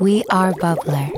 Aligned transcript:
We 0.00 0.22
are 0.30 0.52
Bubbler. 0.60 1.10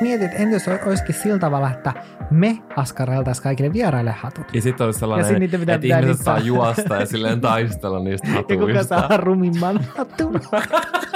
Mietit, 0.00 0.30
entä 0.34 0.54
jos 0.56 0.62
olisikin 0.86 1.14
sillä 1.14 1.38
tavalla, 1.38 1.70
että 1.70 1.92
me 2.30 2.58
askareltaisiin 2.76 3.42
kaikille 3.42 3.72
vieraille 3.72 4.10
hatut. 4.10 4.46
Ja 4.52 4.62
sitten 4.62 4.84
olisi 4.84 4.96
Ja 4.96 5.00
sellainen, 5.00 5.28
sit 5.28 5.38
niitä 5.38 5.58
pitää 5.58 5.74
että 5.74 5.82
pitää 5.82 5.98
ihmiset 5.98 6.16
niissä- 6.16 6.24
saa 6.24 6.38
juosta 6.38 6.96
ja 6.96 7.06
silleen 7.06 7.40
taistella 7.40 7.98
niistä 8.00 8.28
Ja 8.36 8.42
kuka 8.42 8.56
hatuista. 8.58 8.84
saa 9.08 9.16
rumimman 9.16 9.80
hatun. 9.96 10.40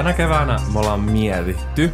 Tänä 0.00 0.12
keväänä 0.12 0.58
me 0.72 0.78
ollaan 0.78 1.00
mietitty, 1.00 1.90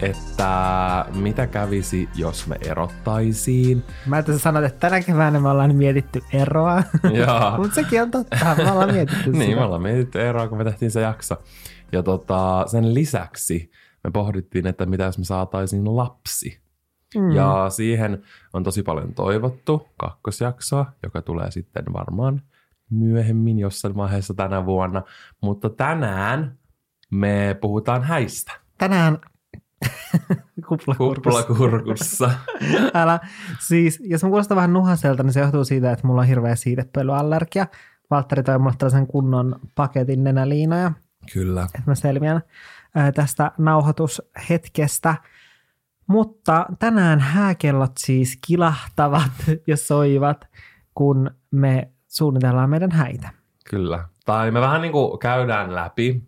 että 0.00 1.04
mitä 1.14 1.46
kävisi, 1.46 2.08
jos 2.14 2.46
me 2.46 2.56
erottaisiin. 2.60 3.84
Mä 4.06 4.22
tässä 4.22 4.38
sanoin, 4.38 4.64
että 4.64 4.78
tänä 4.78 5.02
keväänä 5.02 5.40
me 5.40 5.48
ollaan 5.48 5.74
mietitty 5.74 6.22
eroa. 6.32 6.82
Joo. 7.12 7.56
Mutta 7.58 7.74
sekin 7.74 8.02
on 8.02 8.10
totta. 8.10 8.54
Me 8.56 8.72
ollaan 8.72 8.92
mietitty 8.92 9.32
niin, 9.32 9.42
sitä. 9.42 9.56
me 9.56 9.64
ollaan 9.64 9.82
mietitty 9.82 10.22
eroa, 10.22 10.48
kun 10.48 10.58
me 10.58 10.64
tehtiin 10.64 10.90
se 10.90 11.00
jakso. 11.00 11.36
Ja 11.92 12.02
tota, 12.02 12.64
sen 12.66 12.94
lisäksi 12.94 13.70
me 14.04 14.10
pohdittiin, 14.10 14.66
että 14.66 14.86
mitä 14.86 15.04
jos 15.04 15.18
me 15.18 15.24
saataisiin 15.24 15.96
lapsi. 15.96 16.60
Mm. 17.14 17.30
Ja 17.30 17.66
siihen 17.70 18.22
on 18.52 18.64
tosi 18.64 18.82
paljon 18.82 19.14
toivottu 19.14 19.88
kakkosjaksoa, 19.96 20.86
joka 21.02 21.22
tulee 21.22 21.50
sitten 21.50 21.84
varmaan 21.92 22.42
myöhemmin 22.90 23.58
jossain 23.58 23.96
vaiheessa 23.96 24.34
tänä 24.34 24.66
vuonna. 24.66 25.02
Mutta 25.42 25.70
tänään 25.70 26.58
me 27.16 27.56
puhutaan 27.60 28.02
häistä. 28.02 28.52
Tänään 28.78 29.18
kuplakurkussa. 30.68 31.42
Kuplakurkussa. 31.42 32.30
Älä. 32.94 33.20
Siis, 33.60 34.02
jos 34.04 34.22
mä 34.22 34.28
kuulostan 34.28 34.56
vähän 34.56 34.72
nuhaselta, 34.72 35.22
niin 35.22 35.32
se 35.32 35.40
johtuu 35.40 35.64
siitä, 35.64 35.92
että 35.92 36.06
mulla 36.06 36.20
on 36.20 36.26
hirveä 36.26 36.56
siitepölyallergia. 36.56 37.66
Valtteri 38.10 38.42
toi 38.42 38.58
mulle 38.58 38.74
tällaisen 38.78 39.06
kunnon 39.06 39.60
paketin 39.74 40.24
nenäliinoja, 40.24 40.92
Kyllä. 41.32 41.62
että 41.62 41.82
mä 41.86 41.94
selviän 41.94 42.42
tästä 43.14 43.52
nauhoitushetkestä. 43.58 45.14
Mutta 46.06 46.66
tänään 46.78 47.20
hääkellot 47.20 47.92
siis 47.98 48.38
kilahtavat 48.46 49.32
ja 49.66 49.76
soivat, 49.76 50.48
kun 50.94 51.30
me 51.50 51.90
suunnitellaan 52.08 52.70
meidän 52.70 52.90
häitä. 52.92 53.28
Kyllä. 53.70 54.08
Tai 54.24 54.50
me 54.50 54.60
vähän 54.60 54.82
niin 54.82 54.92
kuin 54.92 55.18
käydään 55.18 55.74
läpi 55.74 56.22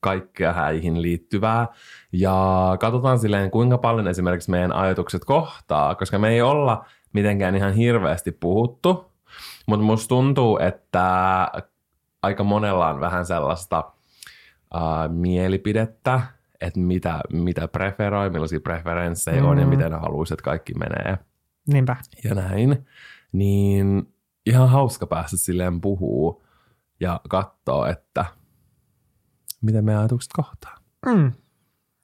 kaikkea 0.00 0.52
häihin 0.52 1.02
liittyvää 1.02 1.66
ja 2.12 2.76
katsotaan 2.80 3.18
silleen, 3.18 3.50
kuinka 3.50 3.78
paljon 3.78 4.08
esimerkiksi 4.08 4.50
meidän 4.50 4.72
ajatukset 4.72 5.24
kohtaa, 5.24 5.94
koska 5.94 6.18
me 6.18 6.28
ei 6.28 6.42
olla 6.42 6.84
mitenkään 7.12 7.56
ihan 7.56 7.72
hirveästi 7.72 8.32
puhuttu, 8.32 9.12
mutta 9.66 9.84
musta 9.84 10.08
tuntuu, 10.08 10.58
että 10.58 11.48
aika 12.22 12.44
monella 12.44 12.88
on 12.88 13.00
vähän 13.00 13.26
sellaista 13.26 13.92
äh, 14.76 15.10
mielipidettä, 15.10 16.20
että 16.60 16.80
mitä, 16.80 17.20
mitä 17.32 17.68
preferoi, 17.68 18.30
millaisia 18.30 18.60
preferenssejä 18.60 19.40
mm. 19.40 19.48
on 19.48 19.58
ja 19.58 19.64
Mm. 19.64 19.70
miten 19.70 19.92
haluaisi, 19.92 20.34
että 20.34 20.44
kaikki 20.44 20.74
menee 20.74 21.18
Niinpä. 21.66 21.96
ja 22.24 22.34
näin, 22.34 22.86
niin 23.32 24.14
ihan 24.46 24.68
hauska 24.68 25.06
päästä 25.06 25.36
silleen 25.36 25.80
puhuu 25.80 26.44
ja 27.00 27.20
katsoo, 27.28 27.86
että 27.86 28.24
miten 29.60 29.84
meidän 29.84 30.00
ajatukset 30.00 30.32
kohtaa. 30.32 30.76
Mm. 31.06 31.32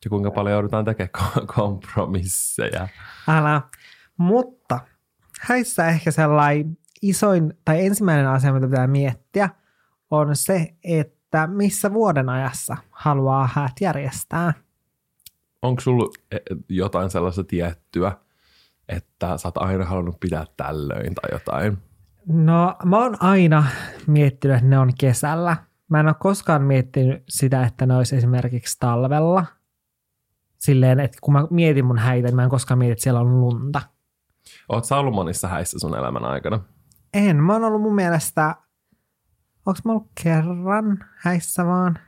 Ja 0.05 0.11
kuinka 0.11 0.31
paljon 0.31 0.53
joudutaan 0.53 0.85
tekemään 0.85 1.11
ko- 1.19 1.47
kompromisseja. 1.55 2.89
Älä. 3.29 3.63
Mutta 4.17 4.81
häissä 5.41 5.89
ehkä 5.89 6.11
sellainen 6.11 6.79
isoin 7.03 7.55
tai 7.65 7.87
ensimmäinen 7.87 8.29
asia, 8.29 8.53
mitä 8.53 8.67
pitää 8.67 8.87
miettiä, 8.87 9.49
on 10.11 10.37
se, 10.37 10.75
että 10.85 11.47
missä 11.47 11.93
vuoden 11.93 12.29
ajassa 12.29 12.77
haluaa 12.91 13.49
häät 13.53 13.73
järjestää. 13.81 14.55
Onko 15.63 15.81
sulla 15.81 16.13
eh, 16.31 16.41
jotain 16.69 17.11
sellaista 17.11 17.45
tiettyä, 17.45 18.13
että 18.89 19.39
sä 19.39 19.49
oot 19.49 19.57
aina 19.57 19.85
halunnut 19.85 20.21
pitää 20.21 20.45
tällöin 20.57 21.15
tai 21.15 21.31
jotain? 21.33 21.79
No 22.27 22.77
mä 22.85 22.99
oon 22.99 23.17
aina 23.21 23.65
miettinyt, 24.07 24.57
että 24.57 24.69
ne 24.69 24.79
on 24.79 24.93
kesällä. 25.01 25.57
Mä 25.95 26.01
en 26.01 26.07
ole 26.07 26.15
koskaan 26.19 26.63
miettinyt 26.63 27.23
sitä, 27.29 27.63
että 27.63 27.87
ne 27.87 27.97
olisi 27.97 28.17
esimerkiksi 28.17 28.77
talvella. 28.81 29.47
Silleen, 30.59 31.01
että 31.01 31.19
kun 31.23 31.33
mä 31.33 31.47
mietin 31.51 31.85
mun 31.85 31.99
häitä, 31.99 32.29
niin 32.29 32.37
mä 32.37 32.45
en 32.45 32.51
koskaan 32.51 32.79
mieti, 32.79 32.93
että 32.93 33.03
siellä 33.03 33.21
on 33.21 33.41
lunta. 33.41 33.83
Oot 34.69 34.85
sä 34.85 34.97
ollut 34.97 35.15
monissa 35.15 35.49
häissä 35.49 35.79
sun 35.79 35.99
elämän 35.99 36.25
aikana? 36.25 36.61
En, 37.15 37.37
mä 37.37 37.53
oon 37.53 37.65
ollut 37.65 37.83
mun 37.83 37.95
mielestä, 37.95 38.57
onko 39.67 39.81
mä 39.85 39.93
ollut 39.93 40.09
kerran 40.23 41.05
häissä 41.17 41.67
vaan? 41.67 41.99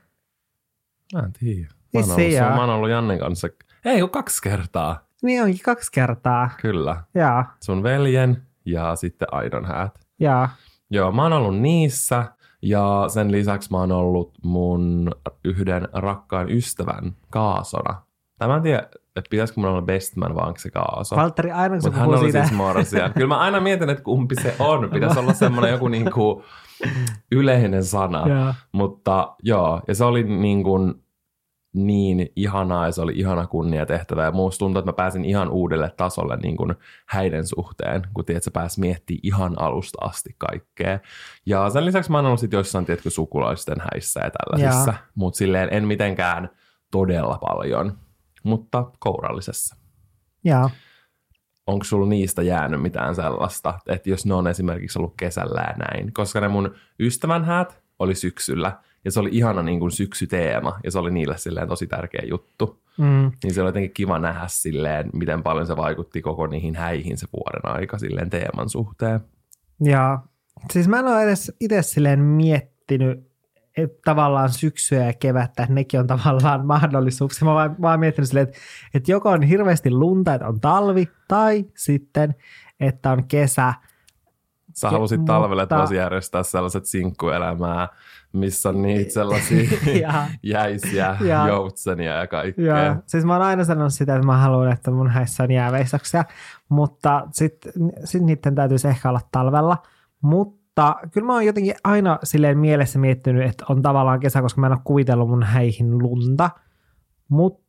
Mä 1.15 1.21
en 1.21 1.33
tiedä. 1.33 1.69
Mä 1.95 2.01
oon, 2.01 2.11
ollut, 2.11 2.55
mä 2.55 2.61
oon 2.61 2.71
ollut 2.71 2.91
Jannen 2.91 3.19
kanssa, 3.19 3.49
ei 3.85 4.01
kun 4.01 4.11
kaksi 4.11 4.43
kertaa. 4.43 5.09
Niin 5.23 5.43
onkin 5.43 5.61
kaksi 5.65 5.93
kertaa. 5.93 6.51
Kyllä. 6.61 7.05
Jaa, 7.15 7.57
Sun 7.65 7.83
veljen 7.83 8.43
ja 8.65 8.97
sitten 8.97 9.29
Aidon 9.33 9.65
häät. 9.65 10.07
jaa. 10.21 10.49
Joo, 10.91 11.13
mä 11.13 11.23
oon 11.23 11.33
ollut 11.33 11.59
niissä 11.61 12.36
ja 12.69 13.05
sen 13.09 13.33
lisäksi 13.33 13.71
mä 13.71 13.79
oon 13.79 13.93
ollut 13.93 14.33
mun 14.43 15.11
yhden 15.45 15.89
rakkaan 15.93 16.51
ystävän 16.51 17.17
kaasona. 17.31 18.03
Tai 18.39 18.49
mä 18.49 18.57
en 18.57 18.63
tiedä, 18.63 18.79
että 19.17 19.31
pitäisikö 19.31 19.61
mun 19.61 19.71
olla 19.71 19.83
bestman 19.83 20.35
vai 20.35 20.47
onko 20.47 20.59
se 20.59 20.71
kaaso. 20.71 21.17
Valtteri 21.17 21.53
aina 21.53 21.79
kun 21.79 21.93
hän 21.93 22.09
oli 22.09 22.19
siitä, 22.19 22.43
siis 22.43 22.57
morsian. 22.57 23.13
Kyllä 23.13 23.27
mä 23.27 23.39
aina 23.39 23.61
mietin, 23.61 23.91
että 23.91 24.03
kumpi 24.03 24.35
se 24.35 24.55
on. 24.59 24.91
Pitäisi 24.91 25.19
olla 25.19 25.33
semmoinen 25.33 25.73
joku 25.73 25.89
niinku 25.89 26.45
yleinen 27.33 27.85
sana. 27.85 28.29
Jaa. 28.29 28.55
Mutta 28.73 29.37
joo, 29.43 29.81
ja 29.89 29.95
se 29.95 30.05
oli 30.05 30.23
niin, 30.25 30.63
kuin 30.63 30.95
niin 31.77 32.33
ihanaa 32.37 32.87
ja 32.87 32.93
se 32.93 33.03
oli 33.03 33.13
ihana 33.17 33.47
kunnia 33.47 33.87
tehtävä. 33.87 34.25
Ja 34.25 34.33
musta 34.33 34.59
tuntuu, 34.59 34.79
että 34.79 34.91
mä 34.91 34.97
pääsin 34.97 35.25
ihan 35.25 35.51
uudelle 35.51 35.93
tasolle 35.97 36.37
niin 36.37 36.57
kuin 36.57 36.75
häiden 37.07 37.47
suhteen, 37.47 38.03
kun 38.15 38.25
tiedät, 38.25 38.43
sä 38.43 38.51
pääs 38.51 38.79
miettimään 38.79 39.21
ihan 39.23 39.63
alusta 39.63 39.99
asti 40.07 40.35
kaikkea. 40.39 40.99
Ja 41.47 41.71
sen 41.71 41.85
lisäksi 41.85 42.11
mä 42.11 42.19
oon 42.19 42.27
ollut 42.27 42.41
sit 42.41 42.53
jossain, 42.53 42.87
tiedätkö, 42.87 43.11
sukulaisten 43.11 43.77
häissä 43.93 44.21
ja 44.21 44.31
tällaisissa. 44.31 44.95
Mutta 45.15 45.39
silleen 45.39 45.69
en 45.73 45.87
mitenkään 45.87 46.51
todella 46.91 47.39
paljon, 47.39 47.99
mutta 48.43 48.91
kourallisessa. 48.99 49.77
Jaa. 50.45 50.71
Onko 51.67 51.85
sulla 51.85 52.07
niistä 52.07 52.43
jäänyt 52.43 52.83
mitään 52.83 53.15
sellaista, 53.15 53.79
että 53.87 54.11
jos 54.11 54.27
ne 54.27 54.35
on 54.35 54.47
esimerkiksi 54.47 54.99
ollut 54.99 55.15
kesällä 55.17 55.61
ja 55.61 55.75
näin? 55.77 56.13
Koska 56.13 56.41
ne 56.41 56.49
mun 56.49 56.75
ystävän 57.01 57.45
häät 57.45 57.83
oli 57.99 58.15
syksyllä 58.15 58.73
ja 59.07 59.13
se 59.13 59.21
oli 59.21 59.31
ihana 59.33 59.63
niin 59.63 59.81
kuin 59.81 59.91
syksyteema 59.91 60.81
ja 60.85 60.91
se 60.91 60.99
oli 60.99 61.11
niille 61.11 61.39
silleen 61.39 61.69
tosi 61.69 61.87
tärkeä 61.87 62.23
juttu. 62.29 62.83
Mm. 62.99 63.33
Niin 63.45 63.55
se 63.55 63.61
oli 63.61 63.69
jotenkin 63.69 63.95
kiva 63.95 64.19
nähdä 64.19 64.45
silleen, 64.47 65.11
miten 65.13 65.43
paljon 65.43 65.67
se 65.67 65.77
vaikutti 65.77 66.23
koko 66.23 66.47
niihin 66.47 66.77
häihin 66.77 67.17
se 67.17 67.27
vuoden 67.33 67.77
aika 67.77 67.99
silleen 67.99 68.31
teeman 68.31 68.69
suhteen. 68.69 69.21
Ja 69.85 70.19
siis 70.73 70.89
mä 70.89 70.99
en 70.99 71.07
ole 71.07 71.23
edes 71.23 71.53
itse 71.61 71.83
silleen 71.83 72.21
miettinyt 72.21 73.27
että 73.77 73.99
tavallaan 74.05 74.51
syksyä 74.51 75.05
ja 75.05 75.13
kevättä, 75.13 75.63
että 75.63 75.75
nekin 75.75 76.01
on 76.01 76.07
tavallaan 76.07 76.67
mahdollisuuksia. 76.77 77.47
Mä 77.47 77.55
vaan, 77.55 77.77
vaan 77.83 78.01
miettinyt 78.01 78.29
silleen, 78.29 78.49
että, 78.49 78.59
että 78.95 79.13
joko 79.13 79.31
on 79.31 79.43
hirveästi 79.43 79.91
lunta, 79.91 80.35
että 80.35 80.49
on 80.49 80.61
talvi, 80.61 81.09
tai 81.29 81.65
sitten, 81.77 82.35
että 82.81 83.11
on 83.11 83.29
kesä. 83.29 83.75
Sä 84.77 84.87
Ja- 84.87 84.91
halusit 84.91 85.25
talvelle, 85.25 85.63
mutta- 85.63 85.79
voisi 85.79 85.97
järjestää 85.97 86.43
sellaiset 86.43 86.87
sinkkuelämää, 86.87 87.89
missä 88.33 88.69
on 88.69 88.83
niitä 88.83 89.13
sellaisia 89.13 89.71
Ja- 90.03 90.27
jäisiä, 90.43 91.17
Ja- 91.21 91.49
joutsenia 91.49 92.15
ja 92.17 92.27
kaikkea. 92.27 92.79
Ja, 92.79 92.97
siis 93.07 93.25
mä 93.25 93.33
oon 93.33 93.43
aina 93.43 93.65
sanonut 93.65 93.93
sitä, 93.93 94.15
että 94.15 94.27
mä 94.27 94.37
haluan, 94.37 94.73
että 94.73 94.91
mun 94.91 95.11
häissä 95.11 95.43
on 95.43 95.51
jääveistoksia, 95.51 96.25
mutta 96.69 97.27
sitten 97.33 97.73
sit 98.05 98.23
niiden 98.23 98.55
täytyisi 98.55 98.89
ehkä 98.89 99.09
olla 99.09 99.21
talvella. 99.33 99.79
Mutta 100.21 100.97
kyllä 101.13 101.27
mä 101.27 101.33
oon 101.33 101.47
jotenkin 101.47 101.75
aina 101.85 102.19
silleen 102.23 102.59
mielessä 102.59 102.99
miettinyt, 102.99 103.51
että 103.51 103.65
on 103.69 103.83
tavallaan 103.83 104.21
kesä, 104.21 104.43
koska 104.43 104.61
mä 104.61 104.67
en 104.67 104.73
ole 104.73 104.81
kuvitellut 104.85 105.29
mun 105.29 105.43
häihin 105.43 105.99
lunta. 105.99 106.51
Mutta 107.29 107.66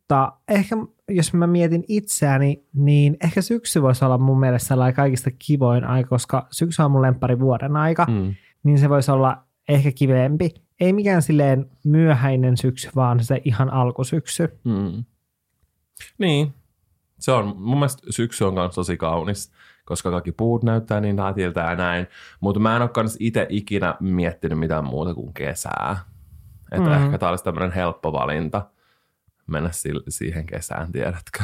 ehkä 0.48 0.76
jos 1.10 1.34
mä 1.34 1.48
mietin 1.48 1.84
itseäni, 1.88 2.64
niin 2.74 3.18
ehkä 3.24 3.42
syksy 3.42 3.82
voisi 3.82 4.06
olla 4.06 4.18
mun 4.18 4.40
mielestä 4.40 4.68
sellainen 4.68 4.96
kaikista 4.96 5.30
kivoin 5.48 5.84
aika, 5.84 6.10
koska 6.10 6.48
syksy 6.52 6.82
on 6.82 6.92
mun 6.92 7.02
lemppari 7.02 7.40
vuoden 7.40 7.76
aika, 7.78 8.06
Mm. 8.06 8.36
niin 8.64 8.80
se 8.80 8.90
voisi 8.90 9.12
olla 9.12 9.44
ehkä 9.70 9.92
kivempi. 9.92 10.54
Ei 10.80 10.94
mikään 10.94 11.22
silleen 11.22 11.70
myöhäinen 11.86 12.58
syksy, 12.58 12.90
vaan 12.96 13.24
se 13.24 13.42
ihan 13.46 13.74
alkusyksy. 13.74 14.60
Mm. 14.64 15.04
Niin. 16.18 16.54
Se 17.20 17.32
on, 17.32 17.54
mun 17.58 17.78
mielestä 17.78 18.08
syksy 18.10 18.44
on 18.44 18.54
myös 18.54 18.76
tosi 18.76 18.98
kaunis, 18.98 19.52
koska 19.86 20.12
kaikki 20.12 20.32
puut 20.32 20.64
näyttää 20.64 21.02
niin 21.02 21.16
nätiltä 21.16 21.60
ja 21.62 21.76
näin. 21.76 22.08
Mutta 22.40 22.60
mä 22.60 22.76
en 22.76 22.82
ole 22.82 22.90
kans 22.90 23.18
itse 23.20 23.46
ikinä 23.50 23.96
miettinyt 24.00 24.60
mitään 24.60 24.86
muuta 24.86 25.14
kuin 25.14 25.34
kesää. 25.34 25.98
Että 26.72 26.90
mm. 26.90 27.06
ehkä 27.06 27.18
tää 27.18 27.30
olisi 27.30 27.44
tämmöinen 27.44 27.72
helppo 27.72 28.14
valinta 28.14 28.66
mennä 29.48 29.70
siihen 30.10 30.46
kesään, 30.46 30.92
tiedätkö? 30.92 31.44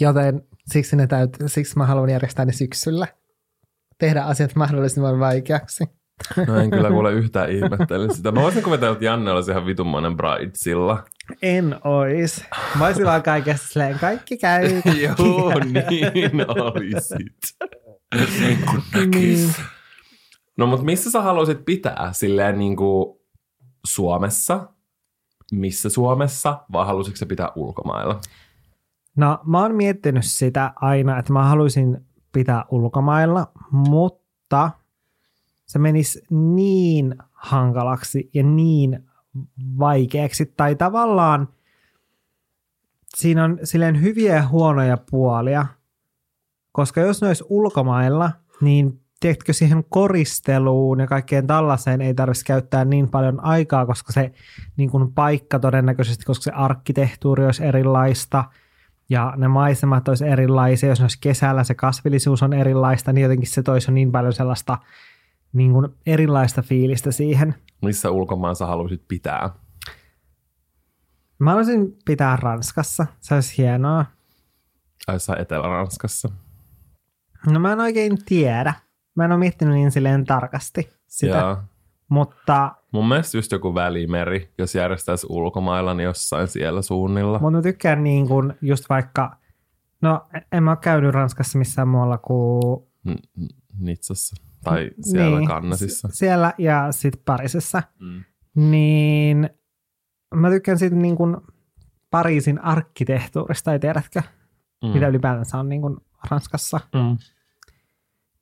Joten 0.00 0.42
siksi, 0.72 0.96
ne 0.96 1.06
täyt, 1.06 1.36
siksi 1.46 1.78
mä 1.78 1.86
haluan 1.86 2.10
järjestää 2.10 2.44
ne 2.44 2.52
syksyllä. 2.52 3.06
Tehdä 3.98 4.22
asiat 4.22 4.54
mahdollisimman 4.54 5.20
vaikeaksi. 5.20 5.84
No 6.46 6.56
en 6.56 6.70
kyllä 6.70 6.88
kuule 6.88 7.12
yhtään 7.12 7.50
ihmettele 7.50 8.14
sitä. 8.14 8.32
Mä 8.32 8.42
voisin 8.42 8.62
kuvitella, 8.62 8.92
että 8.92 9.04
Janne 9.04 9.30
olisi 9.30 9.50
ihan 9.50 9.66
vitummainen 9.66 10.16
bridesilla. 10.16 11.04
En 11.42 11.76
ois. 11.84 12.44
Mä 12.78 12.86
olisin 12.86 13.06
vaan 13.06 13.22
kaikessa 13.22 13.68
silleen, 13.68 13.98
kaikki 13.98 14.36
käy. 14.36 14.68
Joo, 15.02 15.52
niin 15.58 16.44
olisit. 16.48 17.36
niin 19.14 19.54
No 20.56 20.66
mutta 20.66 20.84
missä 20.84 21.10
sä 21.10 21.22
haluaisit 21.22 21.64
pitää 21.64 22.10
silleen 22.12 22.58
niin 22.58 22.76
kuin 22.76 23.18
Suomessa? 23.86 24.73
Missä 25.54 25.88
Suomessa? 25.88 26.64
Vai 26.72 26.86
haluaisitko 26.86 27.16
sä 27.16 27.26
pitää 27.26 27.52
ulkomailla? 27.56 28.20
No 29.16 29.38
mä 29.44 29.60
oon 29.62 29.74
miettinyt 29.74 30.24
sitä 30.24 30.72
aina, 30.76 31.18
että 31.18 31.32
mä 31.32 31.44
haluaisin 31.44 32.06
pitää 32.32 32.64
ulkomailla, 32.70 33.52
mutta 33.70 34.70
se 35.66 35.78
menisi 35.78 36.22
niin 36.30 37.16
hankalaksi 37.32 38.30
ja 38.34 38.42
niin 38.42 39.10
vaikeaksi. 39.78 40.46
Tai 40.56 40.74
tavallaan 40.74 41.48
siinä 43.16 43.44
on 43.44 43.58
silleen 43.64 44.02
hyviä 44.02 44.34
ja 44.34 44.48
huonoja 44.48 44.98
puolia, 45.10 45.66
koska 46.72 47.00
jos 47.00 47.22
ne 47.22 47.28
olisi 47.28 47.44
ulkomailla, 47.48 48.30
niin 48.60 49.03
tiedätkö, 49.24 49.52
siihen 49.52 49.84
koristeluun 49.88 51.00
ja 51.00 51.06
kaikkeen 51.06 51.46
tällaiseen 51.46 52.00
ei 52.00 52.14
tarvitsisi 52.14 52.44
käyttää 52.44 52.84
niin 52.84 53.08
paljon 53.08 53.44
aikaa, 53.44 53.86
koska 53.86 54.12
se 54.12 54.32
niin 54.76 54.90
kuin 54.90 55.12
paikka 55.12 55.58
todennäköisesti, 55.58 56.24
koska 56.24 56.42
se 56.42 56.50
arkkitehtuuri 56.50 57.44
olisi 57.44 57.64
erilaista 57.64 58.44
ja 59.08 59.34
ne 59.36 59.48
maisemat 59.48 60.08
olisi 60.08 60.26
erilaisia, 60.26 60.88
jos 60.88 60.98
ne 60.98 61.04
olisi 61.04 61.18
kesällä 61.20 61.64
se 61.64 61.74
kasvillisuus 61.74 62.42
on 62.42 62.52
erilaista, 62.52 63.12
niin 63.12 63.22
jotenkin 63.22 63.50
se 63.50 63.62
toisi 63.62 63.92
niin 63.92 64.12
paljon 64.12 64.32
sellaista 64.32 64.78
niin 65.52 65.72
kuin 65.72 65.88
erilaista 66.06 66.62
fiilistä 66.62 67.10
siihen. 67.10 67.54
Missä 67.82 68.10
ulkomaan 68.10 68.56
sä 68.56 68.66
haluaisit 68.66 69.02
pitää? 69.08 69.50
Mä 71.38 71.50
haluaisin 71.50 71.98
pitää 72.04 72.36
Ranskassa. 72.36 73.06
Se 73.20 73.34
olisi 73.34 73.58
hienoa. 73.58 74.04
Ai 75.06 75.20
sä 75.20 75.36
Etelä-Ranskassa? 75.38 76.28
No 77.46 77.60
mä 77.60 77.72
en 77.72 77.80
oikein 77.80 78.24
tiedä. 78.24 78.83
Mä 79.14 79.24
en 79.24 79.32
ole 79.32 79.38
miettinyt 79.38 79.74
niin 79.74 79.90
silleen 79.90 80.24
tarkasti 80.24 80.92
sitä. 81.06 81.36
Joo. 81.38 81.56
Mutta... 82.08 82.74
Mun 82.92 83.08
mielestä 83.08 83.38
just 83.38 83.52
joku 83.52 83.74
välimeri, 83.74 84.52
jos 84.58 84.74
järjestäisi 84.74 85.26
ulkomailla, 85.30 85.94
niin 85.94 86.04
jossain 86.04 86.48
siellä 86.48 86.82
suunnilla. 86.82 87.38
Mutta 87.38 87.56
mä 87.58 87.62
tykkään 87.62 88.04
niin 88.04 88.28
kuin 88.28 88.54
just 88.62 88.84
vaikka... 88.88 89.36
No 90.02 90.26
en 90.52 90.62
mä 90.62 90.70
ole 90.70 90.78
käynyt 90.80 91.14
Ranskassa 91.14 91.58
missään 91.58 91.88
muualla 91.88 92.18
kuin... 92.18 92.86
Nitsassa. 93.78 94.36
Tai 94.64 94.90
siellä 95.00 95.38
niin, 95.38 95.48
Kannasissa. 95.48 96.08
Siellä 96.12 96.52
ja 96.58 96.92
sitten 96.92 97.22
Parisissa. 97.24 97.82
Mm. 98.00 98.24
Niin 98.70 99.50
mä 100.34 100.50
tykkään 100.50 100.78
siitä 100.78 100.96
niin 100.96 101.16
kuin 101.16 101.36
Pariisin 102.10 102.64
arkkitehtuurista, 102.64 103.72
ei 103.72 103.78
tiedätkö? 103.78 104.22
Mm. 104.82 104.88
Mitä 104.88 105.08
ylipäätänsä 105.08 105.58
on 105.58 105.68
niin 105.68 105.80
kuin 105.80 105.96
Ranskassa. 106.30 106.80
Mm. 106.94 107.16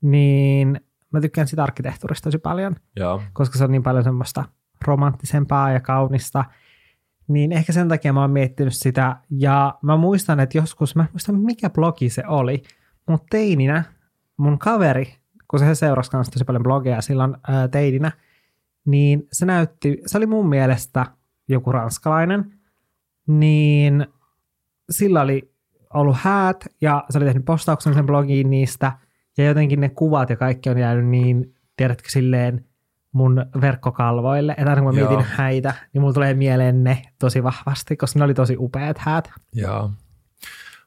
Niin 0.02 0.80
mä 1.12 1.20
tykkään 1.20 1.48
sitä 1.48 1.62
arkkitehtuurista 1.62 2.24
tosi 2.24 2.38
paljon. 2.38 2.76
Joo. 2.96 3.22
Koska 3.32 3.58
se 3.58 3.64
on 3.64 3.70
niin 3.70 3.82
paljon 3.82 4.04
semmoista 4.04 4.44
romanttisempaa 4.84 5.72
ja 5.72 5.80
kaunista. 5.80 6.44
Niin 7.28 7.52
ehkä 7.52 7.72
sen 7.72 7.88
takia 7.88 8.12
mä 8.12 8.20
oon 8.20 8.30
miettinyt 8.30 8.74
sitä. 8.74 9.16
Ja 9.30 9.78
mä 9.82 9.96
muistan, 9.96 10.40
että 10.40 10.58
joskus, 10.58 10.96
mä 10.96 11.06
muistan 11.12 11.40
mikä 11.40 11.70
blogi 11.70 12.08
se 12.08 12.22
oli, 12.26 12.62
mutta 13.08 13.26
teininä 13.30 13.84
mun 14.36 14.58
kaveri 14.58 15.22
kun 15.52 15.58
se 15.58 15.74
seurasi 15.74 16.10
kanssa 16.10 16.32
tosi 16.32 16.44
paljon 16.44 16.62
blogeja 16.62 17.00
silloin 17.00 17.36
ää, 17.48 17.68
teidinä, 17.68 18.12
niin 18.84 19.28
se 19.32 19.46
näytti, 19.46 20.02
se 20.06 20.18
oli 20.18 20.26
mun 20.26 20.48
mielestä 20.48 21.06
joku 21.48 21.72
ranskalainen, 21.72 22.52
niin 23.26 24.06
sillä 24.90 25.20
oli 25.20 25.54
ollut 25.94 26.16
häät 26.20 26.66
ja 26.80 27.04
se 27.10 27.18
oli 27.18 27.24
tehnyt 27.24 27.44
postauksen 27.44 27.94
sen 27.94 28.06
blogiin 28.06 28.50
niistä 28.50 28.92
ja 29.38 29.44
jotenkin 29.44 29.80
ne 29.80 29.88
kuvat 29.88 30.30
ja 30.30 30.36
kaikki 30.36 30.70
on 30.70 30.78
jäänyt 30.78 31.06
niin, 31.06 31.54
tiedätkö, 31.76 32.08
silleen 32.10 32.64
mun 33.12 33.46
verkkokalvoille, 33.60 34.54
että 34.58 34.70
aina 34.70 34.82
kun 34.82 34.94
mä 34.94 35.00
mietin 35.00 35.14
Joo. 35.14 35.24
häitä, 35.26 35.74
niin 35.92 36.00
mulla 36.02 36.14
tulee 36.14 36.34
mieleen 36.34 36.84
ne 36.84 37.02
tosi 37.18 37.42
vahvasti, 37.42 37.96
koska 37.96 38.18
ne 38.18 38.24
oli 38.24 38.34
tosi 38.34 38.56
upeat 38.58 38.98
häät. 38.98 39.30
Joo. 39.54 39.90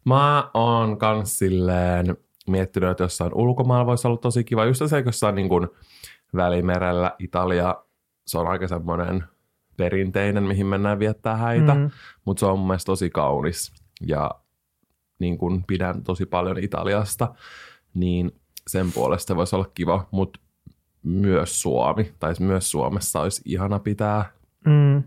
Mä 0.06 0.50
oon 0.54 0.98
kans 0.98 1.40
silleen, 1.40 2.18
miettinyt, 2.48 2.90
että 2.90 3.04
jossain 3.04 3.34
ulkomailla 3.34 3.86
voisi 3.86 4.08
olla 4.08 4.18
tosi 4.18 4.44
kiva. 4.44 4.66
Just 4.66 4.82
se, 4.88 5.04
jossain 5.06 5.36
niin 5.36 5.50
kuin 5.50 5.68
Välimerellä, 6.36 7.12
Italia, 7.20 7.76
se 8.28 8.38
on 8.38 8.48
aika 8.48 8.68
semmoinen 8.68 9.24
perinteinen, 9.78 10.44
mihin 10.44 10.66
mennään 10.66 11.00
viettää 11.00 11.36
häitä, 11.36 11.74
mm. 11.74 11.90
mutta 12.26 12.40
se 12.40 12.46
on 12.46 12.60
mun 12.60 12.68
mielestä 12.68 12.86
tosi 12.86 13.10
kaunis 13.10 13.74
ja 14.02 14.32
niin 15.20 15.38
kuin 15.38 15.64
pidän 15.68 16.04
tosi 16.04 16.26
paljon 16.26 16.58
Italiasta, 16.58 17.36
niin 17.96 18.32
sen 18.68 18.92
puolesta 18.92 19.36
voisi 19.36 19.56
olla 19.56 19.72
kiva, 19.74 20.08
mutta 20.12 20.40
myös 21.04 21.62
Suomi, 21.62 22.14
tai 22.20 22.34
myös 22.40 22.72
Suomessa 22.72 23.22
olisi 23.22 23.42
ihana 23.46 23.80
pitää. 23.80 24.32
Mm. 24.66 25.04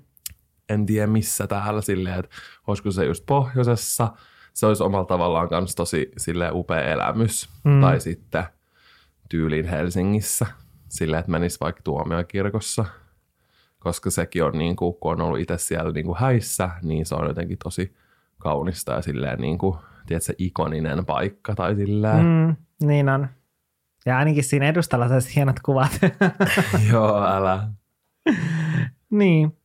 En 0.69 0.87
tiedä 0.87 1.07
missä 1.07 1.47
täällä 1.47 1.81
silleen, 1.81 2.19
että 2.19 2.37
olisiko 2.67 2.91
se 2.91 3.05
just 3.05 3.27
pohjoisessa– 3.27 4.09
se 4.59 4.67
olisi 4.67 4.83
omalla 4.83 5.05
tavallaan 5.05 5.49
myös 5.51 5.75
tosi 5.75 6.13
sille 6.17 6.51
upea 6.53 6.83
elämys. 6.83 7.49
Mm. 7.65 7.81
Tai 7.81 8.01
sitten 8.01 8.45
tyyliin 9.29 9.69
Helsingissä, 9.69 10.47
silleen, 10.89 11.21
että 11.21 11.33
menisi 11.33 11.61
vaikka 11.61 11.83
tuomiokirkossa, 11.83 12.85
koska 13.79 14.11
sekin 14.11 14.45
on, 14.45 14.59
niin 14.59 14.77
kuin, 14.77 14.95
kun 15.01 15.13
on 15.13 15.21
ollut 15.21 15.41
itse 15.41 15.59
siellä 15.59 15.93
niin 15.93 16.07
kuin 16.07 16.19
häissä, 16.19 16.71
niin 16.83 17.07
se 17.07 17.15
on 17.15 17.27
jotenkin 17.27 17.59
tosi 17.65 17.95
kaunista 18.39 18.93
ja 18.93 19.03
silleen, 19.03 19.41
niin 19.41 19.59
kuin, 19.59 19.79
tiedätkö, 20.07 20.33
ikoninen 20.39 21.07
paikka 21.07 21.55
tai 21.55 21.77
silleen. 21.77 22.27
Mm, 22.27 22.57
niin 22.83 23.09
on. 23.09 23.29
Ja 24.07 24.19
ainakin 24.19 24.45
siinä 24.45 24.69
edustalla 24.69 25.09
saisi 25.09 25.35
hienot 25.37 25.61
kuvat. 25.61 25.99
Joo, 26.93 27.27
älä. 27.27 27.69
niin. 29.11 29.59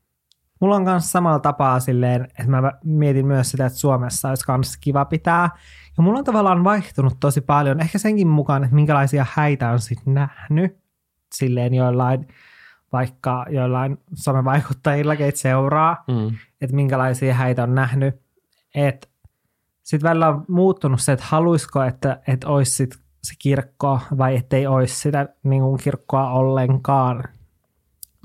Mulla 0.60 0.76
on 0.76 0.84
myös 0.84 1.12
samalla 1.12 1.40
tapaa 1.40 1.80
silleen, 1.80 2.24
että 2.24 2.48
mä 2.48 2.72
mietin 2.84 3.28
myös 3.28 3.52
sitä, 3.52 3.66
että 3.66 3.80
Suomessa 3.80 4.30
olisi 4.30 4.52
myös 4.52 4.78
kiva 4.78 5.06
pitää. 5.06 5.50
Ja 5.98 6.04
mulla 6.04 6.20
on 6.20 6.26
tavallaan 6.26 6.64
vaihtunut 6.64 7.18
tosi 7.20 7.42
paljon, 7.42 7.80
ehkä 7.80 7.98
senkin 7.98 8.28
mukaan, 8.28 8.64
että 8.64 8.76
minkälaisia 8.76 9.26
häitä 9.34 9.70
on 9.70 9.80
sitten 9.80 10.14
nähnyt 10.14 10.78
silleen 11.34 11.74
joillain, 11.74 12.28
vaikka 12.94 13.46
joillain 13.50 13.98
somevaikuttajilla, 14.14 15.16
keitä 15.16 15.40
seuraa, 15.40 16.04
mm. 16.08 16.36
että 16.62 16.76
minkälaisia 16.76 17.34
häitä 17.34 17.64
on 17.64 17.76
nähnyt. 17.76 18.16
Että 18.76 19.08
sitten 19.84 20.10
välillä 20.10 20.28
on 20.28 20.46
muuttunut 20.48 21.02
se, 21.02 21.12
että 21.12 21.26
haluaisiko, 21.28 21.84
että, 21.84 22.22
että 22.28 22.48
olisi 22.48 22.72
sit 22.72 23.03
se 23.24 23.34
kirkko 23.40 24.00
vai 24.18 24.36
ettei 24.36 24.68
olisi 24.68 25.00
sitä 25.00 25.30
niin 25.44 25.62
kuin 25.62 25.80
kirkkoa 25.84 26.32
ollenkaan. 26.32 27.24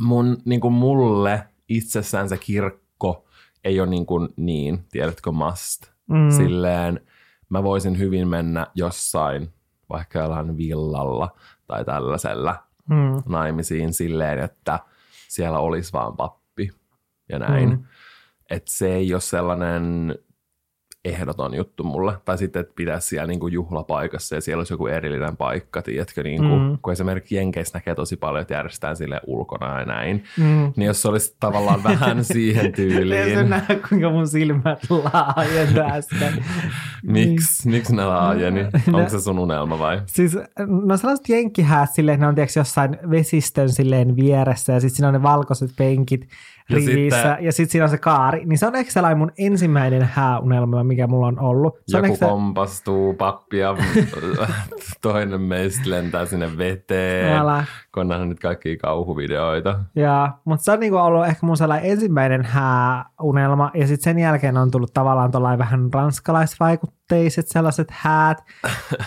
Mun, 0.01 0.37
niin 0.45 0.61
kuin 0.61 0.75
mulle 0.75 1.45
itsessään 1.69 2.29
se 2.29 2.37
kirkko 2.37 3.25
ei 3.65 3.81
ole 3.81 3.89
niin, 3.89 4.07
kuin 4.07 4.29
niin 4.37 4.87
tiedätkö, 4.91 5.33
must. 5.33 5.83
Mm. 6.07 6.31
Silleen 6.31 7.01
mä 7.49 7.63
voisin 7.63 7.99
hyvin 7.99 8.29
mennä 8.29 8.67
jossain, 8.75 9.53
vaikka 9.89 10.19
jollain 10.19 10.57
villalla 10.57 11.37
tai 11.67 11.85
tällaisella 11.85 12.57
mm. 12.91 13.23
naimisiin 13.27 13.95
silleen, 13.95 14.39
että 14.39 14.79
siellä 15.29 15.59
olisi 15.59 15.93
vaan 15.93 16.17
pappi 16.17 16.71
ja 17.29 17.39
näin. 17.39 17.69
Mm. 17.69 17.85
Että 18.51 18.73
se 18.73 18.95
ei 18.95 19.15
ole 19.15 19.21
sellainen 19.21 20.15
ehdoton 21.05 21.55
juttu 21.55 21.85
mulle. 21.85 22.13
Tai 22.25 22.39
sitten, 22.39 22.61
että 22.61 22.73
pitäisi 22.77 23.09
siellä 23.09 23.27
niin 23.27 23.41
kuin 23.41 23.53
juhlapaikassa 23.53 24.35
ja 24.35 24.41
siellä 24.41 24.61
olisi 24.61 24.73
joku 24.73 24.87
erillinen 24.87 25.37
paikka, 25.37 25.83
tiedätkö, 25.83 26.23
niin 26.23 26.39
kuin, 26.39 26.63
mm. 26.63 26.79
kun 26.83 26.93
esimerkiksi 26.93 27.35
Jenkeissä 27.35 27.79
näkee 27.79 27.95
tosi 27.95 28.17
paljon, 28.17 28.43
että 28.43 28.55
järjestetään 28.55 28.97
sille 28.97 29.21
ulkona 29.27 29.81
ja 29.81 29.87
näin. 29.87 30.25
Mm. 30.39 30.73
Niin 30.77 30.87
jos 30.87 31.03
se 31.03 31.09
olisi 31.09 31.37
tavallaan 31.41 31.83
vähän 31.83 32.25
siihen 32.35 32.73
tyyliin. 32.73 33.39
Se 33.39 33.45
näe, 33.45 33.81
kuinka 33.89 34.11
mun 34.11 34.29
silmät 34.29 34.79
laajentuu 34.91 35.83
äsken. 35.83 36.45
Miksi? 37.03 37.69
Miksi 37.69 37.97
ne 37.97 38.05
laajeni? 38.05 38.61
Onko 38.93 39.09
se 39.09 39.21
sun 39.21 39.39
unelma 39.39 39.79
vai? 39.79 40.03
Siis, 40.07 40.37
no 40.87 40.97
sellaiset 40.97 41.29
jenkkihäät 41.29 41.91
silleen, 41.95 42.21
ne 42.21 42.27
on 42.27 42.35
tiedätkö, 42.35 42.61
jossain 42.61 42.99
vesistön 43.11 43.69
silleen 43.69 44.17
vieressä 44.17 44.73
ja 44.73 44.81
sitten 44.81 44.97
siinä 44.97 45.09
on 45.09 45.15
ne 45.15 45.23
valkoiset 45.23 45.71
penkit 45.77 46.21
Ja 46.21 46.29
rivissä, 46.71 47.17
sitten- 47.23 47.45
ja 47.45 47.53
sitten 47.53 47.73
siinä 47.73 47.85
on 47.85 47.91
se 47.91 47.99
kaari, 47.99 48.45
niin 48.45 48.59
se 48.59 48.67
on 48.67 48.77
ehkä 48.77 48.93
sellainen 48.93 49.19
mun 49.19 49.33
ensimmäinen 49.39 50.03
hääunelma, 50.13 50.85
mikä 50.85 51.07
mulla 51.07 51.27
on 51.27 51.41
ollut. 51.41 51.79
Se 51.87 51.97
on 51.97 52.05
Joku 52.05 52.13
ehkä 52.13 52.27
se, 52.27 52.31
kompastuu, 52.31 53.15
pappi 53.15 53.59
ja 53.59 53.77
toinen 55.03 55.41
meistä 55.41 55.91
lentää 55.91 56.27
sinne 56.27 56.59
veteen. 56.59 57.37
Älä. 57.39 57.65
Kun 57.95 58.01
on 58.01 58.09
nähnyt 58.09 58.29
nyt 58.29 58.41
kaikkia 58.41 58.77
kauhuvideoita. 58.83 59.79
ja, 59.95 60.33
mutta 60.45 60.65
se 60.65 60.73
on 60.73 60.81
niinku 60.81 60.97
ollut 60.97 61.27
ehkä 61.27 61.47
mun 61.47 61.57
sellainen 61.57 61.91
ensimmäinen 61.91 62.45
hääunelma, 62.45 63.71
ja 63.75 63.87
sitten 63.87 64.05
sen 64.05 64.19
jälkeen 64.19 64.57
on 64.57 64.71
tullut 64.71 64.95
tavallaan 64.95 65.31
tuollainen 65.31 65.59
vähän 65.59 65.89
ranskalaisvaikutteiset 65.93 67.49
sellaiset 67.49 67.89
häät, 67.91 68.45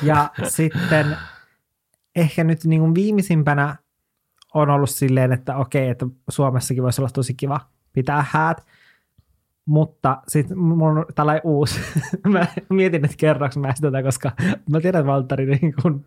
ja 0.03 0.29
sitten 0.43 1.17
ehkä 2.15 2.43
nyt 2.43 2.65
niinku 2.65 2.95
viimeisimpänä 2.95 3.75
on 4.53 4.69
ollut 4.69 4.89
silleen, 4.89 5.31
että 5.31 5.57
okei, 5.57 5.89
että 5.89 6.05
Suomessakin 6.29 6.83
voisi 6.83 7.01
olla 7.01 7.09
tosi 7.13 7.33
kiva 7.33 7.59
pitää 7.93 8.25
häät, 8.29 8.65
mutta 9.65 10.21
sitten 10.27 10.57
mulla 10.57 10.99
on 10.99 11.05
tällainen 11.15 11.41
uusi, 11.45 11.79
mä 12.27 12.47
mietin, 12.69 13.05
että 13.05 13.17
kerroks 13.17 13.57
mä 13.57 13.73
tätä, 13.81 14.03
koska 14.03 14.31
mä 14.69 14.81
tiedän, 14.81 14.99
että 14.99 15.11
Valtteri 15.11 15.45
niin 15.45 15.73
kun 15.81 16.05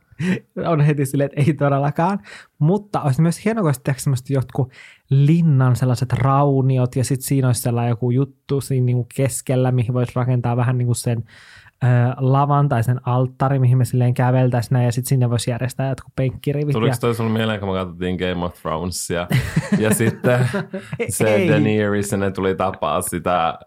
on 0.66 0.80
heti 0.80 1.06
silleen, 1.06 1.30
että 1.30 1.50
ei 1.50 1.54
todellakaan, 1.54 2.20
mutta 2.58 3.02
olisi 3.02 3.22
myös 3.22 3.44
hienoa, 3.44 3.62
kun 3.62 3.72
olisi 4.06 4.34
jotkut 4.34 4.72
linnan 5.10 5.76
sellaiset 5.76 6.12
rauniot 6.12 6.96
ja 6.96 7.04
sitten 7.04 7.26
siinä 7.26 7.48
olisi 7.48 7.60
sellainen 7.60 7.90
joku 7.90 8.10
juttu 8.10 8.60
siinä 8.60 8.84
niin 8.84 9.06
keskellä, 9.16 9.72
mihin 9.72 9.94
voisi 9.94 10.12
rakentaa 10.14 10.56
vähän 10.56 10.78
niin 10.78 10.86
kuin 10.86 10.96
sen 10.96 11.24
lavan 12.18 12.68
tai 12.68 12.84
sen 12.84 13.00
alttari, 13.06 13.58
mihin 13.58 13.78
me 13.78 13.84
silleen 13.84 14.14
käveltäisiin 14.14 14.70
näin, 14.72 14.84
ja 14.84 14.92
sitten 14.92 15.08
sinne 15.08 15.30
voisi 15.30 15.50
järjestää 15.50 15.88
jotkut 15.88 16.12
penkkirivit. 16.16 16.72
Tuliko 16.72 16.96
toi 17.00 17.14
sulle 17.14 17.30
mieleen, 17.30 17.60
kun 17.60 17.68
me 17.68 17.74
katsottiin 17.74 18.16
Game 18.16 18.44
of 18.44 18.54
Thronesia? 18.62 19.26
Ja 19.78 19.94
sitten 19.94 20.48
se 21.08 21.34
Ei. 21.34 21.48
Daenerys, 21.48 22.12
ja 22.12 22.18
ne 22.18 22.30
tuli 22.30 22.54
tapaa 22.54 23.00
sitä 23.02 23.58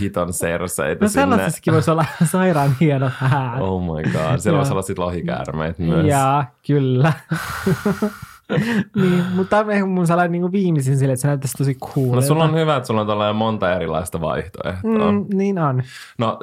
hiton 0.00 0.32
serseitä 0.32 1.04
No 1.04 1.08
sinne. 1.08 1.22
sellaisessakin 1.22 1.74
voisi 1.74 1.90
olla 1.90 2.04
sairaan 2.32 2.70
hienot 2.80 3.12
häät. 3.16 3.60
Oh 3.60 3.82
my 3.82 4.02
god, 4.02 4.38
siellä 4.38 4.56
voisi 4.56 4.72
olla 4.72 4.82
sit 4.82 4.98
lohikäärmeet 4.98 5.78
myös. 5.78 6.06
Ja 6.06 6.44
kyllä. 6.66 7.12
niin, 8.96 9.24
mutta 9.34 9.50
tämä 9.50 9.62
on 9.62 9.70
ehkä 9.70 9.86
mun 9.86 10.06
sellainen 10.06 10.32
niin 10.32 10.52
viimeisin 10.52 10.98
sille, 10.98 11.12
että 11.12 11.20
se 11.20 11.28
näyttäisi 11.28 11.58
tosi 11.58 11.74
cool. 11.74 12.14
No 12.14 12.20
sulla 12.20 12.44
on 12.44 12.54
hyvä, 12.54 12.76
että 12.76 12.86
sulla 12.86 13.00
on 13.00 13.06
tällainen 13.06 13.36
monta 13.36 13.72
erilaista 13.74 14.20
vaihtoehtoa. 14.20 15.12
Mm, 15.12 15.26
niin 15.34 15.58
on. 15.58 15.82
No, 16.18 16.38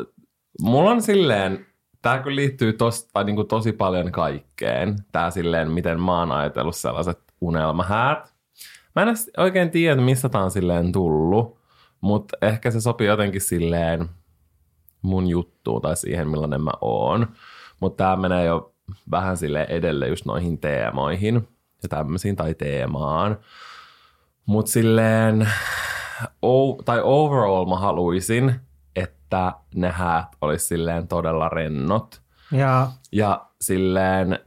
mulla 0.62 0.92
on 0.92 1.02
silleen, 1.02 1.66
tämä 2.02 2.20
kyllä 2.20 2.36
liittyy 2.36 2.74
tos, 2.74 3.08
tai 3.14 3.24
niinku 3.24 3.44
tosi 3.44 3.72
paljon 3.72 4.12
kaikkeen. 4.12 4.96
Tämä 5.12 5.32
silleen, 5.32 5.72
miten 5.72 6.00
mä 6.02 6.20
oon 6.20 6.32
ajatellut 6.32 6.76
sellaiset 6.76 7.20
unelmahäät. 7.42 8.36
Mä 8.96 9.02
en 9.02 9.16
oikein 9.38 9.72
tiedä, 9.72 9.94
että 9.94 10.06
mistä 10.06 10.30
tää 10.30 10.44
on 10.44 10.52
silleen 10.52 10.92
tullut, 10.92 11.58
mutta 12.02 12.38
ehkä 12.42 12.72
se 12.72 12.82
sopii 12.82 13.08
jotenkin 13.08 13.42
silleen 13.42 14.10
mun 15.02 15.28
juttuun 15.28 15.82
tai 15.82 15.98
siihen, 15.98 16.28
millainen 16.28 16.62
mä 16.62 16.72
oon. 16.82 17.28
Mutta 17.80 18.04
tämä 18.04 18.16
menee 18.16 18.46
jo 18.46 18.74
vähän 19.12 19.38
sille 19.38 19.66
edelle 19.70 20.08
just 20.08 20.26
noihin 20.26 20.58
teemoihin 20.58 21.48
ja 21.84 21.90
tämmöisiin 21.90 22.36
tai 22.36 22.54
teemaan. 22.54 23.38
Mutta 24.46 24.72
silleen, 24.72 25.50
o- 26.42 26.84
tai 26.86 27.02
overall 27.04 27.66
mä 27.66 27.76
haluaisin, 27.76 28.56
että 29.26 29.54
ne 29.76 29.92
häät 29.92 30.28
olisi 30.42 30.66
silleen 30.66 31.08
todella 31.08 31.50
rennot. 31.50 32.22
Ja 32.52 32.92
Ja 33.12 33.46
silleen 33.62 34.40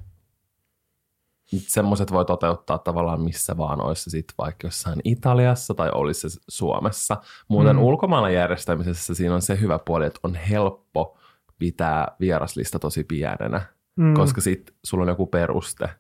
semmoiset 1.47 2.12
voi 2.12 2.25
toteuttaa 2.25 2.78
tavallaan 2.78 3.20
missä 3.20 3.56
vaan, 3.56 3.80
olisi 3.80 4.02
se 4.02 4.11
sitten 4.11 4.35
vaikka 4.38 4.66
jossain 4.66 5.00
Italiassa 5.04 5.75
tai 5.75 5.90
olisi 5.94 6.30
se 6.30 6.40
Suomessa. 6.49 7.16
Muuten 7.49 7.76
Mm. 7.76 7.82
ulkomailla 7.82 8.30
järjestämisessä 8.30 9.14
siinä 9.14 9.35
on 9.35 9.42
se 9.42 9.61
hyvä 9.61 9.78
puoli, 9.78 10.06
että 10.06 10.20
on 10.23 10.35
helppo 10.35 11.18
pitää 11.58 12.08
vieraslista 12.20 12.78
tosi 12.78 13.04
pienenä, 13.04 13.61
mm, 13.97 14.14
koska 14.14 14.40
sit 14.40 14.75
sulla 14.85 15.02
on 15.02 15.08
joku 15.08 15.26
peruste. 15.26 15.90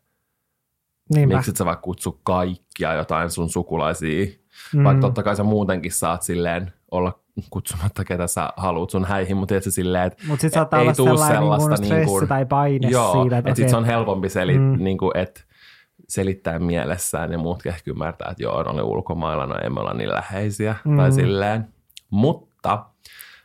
niinpä. 1.14 1.34
Miksi 1.36 1.50
et 1.50 1.56
sä 1.56 1.64
vaikka 1.64 1.82
kutsu 1.82 2.20
kaikkia 2.22 2.94
jotain 2.94 3.30
sun 3.30 3.50
sukulaisia, 3.50 4.26
mm. 4.74 4.84
vaikka 4.84 5.00
totta 5.00 5.22
kai 5.22 5.36
sä 5.36 5.42
muutenkin 5.44 5.92
saat 5.92 6.22
silleen 6.22 6.72
olla 6.90 7.20
kutsumatta 7.50 8.04
ketä 8.04 8.26
sä 8.26 8.48
haluat 8.56 8.90
sun 8.90 9.04
häihin, 9.04 9.36
mutta 9.36 9.48
tiedätkö 9.52 9.70
silleen, 9.70 10.06
että 10.06 10.24
Mutta 10.28 10.40
sitten 10.40 10.58
saattaa 10.58 10.80
ei 10.80 10.82
olla 10.84 10.94
tuu 10.94 11.06
sellainen 11.06 11.28
niin 11.40 11.40
sellaista 11.40 11.76
stressi 11.76 11.94
niin 11.94 12.06
kuin- 12.06 12.28
tai 12.28 12.46
paine 12.46 12.88
Joo, 12.88 13.12
siitä, 13.22 13.38
että 13.38 13.50
että 13.50 13.56
sit 13.60 13.68
se 13.68 13.76
on 13.76 13.84
helpompi 13.84 14.28
seli, 14.28 14.58
Mm. 14.58 14.76
niin 14.84 14.98
kuin, 14.98 15.10
että 15.16 15.40
selittää 16.08 16.58
mielessään 16.58 17.32
ja 17.32 17.38
muut 17.38 17.66
ehkä 17.66 17.90
ymmärtää, 17.90 18.28
että 18.30 18.42
joo, 18.42 18.62
ne 18.62 18.70
oli 18.70 18.82
ulkomailla, 18.82 19.46
no 19.46 19.54
emme 19.64 19.80
olla 19.80 19.94
niin 19.94 20.08
läheisiä 20.12 20.74
Mm. 20.84 20.96
tai 20.96 21.12
silleen. 21.12 21.68
Mutta 22.10 22.84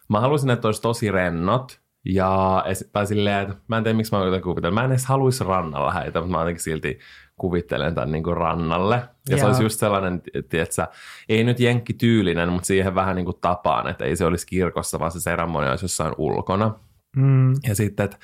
mä 0.09 0.19
haluaisin, 0.19 0.49
että 0.49 0.67
olisi 0.67 0.81
tosi 0.81 1.11
rennot 1.11 1.79
ja, 2.05 2.63
tai 2.93 3.07
silleen, 3.07 3.41
että 3.41 3.55
mä 3.67 3.77
en 3.77 3.83
tiedä, 3.83 3.97
miksi 3.97 4.11
mä 4.15 4.23
jotenkin 4.23 4.43
kuvittelen. 4.43 4.73
Mä 4.73 4.83
en 4.83 4.91
edes 4.91 5.05
haluaisi 5.05 5.43
rannalla 5.43 5.91
häitä, 5.91 6.19
mutta 6.19 6.31
mä 6.31 6.41
jotenkin 6.41 6.63
silti 6.63 6.99
kuvittelen 7.37 7.95
tämän 7.95 8.11
niin 8.11 8.23
kuin 8.23 8.37
rannalle. 8.37 8.95
Ja 8.95 9.09
Joo. 9.29 9.39
se 9.39 9.45
olisi 9.45 9.63
just 9.63 9.79
sellainen, 9.79 10.21
tietsä, 10.49 10.87
ei 11.29 11.43
nyt 11.43 11.59
jenkkityylinen, 11.59 12.49
mutta 12.49 12.67
siihen 12.67 12.95
vähän 12.95 13.15
niin 13.15 13.25
kuin 13.25 13.37
tapaan, 13.41 13.87
että 13.87 14.05
ei 14.05 14.15
se 14.15 14.25
olisi 14.25 14.47
kirkossa, 14.47 14.99
vaan 14.99 15.11
se 15.11 15.19
seremonia 15.19 15.69
olisi 15.69 15.85
jossain 15.85 16.13
ulkona. 16.17 16.79
mm, 17.15 17.53
Ja 17.67 17.75
sitten, 17.75 18.03
että 18.03 18.17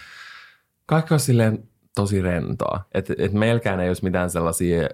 kaikki 0.85 1.13
on 1.13 1.19
silleen 1.19 1.63
tosi 1.95 2.21
rentoa. 2.21 2.79
Että 2.93 3.13
et 3.17 3.33
meilläkään 3.33 3.79
ei 3.79 3.87
olisi 3.89 4.03
mitään 4.03 4.29
sellaisia, 4.29 4.89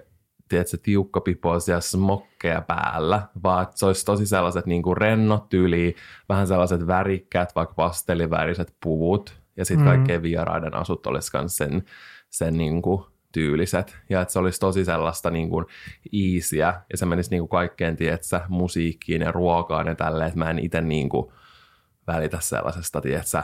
tiedätkö, 0.48 0.76
tiukkapipoisia 0.82 1.80
smokkeja 1.80 2.60
päällä, 2.60 3.22
vaan 3.42 3.62
että 3.62 3.78
se 3.78 3.86
olisi 3.86 4.04
tosi 4.04 4.26
sellaiset 4.26 4.66
niin 4.66 4.82
kuin 4.82 4.96
rennot 4.96 5.48
tyyliin, 5.48 5.94
vähän 6.28 6.46
sellaiset 6.46 6.86
värikkäät, 6.86 7.54
vaikka 7.54 7.74
pasteliväriset 7.74 8.74
puvut, 8.82 9.40
ja 9.56 9.64
sitten 9.64 9.86
mm. 9.86 9.90
kaikkien 9.90 10.22
vieraiden 10.22 10.74
asut 10.74 11.06
olisi 11.06 11.30
myös 11.38 11.56
sen, 11.56 11.84
sen 12.30 12.58
niin 12.58 12.82
kuin 12.82 13.04
tyyliset. 13.40 13.96
Ja 14.10 14.20
että 14.20 14.32
se 14.32 14.38
olisi 14.38 14.60
tosi 14.60 14.84
sellaista 14.84 15.30
niin 15.30 15.50
kuin 15.50 15.64
easyä, 16.12 16.80
ja 16.90 16.96
se 16.96 17.06
menisi 17.06 17.30
niin 17.30 17.40
kuin 17.40 17.48
kaikkeen, 17.48 17.96
tiedätkö, 17.96 18.40
musiikkiin 18.48 19.22
ja 19.22 19.32
ruokaan 19.32 19.86
ja 19.86 19.94
tälleen, 19.94 20.28
että 20.28 20.38
mä 20.38 20.50
en 20.50 20.58
itse 20.58 20.80
niin 20.80 21.08
kuin 21.08 21.32
välitä 22.06 22.38
sellaisesta, 22.40 23.00
tiedätkö, 23.00 23.42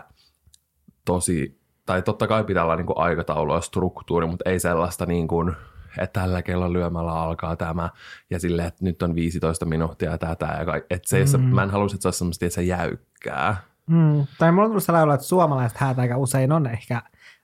tosi, 1.04 1.60
tai 1.86 2.02
totta 2.02 2.26
kai 2.26 2.44
pitää 2.44 2.64
olla 2.64 2.76
niin 2.76 2.86
kuin 2.86 2.98
aikataulu 2.98 3.54
ja 3.54 3.60
struktuuri, 3.60 4.26
mutta 4.26 4.50
ei 4.50 4.60
sellaista 4.60 5.06
niin 5.06 5.28
kuin, 5.28 5.52
että 5.98 6.20
tällä 6.20 6.42
kellon 6.42 6.72
lyömällä 6.72 7.12
alkaa 7.12 7.56
tämä, 7.56 7.90
ja 8.30 8.38
silleen, 8.40 8.68
että 8.68 8.84
nyt 8.84 9.02
on 9.02 9.14
15 9.14 9.64
minuuttia 9.64 10.18
tätä, 10.18 10.46
ja 10.58 10.64
kaik- 10.64 10.86
että 10.90 11.08
se, 11.08 11.18
ei 11.18 11.26
se, 11.26 11.38
Mm. 11.38 11.44
mä 11.44 11.62
en 11.62 11.70
haluaisi, 11.70 11.94
että 11.96 12.02
se 12.02 12.08
olisi 12.08 12.18
semmoista, 12.18 12.44
että 12.46 12.54
se 12.54 12.62
jäykkää. 12.62 13.56
mm. 13.86 14.26
Tai 14.38 14.52
mulla 14.52 14.64
on 14.64 14.70
tullut 14.70 14.82
sellainen 14.84 15.14
että 15.14 15.26
suomalaiset 15.26 15.78
häät 15.78 15.98
aika 15.98 16.16
usein 16.16 16.52
on 16.52 16.66
ehkä 16.66 17.02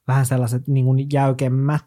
vähän 0.08 0.26
sellaiset 0.26 0.68
niin 0.68 0.84
kuin 0.84 1.06
jäykemmät, 1.12 1.86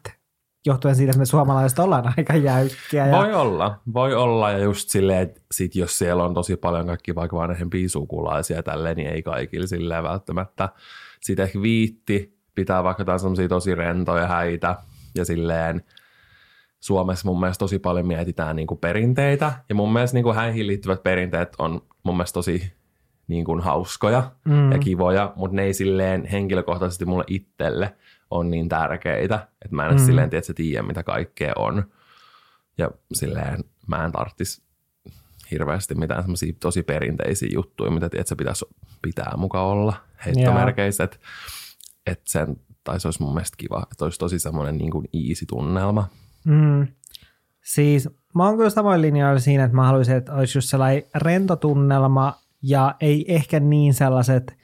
johtuen 0.66 0.96
siitä, 0.96 1.10
että 1.10 1.18
me 1.18 1.26
suomalaiset 1.26 1.78
ollaan 1.78 2.14
aika 2.16 2.36
jäykkiä. 2.36 3.06
Ja, 3.06 3.16
Voi 3.16 3.34
olla, 3.34 3.80
voi 3.94 4.14
olla, 4.14 4.50
ja 4.50 4.58
just 4.58 4.88
silleen, 4.88 5.22
että 5.22 5.40
sit 5.52 5.74
jos 5.74 5.98
siellä 5.98 6.24
on 6.24 6.34
tosi 6.34 6.56
paljon 6.56 6.86
kaikki 6.86 7.14
vaikka 7.14 7.36
vanhempia 7.36 7.88
sukulaisia 7.88 8.56
ja 8.56 8.62
tälleen, 8.62 8.96
niin 8.96 9.08
ei 9.08 9.22
kaikille 9.22 9.66
silleen 9.66 10.04
välttämättä. 10.04 10.68
Sitten 11.20 11.42
ehkä 11.42 11.62
viitti 11.62 12.38
pitää 12.54 12.84
vaikka 12.84 13.00
jotain 13.00 13.20
semmoisia 13.20 13.48
tosi 13.48 13.74
rentoja 13.74 14.26
häitä, 14.26 14.76
ja 15.14 15.24
silleen 15.24 15.82
Suomessa 16.80 17.28
mun 17.28 17.40
mielestä 17.40 17.58
tosi 17.58 17.78
paljon 17.78 18.06
mietitään 18.06 18.56
niin 18.56 18.66
kuin 18.66 18.78
perinteitä, 18.78 19.52
ja 19.68 19.74
mun 19.74 19.92
mielestä 19.92 20.14
niin 20.14 20.24
kuin 20.24 20.36
häihin 20.36 20.66
liittyvät 20.66 21.02
perinteet 21.02 21.52
on 21.58 21.80
mun 22.02 22.16
mielestä 22.16 22.34
tosi 22.34 22.72
niin 23.28 23.44
kuin 23.44 23.60
hauskoja 23.60 24.30
mm, 24.44 24.72
ja 24.72 24.78
kivoja, 24.78 25.32
mutta 25.36 25.56
ne 25.56 25.62
ei 25.62 25.74
silleen 25.74 26.24
henkilökohtaisesti 26.24 27.04
mulle 27.04 27.24
itselle 27.26 27.94
on 28.32 28.50
niin 28.50 28.68
tärkeitä, 28.68 29.48
että 29.64 29.76
mä 29.76 29.86
en 29.86 29.92
Mm. 29.94 29.98
silleen 30.04 30.30
tiedä, 30.30 30.38
että 30.38 30.46
se 30.46 30.54
tiedä, 30.54 30.82
mitä 30.82 31.02
kaikkea 31.02 31.52
on. 31.56 31.84
Ja 32.78 32.90
silleen 33.12 33.64
mä 33.86 34.04
en 34.04 34.12
tarttis 34.12 34.62
hirveästi 35.50 35.94
mitään 35.94 36.22
semmoisia 36.22 36.52
tosi 36.60 36.82
perinteisiä 36.82 37.48
juttuja, 37.52 37.90
mitä 37.90 38.08
tiedät, 38.08 38.26
se 38.26 38.36
pitäisi 38.36 38.64
pitää 39.02 39.32
mukaan 39.36 39.66
olla 39.66 39.94
heittomerkeissä, 40.26 41.04
että 41.04 41.16
et 42.06 42.20
sen, 42.24 42.56
tai 42.84 43.00
se 43.00 43.08
olisi 43.08 43.22
mun 43.22 43.34
mielestä 43.34 43.56
kiva, 43.56 43.86
että 43.92 44.04
olisi 44.04 44.18
tosi 44.18 44.38
semmoinen 44.38 44.78
niin 44.78 44.90
kuin 44.90 45.08
easy 45.28 45.46
tunnelma. 45.46 46.08
Mm. 46.44 46.86
Siis 47.62 48.08
mä 48.34 48.44
oon 48.44 48.56
kyllä 48.56 48.70
samoin 48.70 49.02
linjoilla 49.02 49.40
siinä, 49.40 49.64
että 49.64 49.76
mä 49.76 49.86
haluaisin, 49.86 50.16
että 50.16 50.34
olisi 50.34 50.58
just 50.58 50.68
sellainen 50.68 51.02
rentotunnelma 51.14 52.34
ja 52.62 52.94
ei 53.00 53.34
ehkä 53.34 53.60
niin 53.60 53.94
sellaiset 53.94 54.56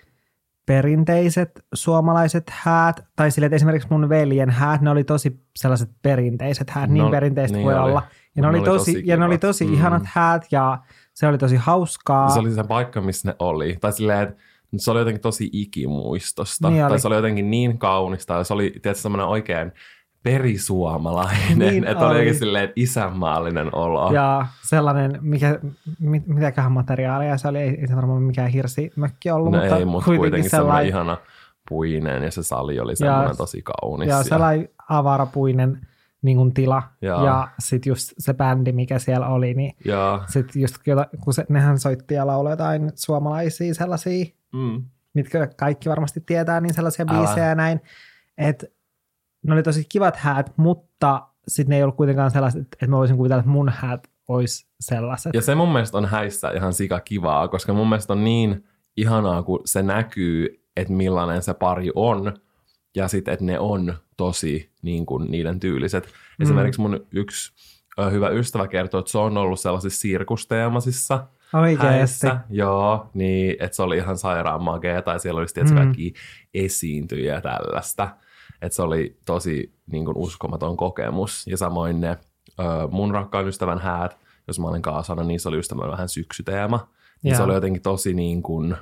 perinteiset 0.68 1.50
suomalaiset 1.74 2.44
häät, 2.50 3.04
tai 3.16 3.30
sille, 3.30 3.46
että 3.46 3.56
esimerkiksi 3.56 3.88
mun 3.90 4.08
veljen 4.08 4.50
häät, 4.50 4.80
ne 4.80 4.90
oli 4.90 5.04
tosi 5.04 5.40
sellaiset 5.56 5.90
perinteiset 6.02 6.70
häät, 6.70 6.90
niin 6.90 7.04
No, 7.04 7.10
perinteiset 7.10 7.56
niin 7.56 7.64
voi 7.66 7.74
oli. 7.74 7.90
olla. 7.90 8.02
Ja 8.36 8.42
ne, 8.42 8.48
Mut 8.48 8.56
oli 8.56 8.64
tosi, 8.78 9.02
ja 9.04 9.16
ne 9.16 9.24
oli 9.24 9.38
tosi 9.38 9.64
Mm. 9.66 9.74
ihanat 9.74 10.02
häät 10.06 10.46
ja 10.50 10.78
se 11.14 11.26
oli 11.26 11.38
tosi 11.38 11.56
hauskaa. 11.56 12.28
Se 12.30 12.38
oli 12.38 12.50
se 12.50 12.64
paikka, 12.64 13.00
missä 13.00 13.28
ne 13.28 13.34
oli. 13.38 13.76
Tai 13.80 13.92
silleen, 13.92 14.22
että 14.28 14.36
se 14.76 14.90
oli 14.90 14.98
jotenkin 14.98 15.22
tosi 15.22 15.48
ikimuistosta. 15.52 16.70
Niin 16.70 16.84
oli. 16.84 16.88
tai 16.90 16.98
se 16.98 17.08
oli 17.08 17.16
jotenkin 17.16 17.50
niin 17.50 17.78
kaunista. 17.78 18.34
Ja 18.34 18.44
se 18.44 18.54
oli 18.54 18.74
tietysti 18.82 19.02
semmoinen 19.02 19.26
oikein 19.26 19.72
perisuomalainen, 20.22 21.58
Niin 21.58 21.84
että 21.84 22.06
oli 22.06 22.18
oikein 22.18 22.34
silleen 22.34 22.72
isänmaallinen 22.76 23.74
olo. 23.74 24.12
Ja 24.12 24.46
sellainen, 24.62 25.18
mikä, 25.20 25.58
mit, 25.98 26.26
mitäköhän 26.26 26.72
materiaalia 26.72 27.38
se 27.38 27.48
oli, 27.48 27.58
ei, 27.58 27.80
ei 27.80 27.88
se 27.88 27.96
varmaan 27.96 28.22
mikään 28.22 28.48
hirsimökki 28.48 29.30
ollut, 29.30 29.52
no 29.52 29.58
mutta, 29.58 29.76
ei, 29.76 29.84
mutta 29.84 30.04
kuitenkin 30.04 30.50
semmoinen 30.50 30.50
sellainen, 30.50 30.88
ihana 30.88 31.18
puinen 31.68 32.22
ja 32.22 32.30
se 32.30 32.42
sali 32.42 32.80
oli 32.80 32.96
semmoinen 32.96 33.36
tosi 33.36 33.62
kaunis. 33.62 34.08
ja 34.08 34.22
sellainen 34.22 34.68
avarapuinen 34.88 35.80
niin 36.22 36.36
kuin 36.36 36.54
tila. 36.54 36.82
Joo. 37.02 37.24
Ja 37.24 37.48
sitten 37.58 37.90
just 37.90 38.12
se 38.18 38.34
bändi, 38.34 38.72
mikä 38.72 38.98
siellä 38.98 39.28
oli, 39.28 39.54
niin 39.54 39.76
ja, 39.84 40.22
sitten 40.26 40.62
just 40.62 40.76
kun 41.20 41.34
se, 41.34 41.46
nehän 41.48 41.78
soitti 41.78 42.14
ja 42.14 42.26
lauloi 42.26 42.52
jotain 42.52 42.92
suomalaisia 42.94 43.74
sellaisia, 43.74 44.24
mm, 44.52 44.84
mitkä 45.14 45.48
kaikki 45.56 45.88
varmasti 45.88 46.20
tietää, 46.26 46.60
niin 46.60 46.74
sellaisia 46.74 47.04
Älä. 47.08 47.18
biisejä 47.18 47.46
ja 47.46 47.54
näin. 47.54 47.80
Että 48.38 48.66
ne 49.46 49.52
oli 49.54 49.62
tosi 49.62 49.86
kivat 49.88 50.16
häät, 50.16 50.52
mutta 50.56 51.26
sitten 51.48 51.70
ne 51.70 51.76
ei 51.76 51.82
ollut 51.82 51.96
kuitenkaan 51.96 52.30
sellaiset, 52.30 52.62
että 52.62 52.86
mä 52.86 52.96
voisin 52.96 53.16
kuvitella, 53.16 53.40
että 53.40 53.50
mun 53.50 53.68
häät 53.68 54.08
olisi 54.28 54.66
sellaiset. 54.80 55.34
ja 55.34 55.42
se 55.42 55.54
mun 55.54 55.72
mielestä 55.72 55.98
on 55.98 56.06
häissä 56.06 56.50
ihan 56.50 56.72
sika 56.72 57.00
kivaa, 57.00 57.48
koska 57.48 57.72
mun 57.72 57.88
mielestä 57.88 58.12
on 58.12 58.24
niin 58.24 58.64
ihanaa, 58.96 59.42
kun 59.42 59.60
se 59.64 59.82
näkyy, 59.82 60.64
että 60.76 60.92
millainen 60.92 61.42
se 61.42 61.54
pari 61.54 61.90
on, 61.94 62.32
ja 62.96 63.08
sitten, 63.08 63.32
että 63.34 63.44
ne 63.44 63.58
on 63.58 63.94
tosi 64.16 64.70
niin 64.82 65.06
kuin 65.06 65.30
niiden 65.30 65.60
tyyliset. 65.60 66.04
Mm. 66.04 66.42
Esimerkiksi 66.42 66.80
mun 66.80 67.06
yksi 67.12 67.52
ö, 67.98 68.10
hyvä 68.10 68.28
ystävä 68.28 68.68
kertoo, 68.68 69.00
että 69.00 69.10
se 69.12 69.18
on 69.18 69.36
ollut 69.36 69.60
sellaisissa 69.60 70.00
sirkusteemasissa 70.00 71.26
Oikeasti. 71.54 71.86
häissä. 71.86 72.40
Joo, 72.50 73.10
niin 73.14 73.56
että 73.60 73.76
se 73.76 73.82
oli 73.82 73.96
ihan 73.96 74.18
sairaan 74.18 74.62
magea, 74.62 75.02
tai 75.02 75.20
siellä 75.20 75.38
olisi 75.40 75.54
tietysti 75.54 75.78
Mm. 75.78 75.84
kaikki 75.84 76.12
esiintyjiä 76.54 77.34
ja 77.34 77.40
tällaista. 77.40 78.08
Että 78.62 78.76
se 78.76 78.82
oli 78.82 79.18
tosi 79.24 79.74
niin 79.86 80.04
kuin 80.04 80.16
uskomaton 80.16 80.76
kokemus. 80.76 81.46
Ja 81.46 81.56
samoin 81.56 82.00
ne 82.00 82.08
ö, 82.08 82.62
mun 82.90 83.10
rakkaan 83.10 83.48
ystävän 83.48 83.78
häät, 83.78 84.18
jos 84.46 84.58
mä 84.60 84.68
olin 84.68 84.82
kaasana, 84.82 85.22
niin 85.22 85.40
se 85.40 85.48
oli 85.48 85.56
just 85.56 85.76
vähän 85.76 86.08
syksyteema. 86.08 86.88
Niin 87.22 87.36
se 87.36 87.42
oli 87.42 87.54
jotenkin 87.54 87.82
tosi 87.82 88.14
niin 88.14 88.42
kuin 88.42 88.76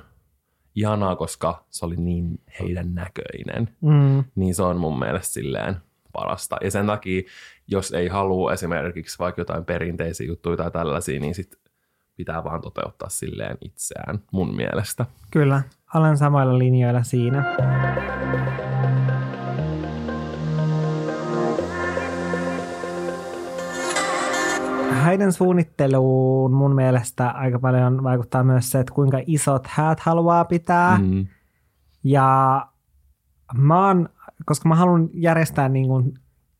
ihanaa, 0.75 1.15
koska 1.15 1.65
se 1.69 1.85
oli 1.85 1.95
niin 1.95 2.39
heidän 2.59 2.95
näköinen. 2.95 3.69
Mm. 3.81 4.23
Niin 4.35 4.55
se 4.55 4.63
on 4.63 4.77
mun 4.77 4.99
mielestä 4.99 5.33
silleen 5.33 5.77
parasta. 6.13 6.57
Ja 6.61 6.71
sen 6.71 6.87
takia, 6.87 7.21
jos 7.67 7.91
ei 7.91 8.07
halua 8.07 8.53
esimerkiksi 8.53 9.19
vaikka 9.19 9.41
jotain 9.41 9.65
perinteisiä 9.65 10.27
juttuja 10.27 10.57
tai 10.57 10.71
tällaisia, 10.71 11.19
niin 11.19 11.35
sit 11.35 11.55
pitää 12.15 12.43
vaan 12.43 12.61
toteuttaa 12.61 13.09
silleen 13.09 13.57
itseään 13.61 14.19
mun 14.31 14.55
mielestä. 14.55 15.05
Kyllä, 15.31 15.61
olen 15.95 16.17
samoilla 16.17 16.57
linjoilla 16.57 17.03
siinä. 17.03 17.55
Häiden 25.07 25.33
suunnitteluun 25.33 26.53
mun 26.53 26.75
mielestä 26.75 27.29
aika 27.29 27.59
paljon 27.59 28.03
vaikuttaa 28.03 28.43
myös 28.43 28.71
se, 28.71 28.79
että 28.79 28.93
kuinka 28.93 29.19
isot 29.25 29.67
häät 29.67 29.99
haluaa 29.99 30.45
pitää. 30.45 30.97
Mm. 30.97 31.27
Ja 32.03 32.67
mä 33.55 33.87
oon, 33.87 34.09
koska 34.45 34.69
mä 34.69 34.75
haluan 34.75 35.09
järjestää 35.13 35.69
niin 35.69 35.87
kuin 35.87 36.13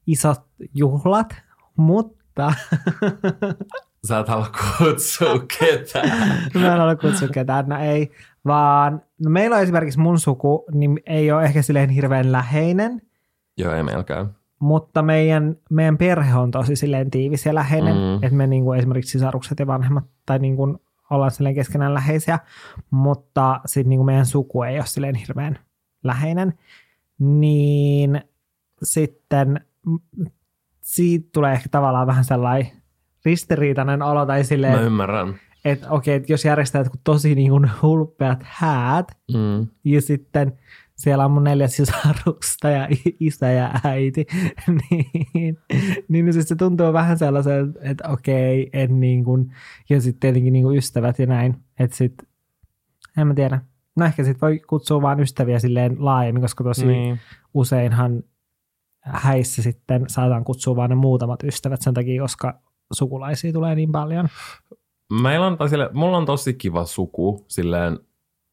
isot 0.05 0.41
juhlat, 0.73 1.35
mutta 1.75 2.53
Sä 4.07 4.19
et 4.19 4.27
halua 4.27 4.51
kutsua 4.77 5.39
ketään. 5.59 6.09
mä 6.53 6.73
en 6.73 6.79
halua 6.79 6.95
kutsua 6.95 7.27
ketään, 7.27 7.69
no 7.69 7.79
ei, 7.79 8.11
vaan 8.45 9.01
no 9.23 9.29
meillä 9.29 9.55
on 9.55 9.61
esimerkiksi 9.61 9.99
mun 9.99 10.19
suku, 10.19 10.65
niin 10.73 10.99
ei 11.05 11.31
ole 11.31 11.43
ehkä 11.43 11.61
silleen 11.61 11.89
hirveän 11.89 12.31
läheinen, 12.31 13.01
Joo, 13.57 13.73
ei 13.73 13.83
meilläkään. 13.83 14.36
Mutta 14.59 15.01
meidän, 15.01 15.55
meidän 15.69 15.97
perhe 15.97 16.35
on 16.35 16.51
tosi 16.51 16.75
silleen 16.75 17.11
tiivis 17.11 17.45
ja 17.45 17.55
läheinen, 17.55 17.95
Mm. 17.95 18.15
että 18.23 18.35
me 18.37 18.47
niinku 18.47 18.73
esimerkiksi 18.73 19.11
sisarukset 19.11 19.59
ja 19.59 19.67
vanhemmat 19.67 20.03
tai 20.25 20.39
niinku 20.39 20.79
ollaan 21.09 21.31
silleen 21.31 21.55
keskenään 21.55 21.93
läheisiä, 21.93 22.39
mutta 22.91 23.61
sitten 23.65 23.89
niinku 23.89 24.03
meidän 24.03 24.25
suku 24.25 24.63
ei 24.63 24.77
ole 24.77 24.85
silleen 24.85 25.15
hirveän 25.15 25.59
läheinen, 26.03 26.53
niin 27.19 28.21
sitten 28.83 29.61
siitä 30.81 31.29
tulee 31.33 31.53
ehkä 31.53 31.69
tavallaan 31.69 32.07
vähän 32.07 32.23
sellainen 32.23 32.71
ristiriitainen 33.25 34.01
olo 34.01 34.25
tai 34.25 34.39
Mä 34.39 34.43
silleen, 34.43 34.83
ymmärrän. 34.83 35.35
että 35.65 35.89
okei, 35.89 36.15
että 36.15 36.33
jos 36.33 36.45
järjestää 36.45 36.79
jotkut 36.81 37.01
tosi 37.03 37.35
niin 37.35 37.49
kuin 37.51 37.71
hulppeat 37.81 38.39
häät, 38.43 39.07
Mm. 39.33 39.67
ja 39.83 40.01
sitten 40.01 40.53
siellä 40.97 41.25
on 41.25 41.31
mun 41.31 41.43
neljä 41.43 41.67
sisarusta 41.67 42.69
ja 42.69 42.87
isä 43.19 43.51
ja 43.51 43.71
äiti, 43.83 44.25
niin, 44.91 45.57
niin 46.07 46.33
siis 46.33 46.47
se 46.47 46.55
tuntuu 46.55 46.93
vähän 46.93 47.17
sellaiselta, 47.17 47.79
että 47.81 48.09
okei, 48.09 48.69
en 48.73 48.99
niin 48.99 49.23
kuin, 49.23 49.55
ja 49.89 50.01
sitten 50.01 50.19
tietenkin 50.19 50.53
niin 50.53 50.63
kuin 50.63 50.77
ystävät 50.77 51.19
ja 51.19 51.25
näin, 51.25 51.55
että 51.79 51.97
sitten, 51.97 52.27
en 53.17 53.27
mä 53.27 53.33
tiedä. 53.33 53.61
No 53.95 54.05
ehkä 54.05 54.23
sitten 54.23 54.41
voi 54.41 54.59
kutsua 54.59 55.01
vaan 55.01 55.19
ystäviä 55.19 55.59
silleen 55.59 55.95
laajemmin, 55.99 56.41
koska 56.41 56.63
tosi 56.63 56.85
Niin. 56.85 57.19
useinhan 57.53 58.23
häissä 59.01 59.61
sitten 59.61 60.05
saadaan 60.07 60.43
kutsua 60.43 60.75
vaan 60.75 60.89
ne 60.89 60.95
muutamat 60.95 61.43
ystävät 61.43 61.81
sen 61.81 61.93
takia, 61.93 62.21
koska 62.21 62.61
sukulaisia 62.93 63.53
tulee 63.53 63.75
niin 63.75 63.91
paljon. 63.91 64.27
Meillä 65.21 65.47
on, 65.47 65.57
tai 65.57 65.69
sille, 65.69 65.89
mulla 65.93 66.17
on 66.17 66.25
tosi 66.25 66.53
kiva 66.53 66.85
suku 66.85 67.45
silleen 67.47 67.99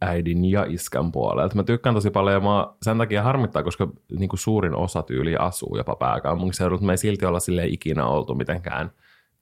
äidin 0.05 0.45
ja 0.45 0.65
iskän 0.69 1.13
puolelta. 1.13 1.55
Mä 1.55 1.63
tykkään 1.63 1.95
tosi 1.95 2.11
paljon 2.11 2.35
ja 2.35 2.41
mä 2.41 2.67
sen 2.83 2.99
takia 2.99 3.23
harmittaa, 3.23 3.63
koska 3.63 3.89
niin 4.19 4.29
kuin 4.29 4.41
suurin 4.41 4.75
osa 4.77 5.03
tyyli 5.03 5.37
asuu 5.37 5.77
jopa 5.77 5.97
pääkaupunkiseudulta. 5.97 6.85
Me 6.85 6.93
ei 6.93 6.97
silti 6.97 7.27
olla 7.27 7.41
silleen 7.41 7.75
ikinä 7.75 8.07
oltu 8.07 8.35
mitenkään 8.35 8.91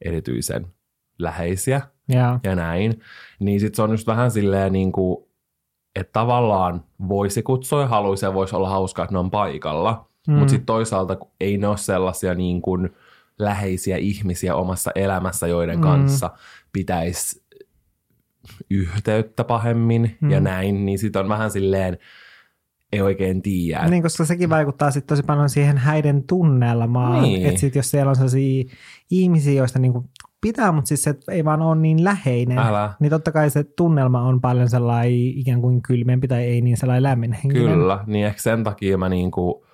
erityisen 0.04 0.66
läheisiä 1.18 1.80
Ja, 2.08 2.40
ja 2.44 2.56
näin. 2.56 3.00
Niin 3.40 3.60
sit 3.60 3.74
se 3.74 3.82
on 3.82 3.90
just 3.90 4.06
vähän 4.06 4.30
silleen 4.30 4.72
niin 4.72 4.92
kuin, 4.92 5.24
että 5.96 6.12
tavallaan 6.12 6.84
voisi 7.08 7.42
kutsua 7.42 7.80
ja 7.80 7.86
haluaisi 7.86 8.24
ja 8.24 8.34
voisi 8.34 8.56
olla 8.56 8.68
hauskaa, 8.68 9.04
että 9.04 9.14
ne 9.14 9.18
on 9.18 9.30
paikalla. 9.30 10.08
Mm. 10.28 10.34
Mutta 10.34 10.50
sitten 10.50 10.66
toisaalta 10.66 11.16
ei 11.40 11.58
ne 11.58 11.68
ole 11.68 11.76
sellaisia 11.76 12.34
niin 12.34 12.62
kuin 12.62 12.90
läheisiä 13.38 13.96
ihmisiä 13.96 14.54
omassa 14.54 14.90
elämässä, 14.94 15.46
joiden 15.46 15.76
Mm. 15.76 15.82
kanssa 15.82 16.30
pitäisi 16.72 17.41
yhteyttä 18.70 19.44
pahemmin 19.44 20.16
mm. 20.20 20.30
ja 20.30 20.40
näin, 20.40 20.86
niin 20.86 20.98
sitten 20.98 21.22
on 21.22 21.28
vähän 21.28 21.50
silleen, 21.50 21.98
ei 22.92 23.02
oikein 23.02 23.42
tiedä. 23.42 23.88
Niin, 23.88 24.02
koska 24.02 24.24
sekin 24.24 24.50
vaikuttaa 24.50 24.90
sitten 24.90 25.16
tosi 25.16 25.22
paljon 25.22 25.48
siihen 25.48 25.78
häiden 25.78 26.24
tunnelmaan. 26.26 27.22
Niin. 27.22 27.46
Että 27.46 27.60
sitten 27.60 27.78
jos 27.80 27.90
siellä 27.90 28.10
on 28.10 28.16
sellaisia 28.16 28.64
ihmisiä, 29.10 29.52
joista 29.52 29.78
niinku 29.78 30.10
pitää, 30.40 30.72
mutta 30.72 30.88
siis 30.88 31.02
se 31.02 31.14
ei 31.30 31.44
vaan 31.44 31.62
ole 31.62 31.76
niin 31.76 32.04
läheinen, 32.04 32.58
Älä. 32.58 32.94
niin 33.00 33.10
totta 33.10 33.32
kai 33.32 33.50
se 33.50 33.64
tunnelma 33.64 34.22
on 34.22 34.40
paljon 34.40 34.68
sellainen 34.68 35.12
ikään 35.12 35.60
kuin 35.60 35.82
kylmempi 35.82 36.28
tai 36.28 36.42
ei 36.42 36.60
niin 36.60 36.76
sellainen 36.76 37.02
lämminhenkinen. 37.02 37.72
Kyllä, 37.72 38.04
niin 38.06 38.26
ehkä 38.26 38.42
sen 38.42 38.64
takia 38.64 38.98
mä 38.98 39.08
niinku 39.08 39.66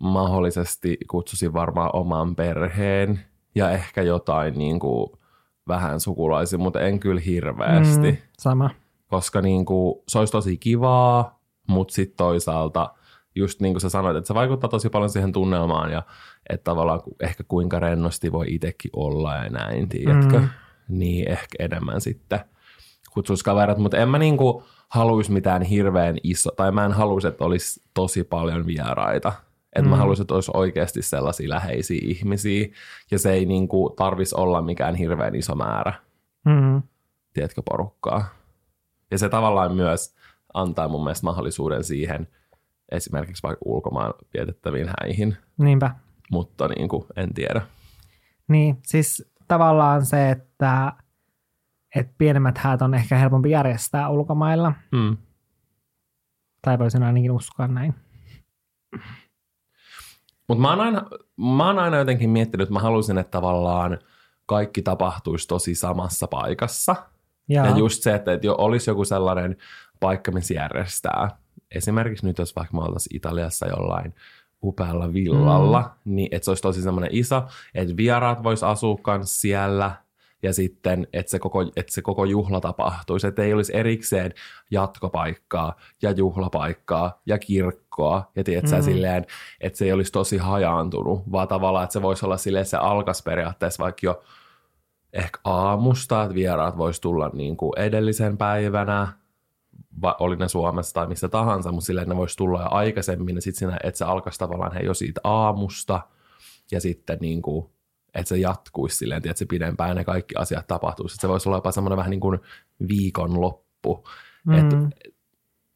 mahdollisesti 0.00 0.98
kutsusin 1.10 1.52
varmaan 1.52 1.90
oman 1.92 2.36
perheen 2.36 3.20
ja 3.54 3.70
ehkä 3.70 4.02
jotain 4.02 4.54
niinku 4.58 5.18
vähän 5.68 6.00
sukulaisia, 6.00 6.58
mutta 6.58 6.80
en 6.80 7.00
kyllä 7.00 7.20
hirveästi, 7.20 8.10
Mm, 8.10 8.16
sama. 8.38 8.70
koska 9.08 9.40
niinku, 9.42 10.04
se 10.08 10.18
olisi 10.18 10.32
tosi 10.32 10.56
kivaa, 10.56 11.40
mutta 11.68 11.94
sitten 11.94 12.16
toisaalta 12.16 12.94
just 13.34 13.60
niin 13.60 13.74
kuin 13.74 13.80
sä 13.80 13.88
sanoit, 13.88 14.16
että 14.16 14.28
se 14.28 14.34
vaikuttaa 14.34 14.70
tosi 14.70 14.88
paljon 14.88 15.10
siihen 15.10 15.32
tunnelmaan 15.32 15.92
ja 15.92 16.02
että 16.50 16.64
tavallaan 16.64 17.00
ehkä 17.20 17.44
kuinka 17.48 17.78
rennosti 17.78 18.32
voi 18.32 18.46
itsekin 18.48 18.90
olla 18.96 19.34
ja 19.36 19.50
näin, 19.50 19.88
tiedätkö? 19.88 20.38
Mm. 20.38 20.48
Niin 20.88 21.28
ehkä 21.30 21.56
enemmän 21.58 22.00
sitten 22.00 22.40
kutsuisi 23.12 23.44
kaverit, 23.44 23.78
mutta 23.78 23.96
en 23.96 24.08
mä 24.08 24.18
niinku 24.18 24.64
haluaisi 24.88 25.32
mitään 25.32 25.62
hirveän 25.62 26.16
iso, 26.22 26.50
tai 26.50 26.72
mä 26.72 26.84
en 26.84 26.92
haluaisi, 26.92 27.28
että 27.28 27.44
olisi 27.44 27.82
tosi 27.94 28.24
paljon 28.24 28.66
vieraita. 28.66 29.32
Että 29.76 29.88
mä 29.90 29.96
Mm. 29.96 29.98
haluaisin, 29.98 30.22
että 30.22 30.34
olisi 30.34 30.50
oikeasti 30.54 31.02
sellaisia 31.02 31.48
läheisiä 31.48 32.00
ihmisiä, 32.02 32.68
ja 33.10 33.18
se 33.18 33.32
ei 33.32 33.46
niinku 33.46 33.94
tarvis 33.96 34.34
olla 34.34 34.62
mikään 34.62 34.94
hirveän 34.94 35.34
iso 35.34 35.54
määrä, 35.54 35.92
Mm. 36.44 36.82
tiedätkö, 37.32 37.62
porukkaa. 37.70 38.24
Ja 39.10 39.18
se 39.18 39.28
tavallaan 39.28 39.74
myös 39.74 40.14
antaa 40.54 40.88
mun 40.88 41.04
mielestä 41.04 41.24
mahdollisuuden 41.26 41.84
siihen, 41.84 42.28
esimerkiksi 42.92 43.42
vaikka 43.42 43.62
ulkomaan 43.64 44.14
vietettäviin 44.34 44.90
häihin, 45.00 45.36
Niinpä. 45.58 45.90
mutta 46.30 46.68
niin 46.68 46.88
kuin, 46.88 47.04
en 47.16 47.34
tiedä. 47.34 47.62
Niin, 48.48 48.78
siis 48.86 49.32
tavallaan 49.48 50.06
se, 50.06 50.30
että, 50.30 50.92
että 51.96 52.14
pienemmät 52.18 52.58
häät 52.58 52.82
on 52.82 52.94
ehkä 52.94 53.16
helpompi 53.16 53.50
järjestää 53.50 54.08
ulkomailla. 54.08 54.72
Mm. 54.92 55.16
Tai 56.62 56.78
voisin 56.78 57.02
ainakin 57.02 57.30
uskoa 57.30 57.68
näin. 57.68 57.94
Mutta 60.52 60.62
mä, 60.62 60.70
oon 60.70 60.80
aina- 60.80 61.06
mä 61.56 61.66
oon 61.66 61.78
aina 61.78 61.98
jotenkin 61.98 62.30
miettinyt, 62.30 62.62
että 62.64 62.72
mä 62.72 62.80
haluaisin, 62.80 63.18
että 63.18 63.30
tavallaan 63.30 63.98
kaikki 64.46 64.82
tapahtuisi 64.82 65.48
tosi 65.48 65.74
samassa 65.74 66.26
paikassa. 66.26 66.96
Ja, 67.48 67.66
Ja 67.66 67.76
just 67.76 68.02
se, 68.02 68.14
että, 68.14 68.32
että 68.32 68.46
jo 68.46 68.54
olisi 68.58 68.90
joku 68.90 69.04
sellainen 69.04 69.56
paikka, 70.00 70.32
missä 70.32 70.54
järjestää. 70.54 71.30
Esimerkiksi 71.74 72.26
nyt, 72.26 72.38
jos 72.38 72.56
vaikka 72.56 72.76
me 72.76 72.82
oltaisiin 72.82 73.16
Italiassa 73.16 73.66
jollain 73.66 74.14
upealla 74.62 75.12
villalla, 75.12 75.80
mm. 75.80 76.14
niin 76.14 76.28
että 76.30 76.44
se 76.44 76.50
olisi 76.50 76.62
tosi 76.62 76.82
semmoinen 76.82 77.10
iso, 77.12 77.42
että 77.74 77.96
vieraat 77.96 78.42
vois 78.42 78.62
asua 78.62 78.98
siellä 79.22 79.90
ja 80.42 80.52
sitten, 80.52 81.06
että 81.12 81.30
se 81.30 81.38
koko, 81.38 81.62
että 81.62 81.92
se 81.92 82.02
koko 82.02 82.24
juhla 82.24 82.60
tapahtuisi, 82.60 83.26
että 83.26 83.42
ei 83.42 83.52
olisi 83.52 83.76
erikseen 83.76 84.34
jatkopaikkaa 84.70 85.76
ja 86.02 86.10
juhlapaikkaa 86.10 87.20
ja 87.26 87.38
kirkkoa. 87.38 88.30
Ja 88.36 88.44
tiedätkö, 88.44 88.76
mm. 88.76 88.82
silleen, 88.82 89.26
että 89.60 89.78
se 89.78 89.84
ei 89.84 89.92
olisi 89.92 90.12
tosi 90.12 90.36
hajaantunut, 90.36 91.32
vaan 91.32 91.48
tavallaan, 91.48 91.84
että 91.84 91.92
se 91.92 92.02
voisi 92.02 92.26
olla 92.26 92.36
silleen, 92.36 92.62
että 92.62 92.70
se 92.70 92.76
alkaisi 92.76 93.22
periaatteessa 93.22 93.82
vaikka 93.82 94.00
jo 94.02 94.22
ehkä 95.12 95.38
aamusta, 95.44 96.22
että 96.22 96.34
vieraat 96.34 96.78
vois 96.78 97.00
tulla 97.00 97.30
niin 97.32 97.56
kuin 97.56 97.72
edellisen 97.76 98.38
päivänä, 98.38 99.08
va, 100.02 100.16
oli 100.20 100.36
ne 100.36 100.48
Suomessa 100.48 100.94
tai 100.94 101.06
missä 101.06 101.28
tahansa, 101.28 101.72
mutta 101.72 101.86
silleen 101.86 102.08
ne 102.08 102.16
voisi 102.16 102.36
tulla 102.36 102.62
jo 102.62 102.68
aikaisemmin, 102.70 103.34
ja 103.34 103.42
sitten 103.42 103.58
siinä, 103.58 103.78
että 103.84 103.98
se 103.98 104.04
alkaisi 104.04 104.38
tavallaan 104.38 104.72
he 104.72 104.80
jo 104.80 104.94
siitä 104.94 105.20
aamusta, 105.24 106.00
ja 106.70 106.80
sitten 106.80 107.18
niin 107.20 107.42
kuin, 107.42 107.70
että 108.14 108.28
se 108.28 108.36
jatkuisi 108.36 108.96
silleen, 108.96 109.22
että 109.24 109.38
se 109.38 109.46
pidempään 109.46 109.90
ja 109.90 109.94
ne 109.94 110.04
kaikki 110.04 110.34
asiat 110.36 110.66
tapahtuisi. 110.66 111.14
Että 111.14 111.20
se 111.20 111.28
voisi 111.28 111.48
olla 111.48 111.58
jopa 111.58 111.72
semmoinen 111.72 111.96
vähän 111.96 112.10
niin 112.10 112.20
kuin 112.20 112.38
viikonloppu. 112.88 114.08
Mm. 114.46 114.54
Että 114.54 114.76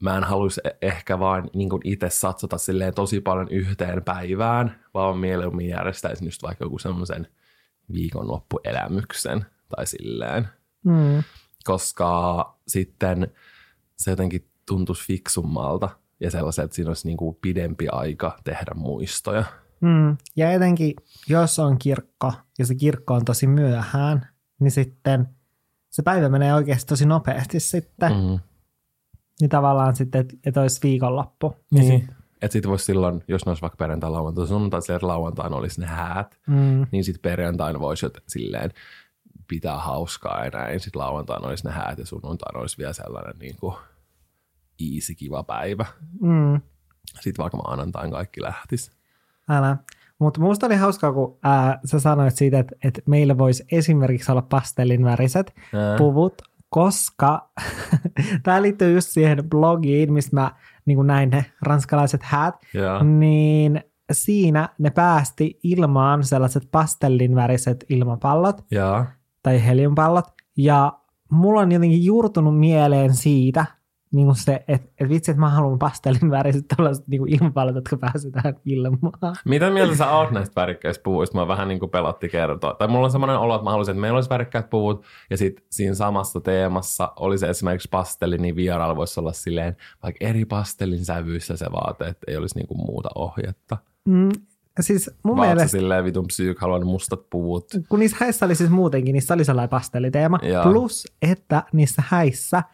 mä 0.02 0.16
en 0.16 0.24
haluaisi 0.24 0.60
e- 0.64 0.86
ehkä 0.86 1.18
vaan 1.18 1.50
niin 1.54 1.68
kuin 1.68 1.82
itse 1.84 2.10
satsata 2.10 2.58
silleen 2.58 2.94
tosi 2.94 3.20
paljon 3.20 3.48
yhteen 3.48 4.04
päivään, 4.04 4.80
vaan 4.94 5.18
mieluummin 5.18 5.68
järjestäisin 5.68 6.26
just 6.26 6.42
vaikka 6.42 6.64
joku 6.64 6.78
semmoisen 6.78 7.28
viikonloppuelämyksen 7.92 9.46
tai 9.76 9.86
silleen. 9.86 10.48
Mm. 10.84 11.22
Koska 11.64 12.54
sitten 12.68 13.32
se 13.96 14.10
jotenkin 14.10 14.50
tuntuisi 14.66 15.06
fiksummalta 15.06 15.88
ja 16.20 16.30
sellaiset, 16.30 16.64
että 16.64 16.74
siinä 16.74 16.90
olisi 16.90 17.06
niin 17.06 17.16
kuin 17.16 17.38
pidempi 17.40 17.88
aika 17.88 18.38
tehdä 18.44 18.72
muistoja. 18.74 19.44
Mm. 19.80 20.16
Ja 20.36 20.52
etenkin, 20.52 20.94
jos 21.28 21.58
on 21.58 21.78
kirkko 21.78 22.32
ja 22.58 22.66
se 22.66 22.74
kirkko 22.74 23.14
on 23.14 23.24
tosi 23.24 23.46
myöhään, 23.46 24.28
niin 24.60 24.70
sitten 24.70 25.28
se 25.90 26.02
päivä 26.02 26.28
menee 26.28 26.54
oikeasti 26.54 26.86
tosi 26.86 27.06
nopeasti 27.06 27.60
sitten. 27.60 28.12
Mm. 28.12 28.38
Niin 29.40 29.50
tavallaan 29.50 29.96
sitten, 29.96 30.20
että 30.20 30.34
et 30.44 30.56
olisi 30.56 30.80
viikonloppu. 30.82 31.56
Niin. 31.70 31.88
niin. 31.88 32.08
Että 32.42 32.52
sitten 32.52 32.70
voisi 32.70 32.84
silloin, 32.84 33.24
jos 33.28 33.46
ne 33.46 33.50
olisi 33.50 33.62
vaikka 33.62 33.76
perjantai, 33.76 34.10
lauantai, 34.10 34.46
sunnuntai, 34.46 34.80
että 34.94 35.06
lauantaina 35.06 35.56
olisi 35.56 35.80
ne 35.80 35.86
häät, 35.86 36.38
mm. 36.46 36.86
niin 36.92 37.04
sitten 37.04 37.22
perjantaina 37.22 37.80
voisi 37.80 38.06
silleen 38.28 38.70
pitää 39.48 39.78
hauskaa 39.78 40.44
ja 40.44 40.50
näin. 40.50 40.80
Sitten 40.80 41.00
lauantaina 41.00 41.48
olisi 41.48 41.66
ne 41.66 41.72
häät 41.72 41.98
ja 41.98 42.06
sunnuntaina 42.06 42.60
olisi 42.60 42.78
vielä 42.78 42.92
sellainen 42.92 43.38
niin 43.38 43.56
kuin 43.56 43.74
easy, 44.94 45.14
kiva 45.14 45.42
päivä. 45.42 45.86
Mm. 46.20 46.60
Sitten 47.20 47.42
vaikka 47.42 47.56
maanantain 47.56 48.10
kaikki 48.10 48.42
lähtisi. 48.42 48.95
Älä. 49.50 49.76
Mutta 50.18 50.40
minusta 50.40 50.66
oli 50.66 50.76
hauskaa, 50.76 51.12
kun 51.12 51.38
ää, 51.42 51.78
sä 51.84 52.00
sanoit 52.00 52.36
siitä, 52.36 52.58
että, 52.58 52.76
että 52.84 53.02
meillä 53.06 53.38
voisi 53.38 53.64
esimerkiksi 53.72 54.32
olla 54.32 54.42
pastellinväriset 54.42 55.54
Ää. 55.74 55.98
puvut, 55.98 56.42
koska 56.68 57.50
tämä 58.42 58.62
liittyy 58.62 58.94
just 58.94 59.08
siihen 59.08 59.38
blogiin, 59.50 60.12
mistä 60.12 60.36
mä 60.36 60.50
niin 60.86 61.06
näin 61.06 61.30
ne 61.30 61.44
ranskalaiset 61.62 62.22
häät, 62.22 62.54
ja. 62.74 63.04
niin 63.04 63.80
siinä 64.12 64.68
ne 64.78 64.90
päästi 64.90 65.58
ilmaan 65.62 66.24
sellaiset 66.24 66.68
pastellinväriset 66.70 67.84
ilmapallot 67.88 68.64
ja. 68.70 69.06
tai 69.42 69.66
heliumpallot. 69.66 70.24
Ja 70.56 70.92
mulla 71.30 71.60
on 71.60 71.72
jotenkin 71.72 72.04
juurtunut 72.04 72.58
mieleen 72.58 73.14
siitä, 73.14 73.66
niin 74.12 74.26
kuin 74.26 74.36
se, 74.36 74.64
että 74.68 74.88
et 75.00 75.08
vitsi, 75.08 75.30
että 75.30 75.40
mä 75.40 75.50
haluan 75.50 75.78
pastellin 75.78 76.30
väriset 76.30 76.64
tällaiset 76.76 77.08
niin 77.08 77.28
ilmapallot, 77.28 77.74
jotka 77.74 77.96
pääsetään 77.96 78.56
ilmaan. 78.64 79.12
Mitä 79.44 79.70
mieltä 79.70 79.96
sä 79.96 80.10
oot 80.10 80.30
näistä 80.30 80.60
värikkäistä 80.60 81.02
puvuista? 81.02 81.38
Mä 81.38 81.48
vähän 81.48 81.68
niin 81.68 81.80
kuin 81.80 81.90
pelotti 81.90 82.28
kertoa. 82.28 82.74
Tai 82.74 82.88
mulla 82.88 83.04
on 83.04 83.10
semmoinen 83.10 83.38
olo, 83.38 83.54
että 83.54 83.64
mä 83.64 83.70
haluaisin, 83.70 83.92
että 83.92 84.00
meillä 84.00 84.16
olisi 84.16 84.30
värikkäät 84.30 84.70
puvut, 84.70 85.04
ja 85.30 85.36
sitten 85.36 85.64
siinä 85.70 85.94
samassa 85.94 86.40
teemassa 86.40 87.12
olisi 87.16 87.46
esimerkiksi 87.46 87.88
pastelli, 87.90 88.38
niin 88.38 88.56
vieraalla 88.56 88.96
voisi 88.96 89.20
olla 89.20 89.32
silleen 89.32 89.76
vaikka 90.02 90.26
eri 90.26 90.44
pastellin 90.44 91.04
sävyissä 91.04 91.56
se 91.56 91.66
vaate, 91.72 92.08
että 92.08 92.24
ei 92.28 92.36
olisi 92.36 92.58
niin 92.58 92.66
kuin 92.66 92.78
muuta 92.78 93.08
ohjetta. 93.14 93.76
Mm, 94.04 94.28
siis 94.80 95.10
mun 95.22 95.36
Vaat 95.36 95.48
mielestä... 95.48 95.68
silleen 95.68 96.04
vitun 96.04 96.26
psyyk, 96.26 96.58
haluan 96.58 96.86
mustat 96.86 97.30
puvut. 97.30 97.66
Kun 97.88 98.00
niissä 98.00 98.16
häissä 98.20 98.46
oli 98.46 98.54
siis 98.54 98.70
muutenkin, 98.70 99.12
niissä 99.12 99.34
oli 99.34 99.44
sellainen 99.44 99.70
pastelliteema. 99.70 100.38
Ja. 100.42 100.62
Plus, 100.62 101.06
että 101.22 101.62
niissä 101.72 102.02
häissä– 102.06 102.62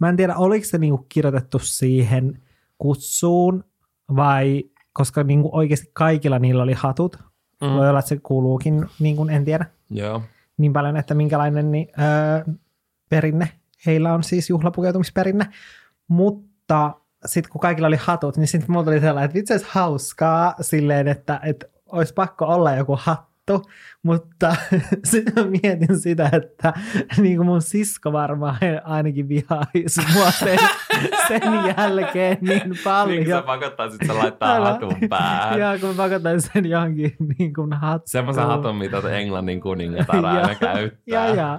Mä 0.00 0.08
en 0.08 0.16
tiedä, 0.16 0.36
oliko 0.36 0.66
se 0.66 0.78
niinku 0.78 1.06
kirjoitettu 1.08 1.58
siihen 1.58 2.42
kutsuun 2.78 3.64
vai 4.16 4.64
koska 4.92 5.22
niinku 5.24 5.48
oikeasti 5.52 5.90
kaikilla 5.92 6.38
niillä 6.38 6.62
oli 6.62 6.72
hatut. 6.72 7.18
Mm. 7.60 7.68
Voi 7.68 7.88
olla, 7.88 7.98
että 7.98 8.08
se 8.08 8.16
kuuluukin, 8.22 8.86
niin 9.00 9.16
kuin 9.16 9.30
en 9.30 9.44
tiedä 9.44 9.66
Joo. 9.90 10.22
niin 10.56 10.72
paljon, 10.72 10.96
että 10.96 11.14
minkälainen 11.14 11.72
niin, 11.72 11.88
öö, 11.98 12.54
perinne 13.08 13.48
heillä 13.86 14.14
on 14.14 14.22
siis 14.22 14.50
juhlapukeutumisperinne. 14.50 15.46
Mutta 16.08 16.94
sitten 17.26 17.52
kun 17.52 17.60
kaikilla 17.60 17.88
oli 17.88 17.96
hatut, 17.96 18.36
niin 18.36 18.48
sitten 18.48 18.72
mulla 18.72 18.84
tuli 18.84 19.00
sellainen, 19.00 19.24
että 19.24 19.52
vitsi 19.54 19.66
hauskaa 19.68 20.54
silleen, 20.60 21.08
että, 21.08 21.40
että 21.42 21.66
olisi 21.86 22.14
pakko 22.14 22.44
olla 22.46 22.72
joku 22.72 22.98
hattu 23.00 23.29
vittu, 23.40 23.70
mutta 24.02 24.56
sitten 25.04 25.50
mietin 25.50 26.00
sitä, 26.00 26.30
että 26.32 26.72
niin 27.16 27.36
kuin 27.36 27.46
mun 27.46 27.62
sisko 27.62 28.12
varmaan 28.12 28.56
ainakin 28.84 29.28
vihaisi 29.28 30.00
mua 30.14 30.30
sen, 30.30 30.58
sen 31.28 31.42
jälkeen 31.76 32.38
niin 32.40 32.78
paljon. 32.84 33.18
Niin 33.18 33.28
sä 33.28 33.42
pakottaisit 33.42 34.00
sen 34.06 34.18
laittaa 34.18 34.60
hatun 34.60 34.96
päähän. 35.08 35.60
Joo, 35.60 35.78
kun 35.78 35.88
mä 35.88 35.94
pakottaisin 35.94 36.50
sen 36.52 36.66
johonkin 36.66 37.16
niin 37.38 37.54
kuin 37.54 37.72
hattuun. 37.72 38.08
Semmoisen 38.08 38.46
hatun, 38.46 38.76
mitä 38.76 38.98
Englannin 39.10 39.60
kuningatar 39.60 40.26
aina 40.26 40.54
käyttää. 40.54 40.90
Joo, 41.06 41.34
joo. 41.34 41.58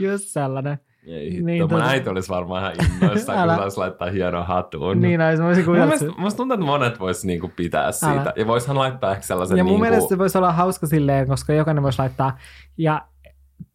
Just 0.00 0.24
sellainen. 0.24 0.78
Ei 1.06 1.30
hitto, 1.32 1.46
niin, 1.46 1.62
mun 1.62 1.68
tuota... 1.68 1.84
äiti 1.84 2.08
olisi 2.08 2.28
varmaan 2.28 2.62
ihan 2.62 2.86
innoissaan, 2.92 3.48
kun 3.48 3.56
saisi 3.62 3.78
laittaa 3.78 4.10
hienon 4.10 4.46
hatun. 4.46 5.00
Niin, 5.00 5.18
näin, 5.18 5.38
mä 5.38 5.44
voisin 5.44 5.64
kuvitella. 5.64 5.90
Musta, 5.90 6.20
musta 6.20 6.36
tuntuu, 6.36 6.54
että 6.54 6.66
monet 6.66 7.00
vois 7.00 7.24
niinku 7.24 7.50
pitää 7.56 7.92
siitä. 7.92 8.12
Älä. 8.12 8.32
Ja 8.36 8.46
voisihan 8.46 8.78
laittaa 8.78 9.12
ehkä 9.12 9.22
sellaisen... 9.22 9.58
Ja 9.58 9.64
mun 9.64 9.70
niinku... 9.70 9.80
mielestä 9.80 10.08
se 10.08 10.18
voisi 10.18 10.38
olla 10.38 10.52
hauska 10.52 10.86
silleen, 10.86 11.26
koska 11.26 11.52
jokainen 11.52 11.82
voisi 11.82 11.98
laittaa 11.98 12.38
ja 12.78 13.02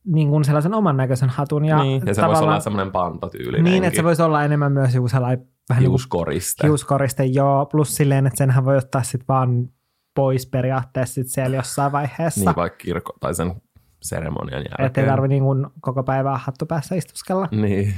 niin 0.05 0.29
kuin 0.29 0.43
sellaisen 0.43 0.73
oman 0.73 0.97
näköisen 0.97 1.29
hatun. 1.29 1.65
Ja, 1.65 1.83
niin, 1.83 2.03
ja 2.05 2.13
se 2.13 2.21
voisi 2.21 2.43
olla 2.43 2.59
semmoinen 2.59 2.91
pantotyylinen. 2.91 3.63
Niin, 3.63 3.83
että 3.83 3.97
se 3.97 4.03
voisi 4.03 4.21
olla 4.21 4.43
enemmän 4.43 4.71
myös 4.71 4.95
joku 4.95 5.07
sellainen 5.07 5.47
vähän 5.69 5.81
hiuskoriste. 5.81 6.63
Niin 6.63 6.69
hiuskoriste, 6.69 7.25
joo. 7.25 7.65
Plus 7.65 7.95
silleen, 7.95 8.27
että 8.27 8.37
senhän 8.37 8.65
voi 8.65 8.77
ottaa 8.77 9.03
sitten 9.03 9.27
vaan 9.27 9.69
pois 10.15 10.47
periaatteessa 10.47 11.13
sit 11.13 11.27
siellä 11.27 11.57
jossain 11.57 11.91
vaiheessa. 11.91 12.49
Niin, 12.49 12.55
vaikka 12.55 12.77
kirkko 12.77 13.13
tai 13.19 13.35
sen 13.35 13.61
seremonian 14.01 14.59
jälkeen. 14.59 14.85
Että 14.85 15.01
ei 15.01 15.07
tarvitse 15.07 15.33
niin 15.33 15.43
kuin 15.43 15.67
koko 15.81 16.03
päivää 16.03 16.37
hattu 16.37 16.65
päässä 16.65 16.95
istuskella. 16.95 17.47
Niin. 17.51 17.93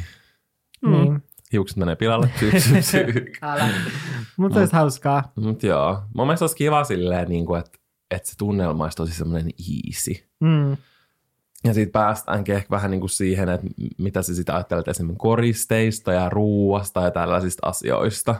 Mm. 0.81 0.91
niin. 0.91 1.23
Hiukset 1.53 1.77
menee 1.77 1.95
pilalle. 1.95 2.29
Mutta 4.37 4.59
olisi 4.59 4.73
hauskaa. 4.73 5.31
Mut 5.35 5.63
joo. 5.63 6.01
Mun 6.15 6.27
mielestä 6.27 6.43
olisi 6.43 6.55
kiva 6.55 6.83
silleen, 6.83 7.29
niin 7.29 7.45
kuin, 7.45 7.59
että, 7.59 7.79
että 8.11 8.29
se 8.29 8.37
tunnelma 8.37 8.83
olisi 8.83 8.97
tosi 8.97 9.13
semmoinen 9.13 9.51
easy. 9.59 10.29
Mm. 10.39 10.77
Ja 11.63 11.73
siitä 11.73 11.91
päästäänkin 11.91 12.55
ehkä 12.55 12.69
vähän 12.69 12.91
niin 12.91 13.01
kuin 13.01 13.09
siihen, 13.09 13.49
että 13.49 13.67
mitä 13.97 14.21
sä 14.21 14.35
sitä 14.35 14.55
ajattelet 14.55 14.87
esimerkiksi 14.87 15.19
koristeista 15.19 16.13
ja 16.13 16.29
ruuasta 16.29 17.01
ja 17.01 17.11
tällaisista 17.11 17.67
asioista. 17.67 18.35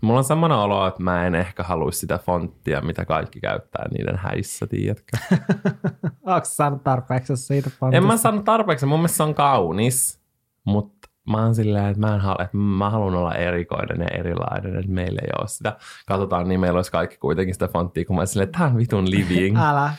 Mulla 0.00 0.18
on 0.18 0.24
semmoinen 0.24 0.58
olo, 0.58 0.86
että 0.86 1.02
mä 1.02 1.26
en 1.26 1.34
ehkä 1.34 1.62
haluaisi 1.62 1.98
sitä 1.98 2.18
fonttia, 2.18 2.80
mitä 2.80 3.04
kaikki 3.04 3.40
käyttää 3.40 3.86
niiden 3.90 4.16
häissä, 4.16 4.66
tiedätkö? 4.66 5.16
Onko 6.22 6.44
saanut 6.44 6.84
tarpeeksi 6.84 7.36
siitä 7.36 7.70
fontista? 7.70 7.96
En 7.96 8.06
mä 8.06 8.16
saanut 8.16 8.44
tarpeeksi, 8.44 8.86
mun 8.86 8.98
mielestä 8.98 9.16
se 9.16 9.22
on 9.22 9.34
kaunis, 9.34 10.20
mutta 10.64 11.08
mä 11.30 11.44
oon 11.44 11.54
silleen, 11.54 11.86
että 11.86 12.00
mä, 12.00 12.14
en 12.14 12.20
halua, 12.20 12.44
että 12.44 12.56
mä 12.56 12.90
haluan 12.90 13.14
olla 13.14 13.34
erikoinen 13.34 14.00
ja 14.00 14.18
erilainen, 14.18 14.76
että 14.76 14.92
meillä 14.92 15.20
ei 15.22 15.30
ole 15.38 15.48
sitä. 15.48 15.76
Katsotaan, 16.06 16.48
niin 16.48 16.60
meillä 16.60 16.78
olisi 16.78 16.92
kaikki 16.92 17.16
kuitenkin 17.16 17.54
sitä 17.54 17.68
fonttia, 17.68 18.04
kun 18.04 18.16
mä 18.16 18.26
silleen, 18.26 18.48
että 18.48 18.58
tää 18.58 18.66
on 18.66 18.76
vitun 18.76 19.10
living. 19.10 19.58
Älä. 19.68 19.92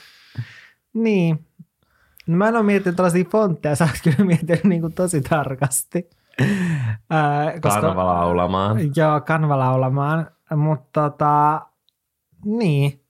Niin. 0.93 1.45
No 2.27 2.37
mä 2.37 2.47
en 2.47 2.55
ole 2.55 2.63
miettinyt 2.63 2.95
tällaisia 2.95 3.25
fontteja, 3.31 3.75
sä 3.75 3.85
oot 3.85 3.99
kyllä 4.03 4.25
miettinyt 4.25 4.63
niin 4.63 4.81
kuin 4.81 4.93
tosi 4.93 5.21
tarkasti. 5.21 6.09
Koska, 7.61 7.81
kanva 7.81 8.05
laulamaan. 8.05 8.77
Joo, 8.95 9.21
kanva 9.21 9.59
laulamaan. 9.59 10.27
Mutta 10.55 11.09
tota, 11.09 11.61
niin, 12.45 13.03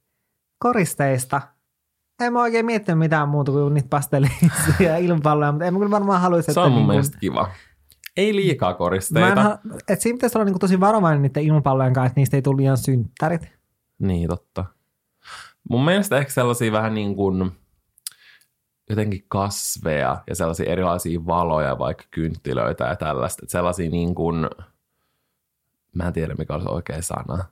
koristeista. 0.59 1.41
En 2.21 2.33
mä 2.33 2.41
oikein 2.41 2.65
miettinyt 2.65 2.99
mitään 2.99 3.29
muuta 3.29 3.51
kuin 3.51 3.73
niitä 3.73 3.89
pastellisia 3.89 4.97
ilmapalloja, 4.97 5.51
mutta 5.51 5.65
en 5.65 5.73
mä 5.73 5.79
kyllä 5.79 5.91
varmaan 5.91 6.21
haluaisi, 6.21 6.51
että... 6.51 6.53
Se 6.53 6.59
on 6.59 6.71
mun 6.71 6.79
niin 6.79 6.87
mielestä 6.87 7.17
kiva. 7.17 7.49
Ei 8.17 8.35
liikaa 8.35 8.73
koristeita. 8.73 9.43
Mä 9.43 9.59
en, 9.65 9.71
että 9.79 10.03
siinä 10.03 10.17
pitäisi 10.17 10.37
olla 10.37 10.45
niin 10.45 10.59
tosi 10.59 10.79
varovainen 10.79 11.21
niiden 11.21 11.43
ilmapallojen 11.43 11.93
kanssa, 11.93 12.07
että 12.07 12.19
niistä 12.19 12.37
ei 12.37 12.41
tule 12.41 12.57
liian 12.57 12.77
synttärit. 12.77 13.49
Niin, 13.99 14.27
totta. 14.27 14.65
Mun 15.69 15.85
mielestä 15.85 16.17
ehkä 16.17 16.31
sellaisia 16.31 16.71
vähän 16.71 16.93
niin 16.93 17.15
kuin 17.15 17.51
jotenkin 18.89 19.25
kasveja 19.27 20.23
ja 20.27 20.35
sellaisia 20.35 20.71
erilaisia 20.71 21.25
valoja, 21.25 21.79
vaikka 21.79 22.03
kynttilöitä 22.11 22.85
ja 22.85 22.95
tällaista. 22.95 23.39
Että 23.43 23.51
sellaisia 23.51 23.89
niin 23.89 24.15
kuin, 24.15 24.49
mä 25.95 26.07
en 26.07 26.13
tiedä 26.13 26.35
mikä 26.37 26.53
olisi 26.53 26.69
oikea 26.69 27.01
sana. 27.01 27.45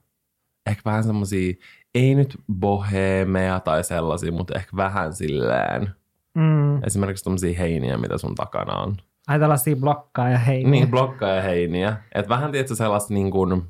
Ehkä 0.65 0.81
vähän 0.85 1.03
semmosia, 1.03 1.53
ei 1.95 2.15
nyt 2.15 2.37
bohemea 2.53 3.59
tai 3.59 3.83
sellaisia, 3.83 4.31
mutta 4.31 4.55
ehkä 4.55 4.77
vähän 4.77 5.13
silleen. 5.13 5.89
Mm. 6.33 6.83
Esimerkiksi 6.83 7.23
tommosia 7.23 7.57
heiniä, 7.59 7.97
mitä 7.97 8.17
sun 8.17 8.35
takana 8.35 8.73
on. 8.73 8.97
Ai 9.27 9.39
tällaisia 9.39 9.75
blokkaa 9.75 10.29
ja 10.29 10.37
hei. 10.37 10.63
Niin, 10.63 10.91
blokkaa 10.91 11.29
ja 11.29 11.41
heiniä. 11.41 11.97
Et 12.15 12.29
vähän 12.29 12.51
tiedätkö 12.51 12.75
sellaista 12.75 13.13
niin 13.13 13.31
kuin, 13.31 13.63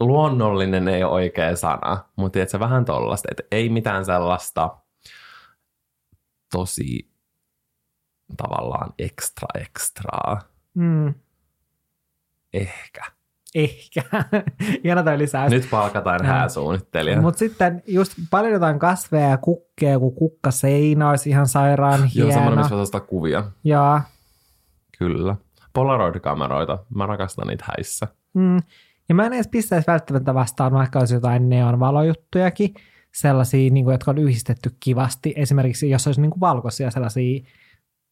luonnollinen 0.00 0.88
ei 0.88 1.04
ole 1.04 1.12
oikea 1.12 1.56
sana, 1.56 1.98
mutta 2.16 2.32
tiedätkö 2.32 2.60
vähän 2.60 2.84
tollasta, 2.84 3.28
että 3.30 3.42
ei 3.50 3.68
mitään 3.68 4.04
sellaista 4.04 4.76
tosi 6.52 7.10
tavallaan 8.36 8.92
ekstra 8.98 9.48
ekstraa. 9.60 10.40
Mm. 10.74 11.14
Ehkä. 12.52 13.02
Ehkä. 13.54 14.02
Hieno 14.84 15.02
toi 15.02 15.18
lisäys. 15.18 15.50
Nyt 15.50 15.70
palkataan 15.70 16.20
Joo. 16.22 16.32
hääsuunnittelija. 16.32 17.20
Mutta 17.20 17.38
sitten 17.38 17.82
just 17.86 18.12
paljon 18.30 18.52
jotain 18.52 18.78
kasveja 18.78 19.28
ja 19.28 19.38
kukkeja, 19.38 19.98
kun 19.98 20.14
kukkaseinä 20.14 21.10
olisi 21.10 21.30
ihan 21.30 21.46
sairaan 21.46 22.00
Joo, 22.00 22.08
hieno. 22.14 22.32
semmoinen, 22.32 22.58
missä 22.58 22.98
voi 22.98 23.06
kuvia. 23.06 23.44
Joo. 23.64 24.00
Kyllä. 24.98 25.36
Polaroid-kameroita. 25.72 26.78
Mä 26.94 27.06
rakastan 27.06 27.46
niitä 27.46 27.64
häissä. 27.66 28.06
Mm. 28.34 28.56
Ja 29.08 29.14
mä 29.14 29.26
en 29.26 29.32
edes 29.32 29.48
pistäisi 29.48 29.86
välttämättä 29.86 30.34
vastaan, 30.34 30.72
vaikka 30.72 30.98
olisi 30.98 31.14
jotain 31.14 31.48
neonvalojuttujakin, 31.48 32.74
sellaisia, 33.20 33.70
niin 33.70 33.84
kuin, 33.84 33.94
jotka 33.94 34.10
on 34.10 34.18
yhdistetty 34.18 34.70
kivasti. 34.80 35.32
Esimerkiksi 35.36 35.90
jos 35.90 36.06
olisi 36.06 36.20
niin 36.20 36.30
kuin 36.30 36.40
valkoisia 36.40 36.90
sellaisia, 36.90 37.40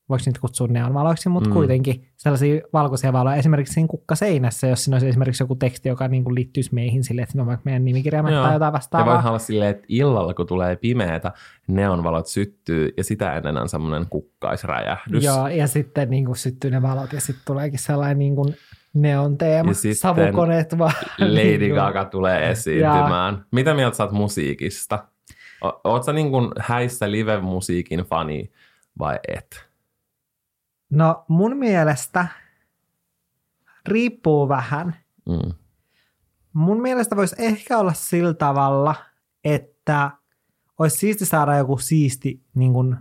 voiko 0.09 0.23
niitä 0.27 0.41
kutsua 0.41 0.67
neonvaloiksi, 0.67 1.29
mutta 1.29 1.49
Mm. 1.51 1.55
kuitenkin 1.55 2.07
sellaisia 2.17 2.61
valkoisia 2.73 3.13
valoja. 3.13 3.37
Esimerkiksi 3.37 3.75
siinä 3.75 3.89
kukkaseinässä, 3.89 4.67
jos 4.67 4.85
siinä 4.85 4.95
olisi 4.95 5.09
esimerkiksi 5.09 5.43
joku 5.43 5.55
teksti, 5.57 5.89
joka 5.89 6.09
niin 6.09 6.25
kuin 6.25 6.35
liittyisi 6.35 6.75
meihin 6.75 7.05
sille, 7.05 7.23
että 7.23 7.33
siinä 7.33 7.43
on 7.43 7.47
vaikka 7.47 7.63
meidän 7.65 7.85
nimikirjaimet 7.85 8.33
tai 8.35 8.53
jotain 8.53 8.69
Ja 8.69 8.73
vastaavaa. 8.73 9.15
voihan 9.15 9.29
olla 9.31 9.39
silleen, 9.39 9.71
että 9.71 9.85
illalla 9.89 10.35
kun 10.35 10.47
tulee 10.47 10.77
pimeätä, 10.77 11.33
neonvalot 11.69 12.27
syttyy 12.27 12.91
ja 12.97 13.05
sitä 13.05 13.33
ennen 13.37 13.57
on 13.57 13.69
semmoinen 13.69 14.07
kukkaisräjähdys. 14.11 15.25
Joo, 15.25 15.49
ja 15.49 15.67
sitten 15.67 16.11
niin 16.11 16.25
kuin 16.25 16.37
syttyy 16.37 16.71
ne 16.71 16.83
valot 16.83 17.13
ja 17.13 17.21
sitten 17.21 17.43
tuleekin 17.47 17.79
sellainen 17.79 18.19
niin 18.19 18.37
kuin 18.37 18.55
neon 18.95 19.39
teema, 19.39 19.71
Ja 19.71 19.75
sitten 19.75 19.95
savukoneet 19.97 20.79
vaan. 20.79 20.93
Lady 21.19 21.75
Gaga 21.75 22.05
tulee 22.05 22.51
esiintymään. 22.51 23.45
Mitä 23.53 23.75
mieltä 23.75 23.97
sä 23.97 24.03
oot 24.05 24.13
musiikista? 24.13 25.05
O- 25.65 25.81
Oot 25.85 26.05
sä 26.05 26.13
niin 26.13 26.31
kuin 26.31 26.51
häissä 26.59 27.11
live-musiikin 27.11 28.01
fani 28.01 28.53
vai 28.99 29.19
et? 29.29 29.67
No 30.91 31.25
mun 31.29 31.57
mielestä 31.57 32.27
riippuu 33.89 34.49
vähän. 34.49 34.97
Mm. 35.29 35.53
Mun 36.53 36.83
mielestä 36.83 37.17
voisi 37.17 37.37
ehkä 37.39 37.79
olla 37.79 37.93
sillä 37.93 38.35
tavalla, 38.35 38.95
että 39.45 40.11
olisi 40.79 40.97
siisti 40.97 41.27
saada 41.27 41.57
joku 41.57 41.79
siisti 41.79 42.41
niin 42.55 42.73
kuin 42.73 42.97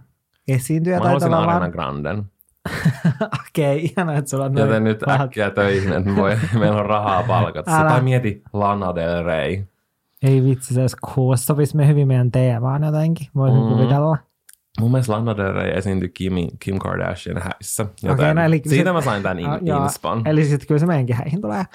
esiintyjä 0.47 0.95
Mä 0.97 1.01
tai 1.03 1.07
haluaisin 1.07 1.33
Ariana. 1.33 1.69
Granden. 1.69 2.23
Okei, 3.49 3.75
okay, 3.75 3.77
ihanaa, 3.77 4.15
että 4.15 4.29
sulla 4.29 4.45
on 4.45 4.53
noin 4.53 4.67
Joten 4.67 4.83
nyt 4.83 4.99
pahat- 5.05 5.21
äkkiä 5.21 5.51
töihin, 5.51 5.93
että 5.93 6.15
voi, 6.15 6.37
meillä 6.59 6.79
on 6.79 6.85
rahaa 6.85 7.23
palkata. 7.23 7.71
Tai 7.71 8.01
mieti 8.01 8.43
Lana 8.53 8.95
Del 8.95 9.23
Rey. 9.23 9.63
Ei 10.23 10.43
vitsi, 10.43 10.73
se 10.73 10.81
olisi 10.81 10.97
cool. 11.15 11.35
Sopisi 11.35 11.75
me 11.77 11.87
hyvin 11.87 12.07
meidän 12.07 12.31
teemaan 12.31 12.83
jotenkin, 12.83 13.27
voisin 13.35 13.59
Mm. 13.61 13.67
kuvitella. 13.69 14.17
Mun 14.79 14.91
mielestä 14.91 15.13
Lana 15.13 15.37
Del 15.37 15.53
Rey 15.53 15.69
esiintyi 15.77 16.09
Kim, 16.09 16.33
Kim 16.59 16.77
Kardashian 16.79 17.41
häissä. 17.41 17.85
Joten 18.03 18.11
Okei, 18.25 18.33
no 18.33 18.41
eli 18.43 18.61
siitä 18.65 18.89
se- 18.89 18.93
mä 18.93 19.01
sain 19.01 19.23
tämän 19.23 19.39
in, 19.39 19.49
Ah, 19.49 19.59
joo. 19.61 19.83
inspan. 19.83 20.21
Eli 20.27 20.45
sitten 20.45 20.67
kyllä 20.67 20.79
se 20.79 20.85
meidänkin 20.85 21.15
häihin 21.15 21.41
tulee. 21.41 21.63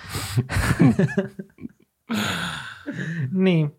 niin. 3.32 3.74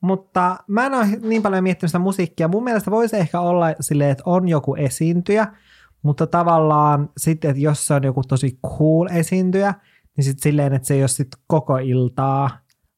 Mutta 0.00 0.56
mä 0.68 0.86
en 0.86 0.94
ole 0.94 1.06
niin 1.22 1.42
paljon 1.42 1.62
miettinyt 1.62 1.90
sitä 1.90 1.98
musiikkia. 1.98 2.48
Mun 2.48 2.64
mielestä 2.64 2.90
voisi 2.90 3.16
ehkä 3.16 3.40
olla 3.40 3.66
silleen, 3.80 4.10
että 4.10 4.22
on 4.26 4.48
joku 4.48 4.74
esiintyjä, 4.74 5.46
mutta 6.04 6.26
tavallaan 6.26 7.08
sitten, 7.16 7.50
että 7.50 7.62
jos 7.62 7.86
se 7.86 7.94
on 7.94 8.04
joku 8.04 8.22
tosi 8.28 8.58
cool 8.78 9.06
esiintyjä, 9.12 9.74
niin 10.16 10.24
sitten 10.24 10.42
silleen, 10.42 10.72
että 10.74 10.88
se 10.88 10.94
ei 10.94 11.02
ole 11.02 11.08
sitten 11.08 11.40
koko 11.46 11.76
iltaa. 11.78 12.50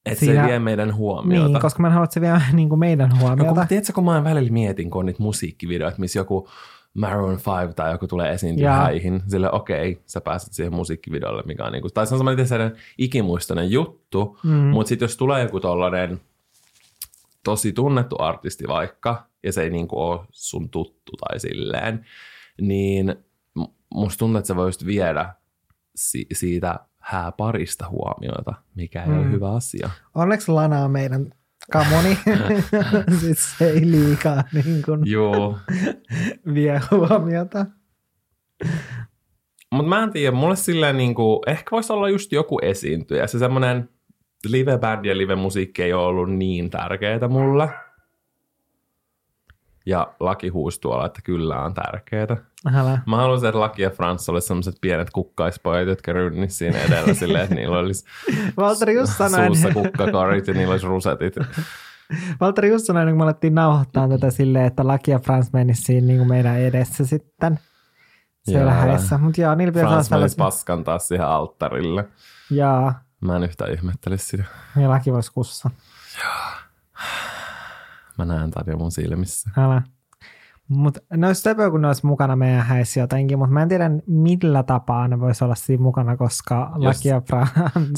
Että 0.06 0.20
se 0.20 0.26
Siinä- 0.26 0.46
vie 0.46 0.58
meidän 0.58 0.94
huomiota. 0.94 1.48
Niin, 1.48 1.60
koska 1.60 1.80
mä 1.82 1.86
en 1.88 1.92
halua, 1.92 2.04
että 2.04 2.14
se 2.14 2.20
vie 2.20 2.40
niin 2.52 2.68
kuin 2.68 2.78
meidän 2.78 3.08
No, 3.10 3.16
huomiota. 3.20 3.54
kun, 3.54 3.66
tiedätkö, 3.68 3.92
kun 3.92 4.04
mä 4.04 4.24
välillä 4.24 4.50
mietin, 4.52 4.90
kun 4.90 4.98
on 4.98 5.06
niitä 5.06 5.22
musiikkivideoita, 5.22 5.98
missä 6.00 6.18
joku 6.18 6.48
Maroon 6.94 7.38
5 7.62 7.74
tai 7.76 7.92
joku 7.92 8.06
tulee 8.06 8.32
esiintyä 8.32 8.64
Jaa. 8.64 8.82
häihin, 8.84 9.22
sille 9.28 9.50
okei, 9.52 9.90
okay, 9.92 10.02
sä 10.06 10.20
pääset 10.20 10.52
siihen 10.52 10.74
musiikkivideolle, 10.74 11.42
mikä 11.46 11.64
on 11.64 11.72
niinku, 11.72 11.88
tai 11.90 12.06
se 12.06 12.14
on 12.14 12.18
semmoinen 12.18 12.46
tietysti 12.46 12.80
ikimuistoinen 12.98 13.70
juttu, 13.70 14.38
Mm. 14.42 14.50
mutta 14.50 14.88
sitten 14.88 15.04
jos 15.06 15.16
tulee 15.16 15.42
joku 15.42 15.60
tollainen 15.60 16.20
tosi 17.44 17.72
tunnettu 17.72 18.16
artisti 18.18 18.64
vaikka, 18.68 19.26
ja 19.42 19.52
se 19.52 19.62
ei 19.62 19.70
niinku 19.70 20.00
ole 20.00 20.20
sun 20.30 20.70
tuttu 20.70 21.12
tai 21.28 21.40
silleen, 21.40 22.06
niin 22.60 23.16
musta 23.94 24.18
tuntuu, 24.18 24.38
että 24.38 24.46
se 24.46 24.56
voi 24.56 24.68
just 24.68 24.86
viedä 24.86 25.34
si- 25.94 26.26
siitä 26.32 26.80
hääparista 27.00 27.88
huomiota, 27.88 28.54
mikä 28.74 29.02
ei 29.02 29.08
mm. 29.08 29.18
ole 29.18 29.30
hyvä 29.30 29.52
asia. 29.52 29.90
Onneksi 30.14 30.52
Lana 30.52 30.84
on 30.84 30.90
meidän 30.90 31.32
kamoni. 31.72 32.18
sitten 33.20 33.36
se 33.58 33.70
ei 33.70 33.90
liikaa 33.90 34.44
niin 34.52 34.82
kuin 34.84 35.00
Joo. 35.04 35.58
vie 36.54 36.80
huomiota. 36.90 37.66
Mutta 39.72 39.88
mä 39.88 40.02
en 40.02 40.12
tiedä, 40.12 40.36
mulle 40.36 40.56
silleen 40.56 40.96
niinku, 40.96 41.42
ehkä 41.46 41.68
voisi 41.70 41.92
olla 41.92 42.08
just 42.08 42.32
joku 42.32 42.58
esiintyjä. 42.62 43.26
Se 43.26 43.38
semmoinen 43.38 43.88
live-bändi 44.46 45.08
ja 45.08 45.18
live-musiikki 45.18 45.82
ei 45.82 45.92
ole 45.92 46.06
ollut 46.06 46.32
niin 46.32 46.70
tärkeää 46.70 47.28
mulle. 47.28 47.68
Ja 49.86 50.12
laki 50.20 50.48
huusi 50.48 50.80
tuolla, 50.80 51.06
että 51.06 51.20
kyllä 51.24 51.62
on 51.62 51.74
tärkeää. 51.74 52.36
Älä. 52.74 52.98
Mä 53.06 53.16
haluaisin, 53.16 53.48
että 53.48 53.60
Laki 53.60 53.82
ja 53.82 53.90
Frans 53.90 54.28
olisi 54.28 54.46
semmoiset 54.46 54.74
pienet 54.80 55.10
kukkaispojat, 55.10 55.88
jotka 55.88 56.12
rynnis 56.12 56.58
siinä 56.58 56.78
edellä 56.78 57.14
silleen, 57.14 57.44
että 57.44 57.54
niillä 57.54 57.78
olisi 57.78 58.04
Valtteri 58.56 58.94
just 58.94 59.12
sanoi, 59.16 59.46
suussa 59.46 59.70
kukkakarit 59.70 60.46
ja 60.46 60.54
niillä 60.54 60.72
olisi 60.72 60.86
rusetit. 60.86 61.34
Valtteri 62.40 62.68
just 62.68 62.86
sanoi, 62.86 63.06
kun 63.06 63.16
me 63.16 63.24
alettiin 63.24 63.54
nauhoittaa 63.54 64.08
tätä 64.08 64.30
silleen, 64.30 64.64
että 64.66 64.86
Laki 64.86 65.10
ja 65.10 65.18
Frans 65.18 65.52
menisi 65.52 65.82
siinä 65.82 66.06
niin 66.06 66.18
kuin 66.18 66.28
meidän 66.28 66.58
edessä 66.60 67.06
sitten 67.06 67.58
siellä 68.42 68.72
häissä. 68.72 69.18
Mutta 69.18 69.40
joo, 69.40 69.54
niillä 69.54 69.72
pitäisi 69.72 69.92
olla 69.92 70.02
sellaisia. 70.02 70.44
paskan 70.44 70.84
taas 70.84 71.08
siihen 71.08 71.26
alttarille. 71.26 72.04
Joo, 72.50 72.92
Mä 73.20 73.36
en 73.36 73.44
yhtään 73.44 73.72
ihmettele 73.72 74.18
sitä. 74.18 74.44
ja 74.80 74.88
Laki 74.88 75.12
voisi 75.12 75.32
kussa. 75.32 75.70
Mä 78.18 78.24
näen 78.24 78.50
jo 78.66 78.76
mun 78.76 78.92
silmissä. 78.92 79.50
Älä. 79.56 79.82
Mutta 80.68 81.00
ne 81.16 81.26
olisi 81.26 81.40
söpö, 81.42 81.70
kun 81.70 81.82
ne 81.82 81.86
olisi 81.86 82.06
mukana 82.06 82.36
meidän 82.36 82.64
häissä 82.66 83.00
jotenkin, 83.00 83.38
mutta 83.38 83.52
mä 83.52 83.62
en 83.62 83.68
tiedä 83.68 83.90
millä 84.06 84.62
tapaa 84.62 85.08
ne 85.08 85.20
voisi 85.20 85.44
olla 85.44 85.54
siinä 85.54 85.82
mukana, 85.82 86.16
koska 86.16 86.72
Jos- 86.78 86.96
Laki 86.96 87.08
ja. 87.08 87.22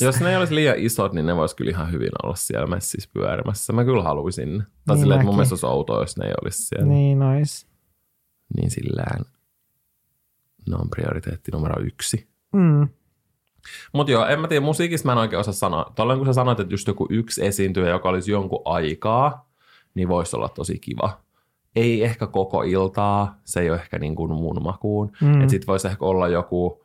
Jos 0.00 0.20
ne 0.20 0.30
ei 0.30 0.36
olisi 0.36 0.54
liian 0.54 0.78
isot, 0.78 1.12
niin 1.12 1.26
ne 1.26 1.36
vois 1.36 1.54
kyllä 1.54 1.70
ihan 1.70 1.92
hyvin 1.92 2.10
olla 2.22 2.34
siellä 2.36 2.66
messissä 2.66 3.10
pyörimässä. 3.12 3.72
Mä 3.72 3.84
kyllä 3.84 4.02
haluaisin. 4.02 4.62
Tai 4.86 4.96
Niin 4.96 5.00
silleen, 5.02 5.20
että 5.20 5.26
mun 5.26 5.34
mielestä 5.34 5.52
olisi 5.52 5.66
outoa, 5.66 6.00
jos 6.00 6.16
ne 6.16 6.26
ei 6.26 6.32
olisi 6.44 6.62
siellä. 6.62 6.86
Niin, 6.86 7.18
niin 7.18 7.22
ois. 7.28 7.66
niin 8.56 8.70
sillään 8.70 9.24
ne 10.68 10.76
on 10.76 10.90
prioriteetti 10.90 11.50
numero 11.52 11.82
yksi. 11.82 12.28
Mm. 12.52 12.88
Mutta 13.92 14.12
joo, 14.12 14.26
en 14.26 14.40
mä 14.40 14.48
tiedä, 14.48 14.64
musiikista 14.64 15.06
mä 15.06 15.12
en 15.12 15.18
oikein 15.18 15.40
osaa 15.40 15.54
sanoa. 15.54 15.92
Tolleen 15.94 16.18
kun 16.18 16.26
sä 16.26 16.32
sanoit, 16.32 16.60
että 16.60 16.74
just 16.74 16.88
joku 16.88 17.06
yksi 17.10 17.46
esiintyjä, 17.46 17.88
joka 17.88 18.08
olisi 18.08 18.30
jonkun 18.30 18.62
aikaa, 18.64 19.47
niin 19.98 20.08
voisi 20.08 20.36
olla 20.36 20.48
tosi 20.48 20.78
kiva. 20.78 21.20
Ei 21.76 22.04
ehkä 22.04 22.26
koko 22.26 22.62
iltaa, 22.62 23.38
se 23.44 23.60
ei 23.60 23.70
ole 23.70 23.78
ehkä 23.78 23.98
niin 23.98 24.14
kuin 24.14 24.32
mun 24.32 24.62
makuun. 24.62 25.12
Mm. 25.20 25.40
Että 25.40 25.50
sit 25.50 25.66
voisi 25.66 25.88
ehkä 25.88 26.04
olla 26.04 26.28
joku 26.28 26.84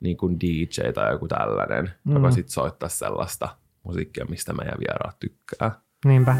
niin 0.00 0.16
kuin 0.16 0.40
DJ 0.40 0.92
tai 0.94 1.12
joku 1.12 1.28
tällainen, 1.28 1.90
mm. 2.04 2.12
joka 2.12 2.28
Mm. 2.28 2.32
sit 2.32 2.48
soittaisi 2.48 2.98
sellaista 2.98 3.48
musiikkia, 3.82 4.24
mistä 4.24 4.52
meidän 4.52 4.78
vieraat 4.78 5.16
tykkää. 5.18 5.80
Niinpä. 6.04 6.36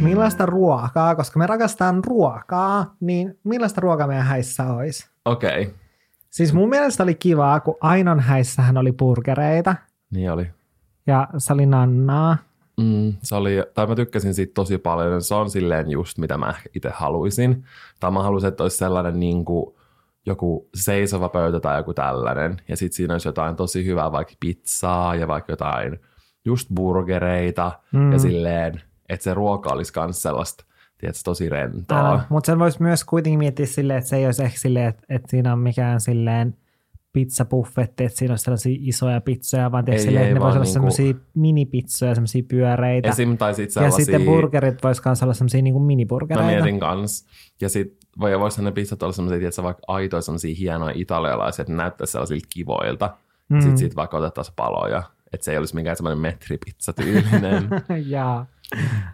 Millaista 0.00 0.46
ruokaa, 0.46 1.14
koska 1.14 1.38
me 1.38 1.46
rakastetaan 1.46 2.04
ruokaa, 2.04 2.94
niin 3.00 3.38
millaista 3.44 3.80
ruokaa 3.80 4.06
meidän 4.06 4.26
häissä 4.26 4.72
olisi? 4.72 5.08
Okei, 5.24 5.62
okay. 5.62 5.74
Siis 6.36 6.52
mun 6.52 6.68
mielestä 6.68 7.02
oli 7.02 7.14
kivaa, 7.14 7.60
kun 7.60 7.76
Ainon 7.80 8.20
häissähän 8.20 8.76
oli 8.76 8.92
burgereita 8.92 9.76
niin 10.10 10.32
oli. 10.32 10.46
ja 11.06 11.28
se 11.38 11.52
oli 11.52 11.66
nannaa. 11.66 12.36
Mm, 12.80 13.14
se 13.22 13.34
oli, 13.34 13.56
tai 13.74 13.86
mä 13.86 13.94
tykkäsin 13.94 14.34
siitä 14.34 14.54
tosi 14.54 14.78
paljon. 14.78 15.22
Se 15.22 15.34
on 15.34 15.50
silleen 15.50 15.90
just, 15.90 16.18
mitä 16.18 16.38
mä 16.38 16.54
itse 16.74 16.90
haluaisin. 16.94 17.64
Tai 18.00 18.10
mä 18.10 18.22
haluaisin, 18.22 18.48
että 18.48 18.62
olisi 18.62 18.76
sellainen 18.76 19.20
niin 19.20 19.44
kuin 19.44 19.74
joku 20.26 20.68
seisova 20.74 21.28
pöytä 21.28 21.60
tai 21.60 21.78
joku 21.78 21.94
tällainen. 21.94 22.56
Ja 22.68 22.76
sitten 22.76 22.96
siinä 22.96 23.14
olisi 23.14 23.28
jotain 23.28 23.56
tosi 23.56 23.86
hyvää, 23.86 24.12
vaikka 24.12 24.34
pizzaa 24.40 25.14
ja 25.14 25.28
vaikka 25.28 25.52
jotain 25.52 26.00
just 26.44 26.68
burgereita. 26.74 27.72
Mm. 27.92 28.00
Mm. 28.00 28.12
Ja 28.12 28.18
silleen, 28.18 28.82
että 29.08 29.24
se 29.24 29.34
ruoka 29.34 29.70
olisi 29.70 29.92
myös 30.04 30.22
sellaista 30.22 30.64
tiedätkö, 30.98 31.20
tosi 31.24 31.48
rentoa. 31.48 32.20
Mutta 32.28 32.46
sen 32.46 32.58
voisi 32.58 32.82
myös 32.82 33.04
kuitenkin 33.04 33.38
miettiä 33.38 33.66
silleen, 33.66 33.98
että 33.98 34.10
se 34.10 34.16
ei 34.16 34.26
olisi 34.26 34.42
ehkä 34.44 34.58
silleen, 34.58 34.88
että, 34.88 35.02
että 35.08 35.30
siinä 35.30 35.52
on 35.52 35.58
mikään 35.58 36.00
silleen 36.00 36.56
pizzabuffetti, 37.12 38.04
että 38.04 38.18
siinä 38.18 38.32
on 38.32 38.38
sellaisia 38.38 38.76
isoja 38.80 39.20
pizzoja, 39.20 39.72
vaan 39.72 39.90
Ei, 39.90 39.98
silleen, 39.98 40.24
ei, 40.24 40.30
että 40.30 40.34
ne 40.34 40.44
voisi 40.44 40.58
olla 40.58 40.64
niinku- 40.64 40.72
semmoisia 40.72 41.14
minipizzoja, 41.34 42.14
semmoisia 42.14 42.42
pyöreitä. 42.48 43.08
Esim. 43.08 43.36
tai 43.36 43.54
sit 43.54 43.64
ja 43.68 43.72
sellaisia... 43.72 44.04
sitten 44.04 44.22
burgerit 44.22 44.82
voisi 44.82 45.02
myös 45.04 45.22
olla 45.22 45.34
semmoisia 45.34 45.62
niin 45.62 45.74
Mä 45.74 45.86
miniburgereita. 45.86 46.50
mietin 46.50 46.80
kans. 46.80 47.26
Ja 47.60 47.68
sit 47.68 47.96
voi, 48.20 48.40
voisihan 48.40 48.64
ne 48.64 48.72
pizzat 48.72 49.02
olla 49.02 49.12
semmoisia, 49.12 49.38
tiedätkö, 49.38 49.62
vaikka 49.62 49.82
aitoja 49.86 50.22
semmoisia 50.22 50.54
hienoja 50.58 50.92
italialaisia, 50.96 51.62
että 51.62 51.72
ne 51.72 51.76
näyttäisi 51.76 52.10
sellaisilta 52.10 52.46
kivoilta. 52.50 53.16
Mm. 53.48 53.56
Mm. 53.56 53.60
Sitten 53.60 53.78
siitä 53.78 53.96
vaikka 53.96 54.16
otettaisiin 54.16 54.54
paloja. 54.56 55.02
Että 55.32 55.44
se 55.44 55.52
ei 55.52 55.58
olisi 55.58 55.74
mikään 55.74 55.96
semmoinen 55.96 56.18
metripizza 56.18 56.92
tyylinen. 56.92 57.68
Jaa. 58.06 58.46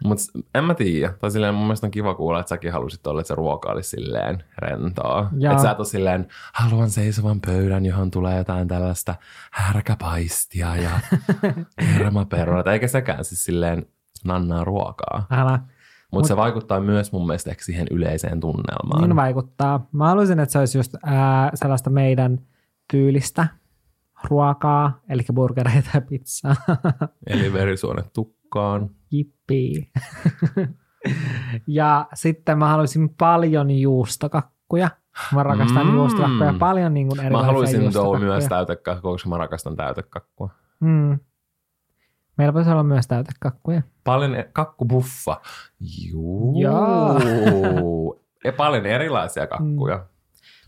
Mutta 0.03 0.23
en 0.55 0.63
mä 0.63 0.73
tiedä. 0.73 1.13
Tai 1.13 1.31
silleen 1.31 1.55
mun 1.55 1.65
mielestä 1.65 1.87
on 1.87 1.91
kiva 1.91 2.15
kuulla, 2.15 2.39
että 2.39 2.49
säkin 2.49 2.71
halusit 2.71 3.07
olla, 3.07 3.21
että 3.21 3.27
se 3.27 3.35
ruoka 3.35 3.71
olisi 3.71 3.89
silleen 3.89 4.43
rentoa. 4.57 5.29
Että 5.51 5.61
sä 5.61 5.71
et 5.71 5.79
ole 5.79 5.87
silleen, 5.87 6.27
haluan 6.53 6.89
seisovan 6.89 7.41
pöydän, 7.41 7.85
johon 7.85 8.11
tulee 8.11 8.37
jotain 8.37 8.67
tällaista 8.67 9.15
härkäpaistia 9.51 10.75
ja 10.75 10.89
hermaperunat. 11.93 12.67
Eikä 12.67 12.87
sekään 12.87 13.25
siis 13.25 13.43
silleen 13.43 13.85
nannaa 14.25 14.63
ruokaa. 14.63 15.25
Älä. 15.31 15.59
Mutta 16.11 16.27
se 16.27 16.35
vaikuttaa 16.35 16.79
myös 16.79 17.11
mun 17.11 17.27
mielestä 17.27 17.49
ehkä 17.49 17.63
siihen 17.63 17.87
yleiseen 17.91 18.39
tunnelmaan. 18.39 19.03
Niin 19.03 19.15
vaikuttaa. 19.15 19.87
Mä 19.91 20.07
haluaisin, 20.07 20.39
että 20.39 20.53
se 20.53 20.59
olisi 20.59 20.77
just 20.77 20.95
ää, 21.03 21.51
sellaista 21.53 21.89
meidän 21.89 22.39
tyylistä 22.91 23.47
ruokaa, 24.23 24.99
eli 25.09 25.21
burgereita 25.33 25.89
ja 25.93 26.01
pizzaa. 26.01 26.55
Eli 27.27 27.53
verisuonet 27.53 28.13
tukkaan. 28.13 28.89
Jippi. 29.13 29.91
ja 31.67 32.07
sitten 32.13 32.57
mä 32.57 32.67
haluaisin 32.67 33.09
paljon 33.09 33.71
juustokakkuja. 33.71 34.89
Mä 35.33 35.43
rakastan 35.43 35.85
Mm. 35.85 35.91
mm. 35.91 35.97
juustokakkuja 35.97 36.53
paljon 36.59 36.93
niin 36.93 37.07
kuin 37.07 37.17
Mä 37.17 37.23
erilaisia 37.23 37.45
haluaisin 37.45 37.93
tuo 37.93 38.19
myös 38.19 38.47
täytekakkua, 38.47 39.11
koska 39.11 39.29
mä 39.29 39.37
rakastan 39.37 39.75
täytekakkua. 39.75 40.49
Mm. 40.79 41.19
Meillä 42.37 42.53
voisi 42.53 42.69
olla 42.69 42.83
myös 42.83 43.07
täytekakkuja. 43.07 43.81
Paljon 44.03 44.35
e- 44.35 44.49
kakkubuffa. 44.53 45.41
Juu. 46.09 46.61
Jaa. 46.61 47.19
ja 48.45 48.53
paljon 48.53 48.85
erilaisia 48.85 49.47
kakkuja. 49.47 50.05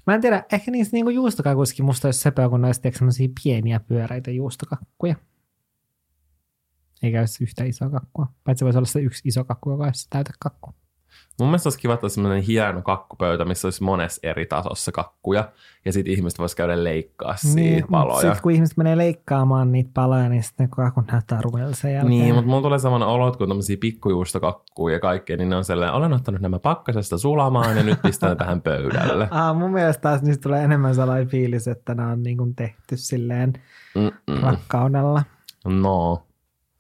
Mä 0.08 0.16
en 0.16 0.22
tiedä, 0.22 0.44
ehkä 0.52 0.72
niissä 0.72 0.96
niinku 0.96 1.10
juustokakuissakin 1.10 1.86
musta 1.86 2.08
olisi 2.08 2.20
sepää, 2.20 2.50
kun 2.50 2.62
ne 2.62 2.68
olisi 2.68 3.34
pieniä 3.44 3.80
pyöreitä 3.80 4.32
juustokakkuja. 4.32 5.16
Eikä 7.06 7.20
olisi 7.20 7.44
yhtä 7.44 7.64
isoa 7.64 7.90
kakkua. 7.90 8.28
Paitsi 8.44 8.66
voisi 8.66 8.78
olla 8.78 8.88
se 8.88 9.00
yksi 9.00 9.22
iso 9.28 9.44
kakku, 9.44 9.72
joka 9.72 9.84
olisi 9.84 10.08
täytekakku. 10.10 10.74
Mun 11.40 11.50
mielestä 11.50 11.68
olisi 11.68 11.80
kiva, 11.80 11.94
että 11.94 12.04
olisi 12.04 12.16
sellainen 12.16 12.44
hieno 12.44 12.82
kakkupöytä, 12.82 13.46
missä 13.46 13.68
olisi 13.68 13.84
monessa 13.84 14.20
eri 14.24 14.46
tasossa 14.46 14.92
kakkuja. 14.92 15.52
Ja 15.86 15.94
sitten 15.94 16.14
ihmiset 16.14 16.40
voisi 16.40 16.56
käydä 16.56 16.84
leikkaa 16.84 17.36
siitä 17.36 17.88
paloja. 17.92 18.22
Sitten 18.22 18.42
kun 18.44 18.52
ihmiset 18.52 18.78
menee 18.78 18.98
leikkaamaan 18.98 19.72
niitä 19.72 19.90
paloja, 19.94 20.30
niin 20.30 20.44
sitten 20.44 20.64
ne 20.64 20.70
kakut 20.76 21.08
näyttää 21.12 21.42
rumelta 21.42 21.76
sen 21.76 21.94
jälkeen. 21.94 22.10
Niin, 22.10 22.36
mutta 22.36 22.50
mulla 22.50 22.62
tulee 22.62 22.80
sellainen 22.80 23.08
olo, 23.08 23.28
että 23.28 23.38
kun 23.38 23.48
tämmöisiä 23.48 23.78
pikkujuustokakkuja 23.80 24.96
ja 24.96 25.00
kaikkea, 25.00 25.38
niin 25.38 25.50
ne 25.50 25.56
on 25.56 25.66
sellainen, 25.66 25.96
olen 25.96 26.14
ottanut 26.14 26.42
nämä 26.42 26.60
pakkasesta 26.60 27.18
sulamaan 27.18 27.78
ja 27.78 27.84
nyt 27.84 28.02
pistän 28.02 28.30
ne 28.30 28.36
tähän 28.36 28.62
pöydälle. 28.62 29.28
Ah, 29.36 29.58
mun 29.58 29.72
mielestä 29.72 30.02
taas 30.02 30.22
niistä 30.22 30.44
tulee 30.44 30.64
enemmän 30.64 30.96
sellainen 30.96 31.28
fiilis, 31.28 31.68
että 31.68 31.96
nämä 31.96 32.12
on 32.12 32.24
niin 32.24 32.38
kuin 32.38 32.56
tehty 32.56 32.98
silleen 32.98 33.54
Mm-mm. 33.96 34.42
rakkaudella. 34.42 35.24
No. 35.66 36.25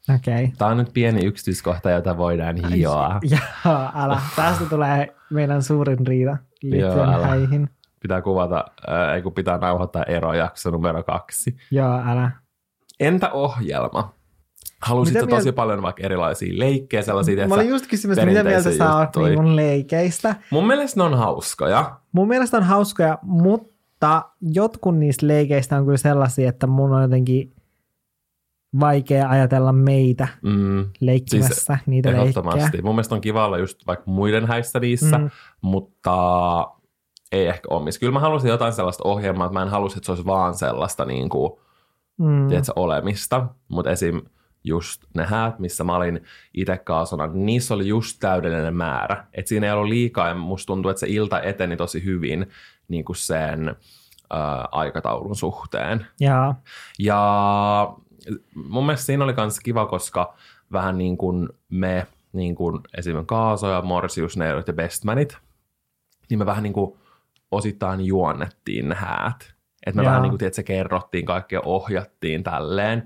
Okay. 0.10 0.48
tämä 0.58 0.72
on 0.72 0.78
nyt 0.78 0.94
pieni 0.94 1.26
yksityiskohta, 1.26 1.89
jota 1.91 2.18
voidaan 2.18 2.56
hioa. 2.70 3.20
Joo, 3.65 3.89
älä. 3.96 4.22
Tästä 4.36 4.65
tulee 4.65 5.15
meidän 5.30 5.63
suurin 5.63 6.08
riita 6.08 6.38
liittyen 6.62 6.96
Joo, 6.96 7.24
häihin. 7.24 7.70
Pitää 8.00 8.22
kuvata, 8.22 8.65
ää, 8.88 9.15
ei 9.15 9.22
kun 9.22 9.34
pitää 9.34 9.58
nauhoittaa 9.58 10.04
erojakso 10.04 10.70
numero 10.72 11.04
kaksi. 11.04 11.56
Joo, 11.72 12.02
älä. 12.08 12.32
Entä 13.00 13.32
ohjelma? 13.32 14.13
Halusitko 14.82 15.20
Mitä 15.20 15.30
tosi 15.36 15.44
mieltä- 15.44 15.56
paljon 15.56 15.82
vaikka 15.82 16.04
erilaisia 16.04 16.54
leikkejä, 16.60 17.02
sellaisia, 17.02 17.48
Mä 17.48 17.56
olin 17.56 17.70
just 17.70 17.88
kysymässä, 17.88 18.26
mitä 18.26 18.44
mieltä 18.44 18.72
sä 18.72 18.96
oot 18.96 19.10
niin 19.15 19.56
leikeistä. 19.56 20.36
Mun 20.50 20.68
mielestä 20.68 21.00
ne 21.00 21.04
on 21.04 21.18
hauskoja. 21.18 22.00
Mun 22.12 22.28
mielestä 22.28 22.58
on 22.58 22.63
hauskoja, 22.63 23.18
mutta 23.22 24.24
jotkut 24.41 24.98
niistä 24.98 25.28
leikeistä 25.28 25.78
on 25.78 25.86
kyllä 25.86 25.98
sellaisia, 25.98 26.50
että 26.50 26.68
mun 26.68 26.94
on 26.94 27.02
jotenkin 27.02 27.55
vaikea 28.79 29.29
ajatella 29.29 29.71
meitä 29.71 30.27
Mm, 30.41 30.85
leikkimässä 30.99 31.75
siis 31.75 31.88
niitä 31.88 32.09
leikkejä. 32.11 32.81
Mun 32.83 32.95
mielestä 32.95 33.15
on 33.15 33.21
kiva 33.21 33.45
olla 33.45 33.57
just 33.57 33.88
vaikka 33.88 34.11
muiden 34.11 34.47
häissä 34.47 34.79
niissä, 34.79 35.17
mm. 35.17 35.29
Mutta 35.61 36.13
ei 37.31 37.47
ehkä 37.47 37.67
omissa. 37.69 37.99
Kyllä 37.99 38.13
mä 38.13 38.19
halusin 38.19 38.49
jotain 38.49 38.73
sellaista 38.73 39.07
ohjelmaa, 39.07 39.45
että 39.45 39.53
mä 39.59 39.61
en 39.63 39.69
halusi, 39.69 39.97
että 39.97 40.05
se 40.05 40.11
olisi 40.11 40.25
vaan 40.25 40.55
sellaista 40.55 41.05
niin 41.05 41.29
kuin, 41.29 41.51
Mm. 42.17 42.47
tiedätkö, 42.47 42.71
olemista. 42.75 43.47
Mutta 43.67 43.91
esim. 43.91 44.21
just 44.63 45.03
ne 45.15 45.25
häät, 45.25 45.59
missä 45.59 45.83
mä 45.83 45.95
olin 45.95 46.23
itse 46.53 46.77
kaasona, 46.77 47.27
niin 47.27 47.45
niissä 47.45 47.73
oli 47.73 47.88
just 47.88 48.17
täydellinen 48.19 48.75
määrä. 48.75 49.25
Et 49.33 49.47
siinä 49.47 49.67
ei 49.67 49.73
ollut 49.73 49.89
liikaa 49.89 50.27
ja 50.27 50.35
musta 50.35 50.67
tuntuu, 50.67 50.91
että 50.91 50.99
se 50.99 51.07
ilta 51.09 51.41
eteni 51.41 51.77
tosi 51.77 52.03
hyvin 52.05 52.47
niin 52.88 53.05
kuin 53.05 53.15
sen 53.15 53.69
ä, 53.69 53.75
aikataulun 54.71 55.35
suhteen. 55.35 56.07
Jaa. 56.19 56.61
Ja 56.99 57.93
mun 58.55 58.85
mielestä 58.85 59.05
siinä 59.05 59.23
oli 59.23 59.33
myös 59.38 59.59
kiva, 59.59 59.85
koska 59.85 60.33
vähän 60.71 60.97
niin 60.97 61.17
kuin 61.17 61.49
me, 61.69 62.07
niin 62.33 62.55
kuin 62.55 62.79
esimerkiksi 62.97 63.27
Kaaso 63.27 63.69
ja 63.69 63.81
Morsius, 63.81 64.38
Neidot 64.38 64.67
ja 64.67 64.73
Bestmanit, 64.73 65.38
niin 66.29 66.39
me 66.39 66.45
vähän 66.45 66.63
niin 66.63 66.73
kuin 66.73 66.97
osittain 67.51 68.01
juonnettiin 68.05 68.89
ne 68.89 68.95
häät. 68.95 69.55
Että 69.85 69.97
me 69.97 70.03
Jaa. 70.03 70.09
vähän 70.09 70.21
niin 70.21 70.29
kuin, 70.29 70.39
tiedätkö, 70.39 70.95
ohjattiin 70.95 71.25
kaikkea, 71.25 71.61
ohjattiin 71.65 72.43
tälleen, 72.43 73.03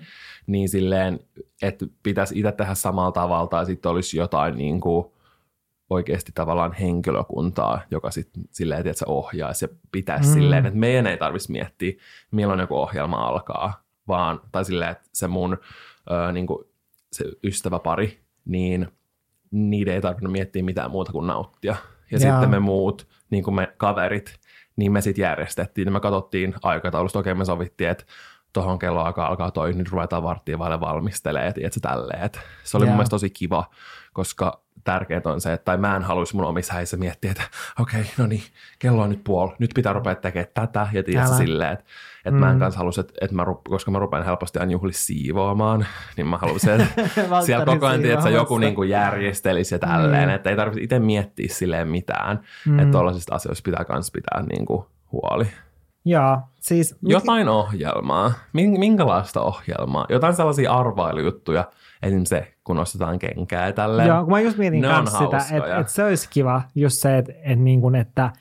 niin 0.48 0.70
silleen, 0.70 1.20
että 1.62 1.86
pitäisi 2.04 2.40
itse 2.40 2.52
tehdä 2.52 2.74
samalla 2.74 3.12
tavalla 3.12 3.48
tai 3.48 3.66
sitten 3.66 3.92
olisi 3.92 4.18
jotain 4.18 4.58
niin 4.58 4.80
kuin 4.80 5.06
oikeasti 5.90 6.32
tavallaan 6.36 6.74
henkilökuntaa, 6.74 7.82
joka 7.92 8.12
sitten 8.12 8.44
silleen, 8.52 8.84
tiedätkö, 8.84 9.06
ohjaisi 9.08 9.66
ja 9.66 9.70
pitäisi 9.92 10.28
mm. 10.28 10.34
silleen, 10.34 10.66
että 10.66 10.80
meidän 10.80 11.08
ei 11.08 11.18
tarvitsisi 11.18 11.52
miettiä, 11.52 11.94
milloin 12.32 12.60
joku 12.60 12.76
ohjelma 12.76 13.18
alkaa, 13.18 13.84
vaan, 14.10 14.42
tai 14.52 14.66
silleen, 14.66 14.92
että 14.92 15.10
se 15.14 15.28
mun 15.28 15.58
ö, 16.12 16.32
niin 16.32 16.48
kuin 16.48 16.66
se 17.12 17.26
ystäväpari, 17.44 18.20
niin 18.46 18.88
niiden 19.52 19.94
ei 19.94 20.02
tarvinnut 20.02 20.32
miettiä 20.32 20.64
mitään 20.64 20.92
muuta 20.92 21.12
kuin 21.12 21.28
nauttia. 21.28 21.76
Ja 22.12 22.18
Jaa. 22.20 22.32
sitten 22.32 22.50
me 22.50 22.60
muut, 22.60 23.08
niin 23.30 23.44
kuin 23.44 23.56
me 23.56 23.74
kaverit, 23.78 24.40
niin 24.76 24.92
me 24.92 25.02
sitten 25.02 25.24
järjestettiin, 25.24 25.86
niin 25.86 25.94
me 25.94 26.00
katsottiin 26.00 26.54
aikataulusta, 26.64 27.20
okei 27.20 27.34
me 27.34 27.46
sovittiin, 27.46 27.90
että 27.90 28.06
tuohon 28.54 28.80
kello 28.80 29.00
alkaa, 29.02 29.28
alkaa 29.28 29.52
toi, 29.52 29.74
nyt 29.74 29.90
ruvetaan 29.92 30.24
varttia 30.24 30.60
vaille 30.60 30.80
valmistelee, 30.80 31.54
tiedätkö, 31.54 31.80
tälleen. 31.80 32.24
Et 32.24 32.40
se 32.64 32.78
oli 32.78 32.86
Jaa. 32.86 32.90
mun 32.90 32.98
mielestä 32.98 33.14
tosi 33.14 33.30
kiva, 33.30 33.70
koska 34.14 34.62
tärkeintä 34.84 35.30
on 35.30 35.42
se, 35.42 35.54
että 35.54 35.66
tai 35.66 35.78
mä 35.78 35.96
en 35.96 36.02
haluaisi 36.04 36.36
mun 36.36 36.46
omissa 36.46 36.74
häissä 36.74 36.98
miettiä, 36.98 37.32
että 37.32 37.44
okei, 37.80 38.06
no 38.18 38.28
niin, 38.28 38.44
kello 38.80 39.02
on 39.02 39.10
nyt 39.10 39.24
puoli, 39.24 39.52
nyt 39.60 39.72
pitää 39.76 39.94
rupea 39.94 40.16
tekemään 40.16 40.48
tätä, 40.54 40.88
ja 40.92 41.04
tiedätkö, 41.04 41.36
silleen, 41.36 41.72
että, 41.74 41.86
että 42.26 42.40
mä 42.40 42.50
en 42.50 42.56
Mm. 42.56 42.60
kanssa 42.60 42.78
halus, 42.78 42.98
että, 43.00 43.14
että 43.22 43.36
mä, 43.36 43.46
koska 43.70 43.92
mä 43.92 44.00
rupean 44.00 44.26
helposti 44.26 44.60
aina 44.60 44.72
juhlissa 44.72 45.06
siivoamaan, 45.06 45.86
niin 46.18 46.28
mä 46.28 46.38
haluaisin, 46.38 46.70
että 46.82 47.10
siellä 47.46 47.66
koko 47.66 47.86
ajan, 47.88 48.02
tiedätkö, 48.02 48.30
joku 48.30 48.58
niin 48.58 48.76
kuin 48.76 48.90
järjestelisi 48.90 49.76
ja 49.76 49.80
tälleen, 49.80 50.30
Mm. 50.30 50.36
että 50.36 50.50
ei 50.50 50.56
tarvitse 50.56 50.82
itse 50.84 51.00
miettiä 51.00 51.48
silleen 51.50 51.88
mitään, 51.88 52.40
Mm. 52.66 52.80
että 52.80 52.92
tuollaisista 52.92 53.36
asioista 53.36 53.72
pitää 53.72 53.86
myös 53.90 54.12
pitää 54.12 54.44
niin 54.50 54.66
kuin 54.66 54.86
huoli. 55.12 55.48
Joo, 56.06 56.40
siis... 56.60 56.96
Jotain 57.02 57.50
ohjelmaa. 57.50 58.32
Min- 58.54 58.80
Minkälaista 58.80 59.42
ohjelmaa? 59.42 60.06
Jotain 60.10 60.36
sellaisia 60.36 60.74
arvailujuttuja. 60.74 61.68
Esimerkiksi 62.04 62.30
se, 62.30 62.54
kun 62.64 62.80
ostetaan 62.80 63.20
kenkää 63.20 63.68
ja 63.68 63.74
tälleen. 63.74 64.08
Joo, 64.08 64.24
kun 64.24 64.34
mä 64.34 64.40
just 64.40 64.58
mietin 64.58 64.82
kanssa 64.82 65.18
sitä, 65.18 65.38
että, 65.58 65.78
että 65.78 65.92
se 65.92 66.04
olisi 66.04 66.30
kiva 66.30 66.62
just 66.76 66.96
se, 66.98 67.18
että, 67.18 67.34
että, 67.36 67.56
niin 67.56 67.82
kuin, 67.82 67.96
että 67.96 68.32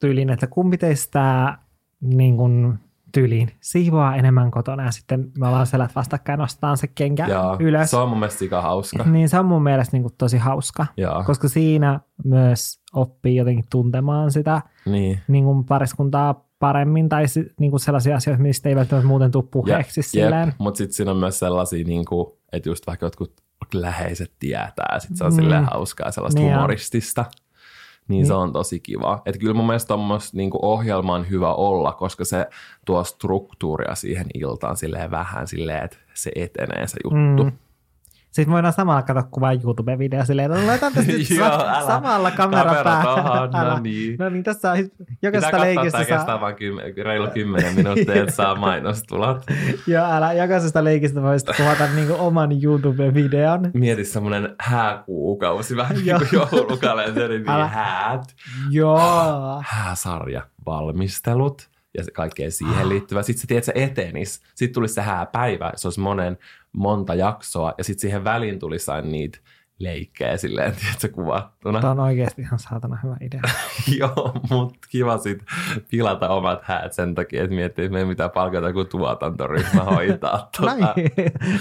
tyyliin, 0.00 0.30
että 0.30 0.46
kumpi 0.46 0.78
teistä 0.78 1.58
niin 2.00 2.36
kuin, 2.36 2.78
tyyliin 3.12 3.50
siivoaa 3.60 4.16
enemmän 4.16 4.50
kotona 4.50 4.84
ja 4.84 4.90
sitten 4.90 5.30
me 5.38 5.48
ollaan 5.48 5.66
selät 5.66 5.96
vastakkain 5.96 6.38
nostetaan 6.38 6.76
se 6.76 6.86
kenkä 6.86 7.26
Joo, 7.26 7.56
ylös. 7.60 7.90
Se 7.90 7.96
on 7.96 8.08
mun 8.08 8.18
mielestä 8.18 8.38
sika 8.38 8.62
hauska. 8.62 9.04
Niin 9.04 9.28
se 9.28 9.38
on 9.38 9.46
mun 9.46 9.62
mielestä 9.62 9.96
niin 9.96 10.02
kuin, 10.02 10.14
tosi 10.18 10.38
hauska, 10.38 10.86
Joo, 10.96 11.24
koska 11.26 11.48
siinä 11.48 12.00
myös 12.24 12.80
oppii 12.94 13.36
jotenkin 13.36 13.64
tuntemaan 13.70 14.30
sitä 14.30 14.62
niin. 14.86 15.20
niin 15.28 15.44
kuin 15.44 15.64
pariskuntaa 15.64 16.45
paremmin 16.58 17.08
tai 17.08 17.24
niin 17.60 17.70
kuin 17.70 17.80
sellaisia 17.80 18.16
asioita, 18.16 18.42
mistä 18.42 18.68
ei 18.68 18.76
välttämättä 18.76 19.08
muuten 19.08 19.30
tule 19.30 19.44
puheeksi 19.50 20.02
silleen. 20.02 20.54
Mutta 20.58 20.78
sitten 20.78 20.94
siinä 20.94 21.10
on 21.10 21.16
myös 21.16 21.38
sellaisia, 21.38 21.84
niin 21.84 22.04
kuin, 22.04 22.26
että 22.52 22.68
just 22.68 22.86
vaikka 22.86 23.06
jotkut 23.06 23.32
läheiset 23.74 24.32
tietää, 24.38 24.98
sitten 24.98 25.16
se 25.16 25.24
on 25.24 25.32
Mm. 25.32 25.36
silleen 25.36 25.64
hauskaa 25.64 26.10
sellaista 26.10 26.40
Niin 26.40 26.54
humoristista. 26.54 27.24
Niin 28.08 28.26
se 28.26 28.34
on 28.34 28.52
tosi 28.52 28.80
kiva. 28.80 29.22
Että 29.26 29.38
kyllä 29.38 29.54
mun 29.54 29.66
mielestä 29.66 29.88
tuommoista 29.88 30.36
niin 30.36 30.50
ohjelma 30.62 31.14
on 31.14 31.30
hyvä 31.30 31.54
olla, 31.54 31.92
koska 31.92 32.24
se 32.24 32.46
tuo 32.84 33.04
struktuuria 33.04 33.94
siihen 33.94 34.26
iltaan 34.34 34.76
silleen 34.76 35.10
vähän 35.10 35.46
silleen, 35.46 35.84
että 35.84 35.96
se 36.14 36.30
etenee 36.34 36.86
se 36.86 36.96
juttu. 37.04 37.44
Mm. 37.44 37.52
Sitten 38.36 38.52
voidaan 38.52 38.72
samalla 38.72 39.02
katsoa 39.02 39.22
kuvaa 39.30 39.52
YouTube-video 39.52 40.24
silleen, 40.26 40.52
että 40.52 40.66
laitan 40.66 40.92
tästä 40.92 41.12
nyt 41.12 41.30
Joo, 41.30 41.46
älä. 41.46 41.86
samalla 41.86 42.30
kamera, 42.30 42.62
Kamera 42.64 42.84
päähän. 42.84 43.50
no 43.50 43.78
niin. 43.78 44.16
No 44.18 44.28
niin, 44.28 44.44
tässä 44.44 44.72
on 44.72 44.78
jokaisesta 45.22 45.60
leikistä 45.60 45.90
tämä 45.90 46.04
kestää 46.04 46.26
saa, 46.26 46.40
vain 46.40 46.56
kymmen, 46.56 46.92
reilu 47.04 47.28
kymmenen 47.34 47.74
minuuttia, 47.74 48.14
että 48.14 48.32
saa 48.32 48.54
mainostulot. 48.66 49.44
joo, 49.86 50.04
älä, 50.10 50.32
jokaisesta 50.32 50.84
leikistä 50.84 51.22
voisit 51.22 51.48
kuvata 51.56 51.86
niinku 51.94 52.14
oman 52.18 52.50
YouTube-videon. 52.62 53.70
Mieti 53.74 54.04
semmoinen 54.04 54.54
hääkuukausi, 54.60 55.76
vähän 55.76 55.94
niin 55.96 56.06
Joo. 56.06 56.18
kuin 56.18 56.28
joulukalenteri, 56.32 57.38
niin 57.38 57.50
Älä. 57.50 57.66
häät. 57.66 58.24
Joo. 58.70 59.62
Hääsarja, 59.66 60.42
valmistelut 60.66 61.68
ja 61.96 62.04
se 62.04 62.10
kaikkea 62.10 62.50
siihen 62.50 62.88
liittyvä. 62.88 63.22
Sitten 63.22 63.40
se, 63.40 63.46
tiedät, 63.46 63.64
se 63.64 63.72
etenis. 63.74 64.42
Sitten 64.54 64.74
tulisi 64.74 64.94
se 64.94 65.02
hääpäivä, 65.02 65.72
se 65.76 65.88
olisi 65.88 66.00
monen 66.00 66.38
monta 66.72 67.14
jaksoa 67.14 67.74
ja 67.78 67.84
sitten 67.84 68.00
siihen 68.00 68.24
väliin 68.24 68.58
tulisi 68.58 68.90
aina 68.90 69.08
niitä 69.08 69.38
leikkejä 69.78 70.36
silleen, 70.36 70.74
tiedätkö, 70.76 71.08
kuvattuna. 71.08 71.80
Tämä 71.80 71.90
on 71.90 72.00
oikeasti 72.00 72.42
ihan 72.42 72.58
saatana 72.58 72.98
hyvä 73.02 73.16
idea. 73.20 73.40
Joo, 73.98 74.32
mutta 74.50 74.78
kiva 74.90 75.18
sit 75.18 75.42
pilata 75.90 76.28
omat 76.28 76.62
häät 76.62 76.92
sen 76.92 77.14
takia, 77.14 77.44
että 77.44 77.56
miettii, 77.56 77.84
että 77.84 77.92
me 77.92 77.98
ei 77.98 78.04
mitään 78.04 78.30
palkata 78.30 78.72
kuin 78.72 78.86
tuotantoryhmä 78.86 79.82
hoitaa. 79.94 80.48
Tota. 80.60 80.76
Näin. 80.76 81.12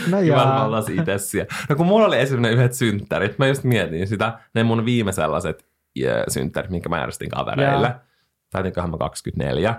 No 0.10 0.20
joo. 0.20 0.66
oltaisiin 0.66 1.00
itse 1.00 1.18
siellä. 1.18 1.56
No 1.70 1.76
kun 1.76 1.86
mulla 1.86 2.06
oli 2.06 2.20
esimerkiksi 2.20 2.58
yhdet 2.58 2.74
synttärit, 2.74 3.40
mä 3.40 3.48
just 3.48 3.64
mietin 3.64 4.08
sitä, 4.08 4.40
ne 4.54 4.64
mun 4.64 4.86
viime 4.86 5.12
sellaiset 5.12 5.66
yeah, 6.00 6.24
synttärit, 6.28 6.72
minkä 6.72 6.90
mä 6.90 7.00
järjestin 7.00 7.30
kavereille. 7.30 7.88
Joo. 7.88 8.00
Taitinkohan 8.52 8.92
mä 8.92 8.98
24. 8.98 9.76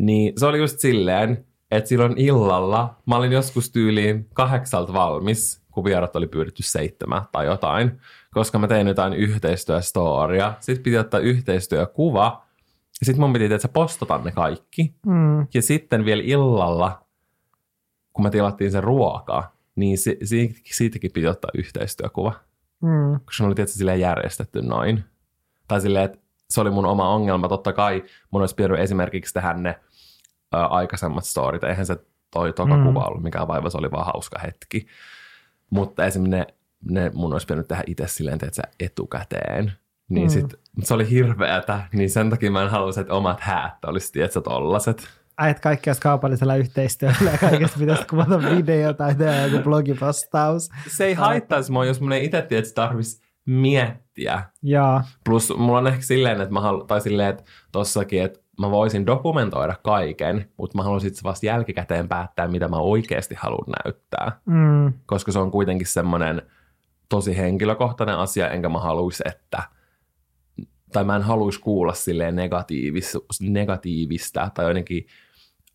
Niin 0.00 0.32
se 0.36 0.46
oli 0.46 0.58
just 0.58 0.78
silleen, 0.78 1.44
että 1.70 1.88
silloin 1.88 2.18
illalla 2.18 2.96
mä 3.06 3.16
olin 3.16 3.32
joskus 3.32 3.70
tyyliin 3.70 4.28
kahdeksalta 4.34 4.92
valmis, 4.92 5.62
kun 5.70 5.84
vierat 5.84 6.16
oli 6.16 6.26
pyydetty 6.26 6.62
seitsemän 6.62 7.22
tai 7.32 7.46
jotain, 7.46 8.00
koska 8.30 8.58
mä 8.58 8.68
tein 8.68 8.86
jotain 8.86 9.12
yhteistyöstoria. 9.12 10.54
Sitten 10.60 10.82
piti 10.82 10.98
ottaa 10.98 11.20
yhteistyökuva, 11.20 12.44
ja 13.00 13.06
sitten 13.06 13.20
mun 13.20 13.32
piti 13.32 13.54
että 13.54 13.68
postata 13.68 14.18
ne 14.18 14.32
kaikki. 14.32 14.94
Mm. 15.06 15.46
Ja 15.54 15.62
sitten 15.62 16.04
vielä 16.04 16.22
illalla, 16.24 17.02
kun 18.12 18.24
me 18.24 18.30
tilattiin 18.30 18.70
sen 18.70 18.84
ruokaa, 18.84 19.56
niin 19.76 19.98
si- 19.98 20.18
si- 20.24 20.54
siitäkin 20.64 21.10
piti 21.14 21.26
ottaa 21.26 21.50
yhteistyökuva. 21.54 22.32
Mm. 22.80 23.20
Koska 23.24 23.42
se 23.42 23.44
oli 23.44 23.54
tietysti 23.54 23.78
silleen 23.78 24.00
järjestetty 24.00 24.62
noin. 24.62 25.04
Tai 25.68 25.80
silleen, 25.80 26.04
että 26.04 26.18
se 26.52 26.60
oli 26.60 26.70
mun 26.70 26.86
oma 26.86 27.08
ongelma. 27.08 27.48
Totta 27.48 27.72
kai 27.72 28.04
mun 28.30 28.42
olisi 28.42 28.54
pitänyt 28.54 28.80
esimerkiksi 28.80 29.34
tehdä 29.34 29.52
ne 29.52 29.80
ö, 30.54 30.58
aikaisemmat 30.58 31.24
storit. 31.24 31.64
Eihän 31.64 31.86
se 31.86 31.96
toi 32.30 32.52
toka 32.52 32.76
Mm. 32.76 32.84
kuva 32.84 33.04
ollut 33.04 33.22
mikään 33.22 33.48
vaiva, 33.48 33.70
se 33.70 33.78
oli 33.78 33.90
vaan 33.90 34.06
hauska 34.06 34.38
hetki. 34.38 34.86
Mutta 35.70 36.04
esimerkiksi 36.04 36.36
ne, 36.84 37.00
ne 37.02 37.10
mun 37.14 37.32
olisi 37.32 37.46
pitänyt 37.46 37.68
tehdä 37.68 37.82
itse 37.86 38.08
silleen, 38.08 38.34
että 38.42 38.56
sä 38.56 38.62
etukäteen. 38.80 39.72
Niin 40.08 40.26
Mm. 40.26 40.30
sit, 40.30 40.46
se 40.82 40.94
oli 40.94 41.10
hirveätä, 41.10 41.80
niin 41.92 42.10
sen 42.10 42.30
takia 42.30 42.50
mä 42.50 42.62
en 42.62 42.70
halusi, 42.70 43.00
että 43.00 43.14
omat 43.14 43.40
häät 43.40 43.84
olisi, 43.86 44.12
tiedätkö, 44.12 44.40
tollaset. 44.40 45.08
Että 45.48 45.62
kaikki 45.62 45.90
olisi 45.90 46.00
kaupallisella 46.02 46.56
yhteistyöllä 46.56 47.30
ja 47.32 47.38
kaikesta 47.38 47.78
pitäisi 47.78 48.06
kuvata 48.06 48.38
video 48.42 48.92
tai 48.92 49.14
tehdä 49.14 49.46
joku 49.46 49.64
blogipostaus. 49.64 50.68
Se 50.88 51.04
ei 51.04 51.14
haittaisi 51.14 51.72
mua, 51.72 51.84
jos 51.84 52.00
mun 52.00 52.12
ei 52.12 52.24
itse 52.24 52.42
tiedä, 52.42 52.58
että 52.62 52.74
tarvitsisi 52.74 53.22
miettiä. 53.46 54.01
Joo. 54.62 55.00
Plus 55.24 55.52
mulla 55.56 55.78
on 55.78 55.86
ehkä 55.86 56.02
silleen, 56.02 56.40
että 56.40 56.52
mä 56.52 56.60
halu, 56.60 56.84
tai 56.84 57.00
silleen, 57.00 57.28
että 57.28 57.44
tossakin, 57.72 58.22
että 58.22 58.40
mä 58.60 58.70
voisin 58.70 59.06
dokumentoida 59.06 59.74
kaiken, 59.84 60.50
mutta 60.56 60.78
mä 60.78 60.82
haluaisin 60.82 61.10
sitten 61.10 61.24
vasta 61.24 61.46
jälkikäteen 61.46 62.08
päättää, 62.08 62.48
mitä 62.48 62.68
mä 62.68 62.76
oikeasti 62.76 63.34
haluan 63.34 63.72
näyttää. 63.84 64.40
Mm. 64.44 64.92
Koska 65.06 65.32
se 65.32 65.38
on 65.38 65.50
kuitenkin 65.50 65.86
semmoinen 65.86 66.42
tosi 67.08 67.36
henkilökohtainen 67.36 68.16
asia, 68.18 68.50
enkä 68.50 68.68
mä 68.68 68.78
haluaisi, 68.78 69.22
että 69.26 69.62
tai 70.92 71.04
mä 71.04 71.16
en 71.16 71.22
haluaisi 71.22 71.60
kuulla 71.60 71.94
silleen 71.94 72.36
negatiivis, 72.36 73.18
negatiivista 73.40 74.50
tai 74.54 74.68
jotenkin 74.68 75.06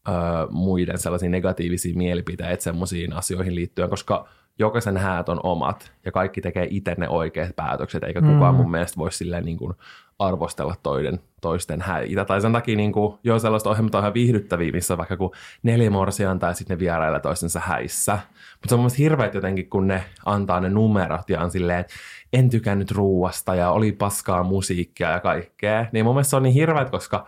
ö, 0.08 0.12
muiden 0.50 0.98
sellaisia 0.98 1.30
negatiivisia 1.30 1.96
mielipiteitä 1.96 2.64
semmoisiin 2.64 3.14
asioihin 3.14 3.56
liittyen, 3.56 3.90
koska 3.90 4.28
jokaisen 4.60 4.98
häät 4.98 5.30
on 5.30 5.40
omat 5.44 5.92
ja 6.06 6.12
kaikki 6.12 6.42
tekee 6.42 6.68
itse 6.70 6.96
ne 6.98 7.10
oikeat 7.10 7.56
päätökset, 7.56 8.04
eikä 8.04 8.22
Mm. 8.22 8.34
kukaan 8.34 8.56
mun 8.56 8.72
mielestä 8.72 8.98
voi 8.98 9.12
silleen 9.12 9.46
niin 9.46 9.58
kuin 9.58 9.74
arvostella 10.20 10.76
toiden, 10.84 11.20
toisten 11.42 11.82
häitä. 11.82 12.26
Tai 12.26 12.42
sen 12.42 12.54
takia 12.54 12.76
niin 12.76 12.92
kuin, 12.92 13.18
joo, 13.24 13.40
sellaista 13.40 13.70
ohjelmat 13.70 13.96
on 13.96 14.02
ihan 14.02 14.14
viihdyttäviä, 14.14 14.72
missä 14.72 14.94
on 14.94 14.98
vaikka 14.98 15.18
kun 15.18 15.32
neljä 15.64 15.90
morsianta 15.90 16.48
ja 16.48 16.54
sitten 16.54 16.76
ne 16.76 16.80
vierailee 16.80 17.20
toistensa 17.20 17.60
häissä. 17.60 18.12
Mutta 18.54 18.70
se 18.70 18.76
on 18.76 18.80
mun 18.80 18.84
mielestä 18.84 18.98
hirveet 18.98 19.34
jotenkin, 19.34 19.70
kun 19.70 19.88
ne 19.88 20.04
antaa 20.26 20.60
ne 20.60 20.70
numerot 20.70 21.30
ja 21.30 21.42
on 21.42 21.52
silleen, 21.52 21.86
en 22.34 22.50
tykännyt 22.50 22.92
ruuasta 22.92 23.56
ja 23.56 23.72
oli 23.72 23.92
paskaa 23.92 24.44
musiikkia 24.44 25.10
ja 25.12 25.20
kaikkea. 25.20 25.86
Niin 25.92 26.06
mun 26.06 26.16
mielestä 26.16 26.30
se 26.30 26.36
on 26.36 26.44
niin 26.44 26.54
hirveet, 26.54 26.90
koska 26.90 27.28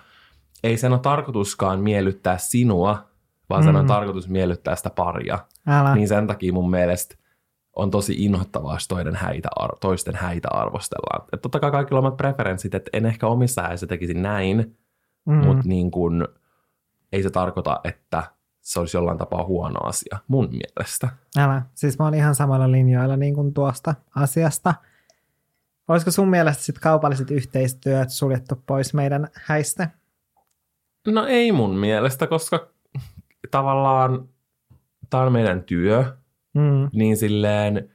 ei 0.64 0.78
sen 0.78 0.92
ole 0.92 1.00
tarkoituskaan 1.00 1.80
miellyttää 1.80 2.38
sinua, 2.38 3.10
vaan 3.50 3.64
sen 3.64 3.76
on 3.76 3.82
Mm. 3.86 3.88
tarkoitus 3.88 4.30
miellyttää 4.30 4.76
sitä 4.76 4.90
paria. 4.90 5.40
Älä. 5.68 5.96
Niin 5.96 6.08
sen 6.08 6.28
takia 6.28 6.54
mun 6.54 6.70
mielestä 6.70 7.16
on 7.80 7.92
tosi 7.92 8.14
inhottavaa, 8.18 8.76
jos 8.76 8.88
häitä, 9.16 9.50
toisten 9.82 10.16
häitä 10.16 10.48
arvostellaan. 10.52 11.28
Et 11.34 11.42
totta 11.42 11.60
kai 11.60 11.72
kaikilla 11.72 12.00
omat 12.00 12.18
preferenssit, 12.18 12.76
että 12.76 12.90
en 12.94 13.06
ehkä 13.06 13.28
omissa 13.28 13.62
häissä 13.62 13.88
tekisi 13.88 14.14
näin, 14.14 14.78
mm. 15.26 15.34
mutta 15.34 15.64
niin 15.66 15.92
kun, 15.92 16.28
ei 17.12 17.24
se 17.24 17.30
tarkoita, 17.30 17.80
että 17.84 18.24
se 18.62 18.80
olisi 18.80 18.98
jollain 18.98 19.18
tapaa 19.18 19.46
huono 19.46 19.80
asia 19.80 20.18
mun 20.28 20.50
mielestä. 20.52 21.10
Älä. 21.38 21.62
Siis 21.76 22.00
mä 22.00 22.06
oon 22.06 22.14
ihan 22.14 22.36
samalla 22.36 22.72
linjoilla 22.72 23.18
niin 23.18 23.36
kuin 23.36 23.54
tuosta 23.54 23.96
asiasta. 24.16 24.74
Olisiko 25.88 26.12
sun 26.12 26.30
mielestä 26.30 26.64
sit 26.64 26.80
kaupalliset 26.80 27.32
yhteistyöt 27.32 28.10
suljettu 28.10 28.64
pois 28.66 28.94
meidän 28.94 29.28
häistä? 29.34 29.90
No 31.08 31.26
ei 31.26 31.52
mun 31.52 31.76
mielestä, 31.76 32.28
koska 32.28 32.68
tavallaan 33.52 34.30
tämä 35.10 35.24
on 35.24 35.32
meidän 35.32 35.64
työ, 35.64 36.18
Mm. 36.54 36.90
niin 36.94 37.18
silleen, 37.18 37.90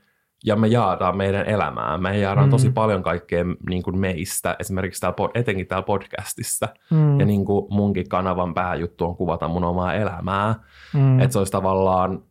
ja 0.44 0.56
me 0.56 0.66
jaadaan 0.68 1.16
meidän 1.16 1.46
elämää. 1.46 1.98
Me 1.98 2.18
jaadaan 2.18 2.46
Mm. 2.46 2.50
tosi 2.50 2.70
paljon 2.70 3.02
kaikkea 3.02 3.44
niin 3.70 3.82
kuin 3.82 3.98
meistä, 3.98 4.56
esimerkiksi 4.60 5.00
täällä, 5.00 5.30
etenkin 5.34 5.66
täällä 5.66 5.86
podcastissa. 5.86 6.68
Mm. 6.90 7.20
Ja 7.20 7.26
niin 7.26 7.44
kuin 7.44 7.66
munkin 7.70 8.08
kanavan 8.08 8.54
pääjuttu 8.54 9.04
on 9.04 9.16
kuvata 9.16 9.48
mun 9.48 9.64
omaa 9.64 9.94
elämää. 9.94 10.54
mm. 10.94 11.20
Että 11.20 11.32
se 11.32 11.38
olisi 11.38 11.52
tavallaan 11.52 12.22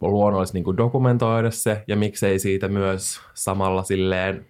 luonnollisesti 0.00 0.56
niin 0.58 0.64
kuin 0.64 0.76
dokumentoida 0.76 1.50
se, 1.50 1.84
ja 1.88 1.96
miksei 1.96 2.38
siitä 2.38 2.68
myös 2.68 3.20
samalla 3.34 3.82
silleen 3.82 4.46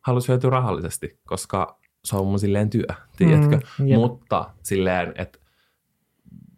halus 0.00 0.28
hyötyä 0.28 0.50
rahallisesti, 0.50 1.18
koska 1.26 1.78
se 2.04 2.16
on 2.16 2.26
mun 2.26 2.38
silleen 2.38 2.70
työ, 2.70 2.86
tiedätkö? 3.16 3.58
Mm, 3.78 3.86
jep. 3.88 3.98
Mutta 4.00 4.50
silleen, 4.62 5.12
että 5.16 5.38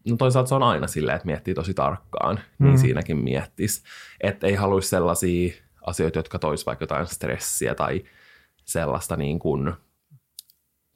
no 0.09 0.17
toisaalta 0.17 0.49
se 0.49 0.55
on 0.55 0.63
aina 0.63 0.87
silleen, 0.87 1.17
että 1.17 1.27
miettii 1.27 1.55
tosi 1.55 1.75
tarkkaan, 1.75 2.41
Mm. 2.59 2.67
niin 2.67 2.79
siinäkin 2.79 3.17
miettis. 3.17 3.83
Että 4.21 4.47
ei 4.47 4.55
haluaisi 4.55 4.89
sellaisia 4.89 5.53
asioita, 5.87 6.19
jotka 6.19 6.39
tois 6.39 6.67
vaikka 6.67 6.83
jotain 6.83 7.07
stressiä 7.07 7.75
tai 7.75 8.03
sellaista 8.65 9.17
niin 9.17 9.39
kuin, 9.39 9.73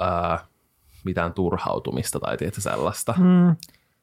ää, 0.01 0.39
mitään 1.05 1.33
turhautumista 1.35 2.21
tai 2.21 2.37
tietysti 2.37 2.61
sellaista. 2.61 3.15
Mm. 3.19 3.57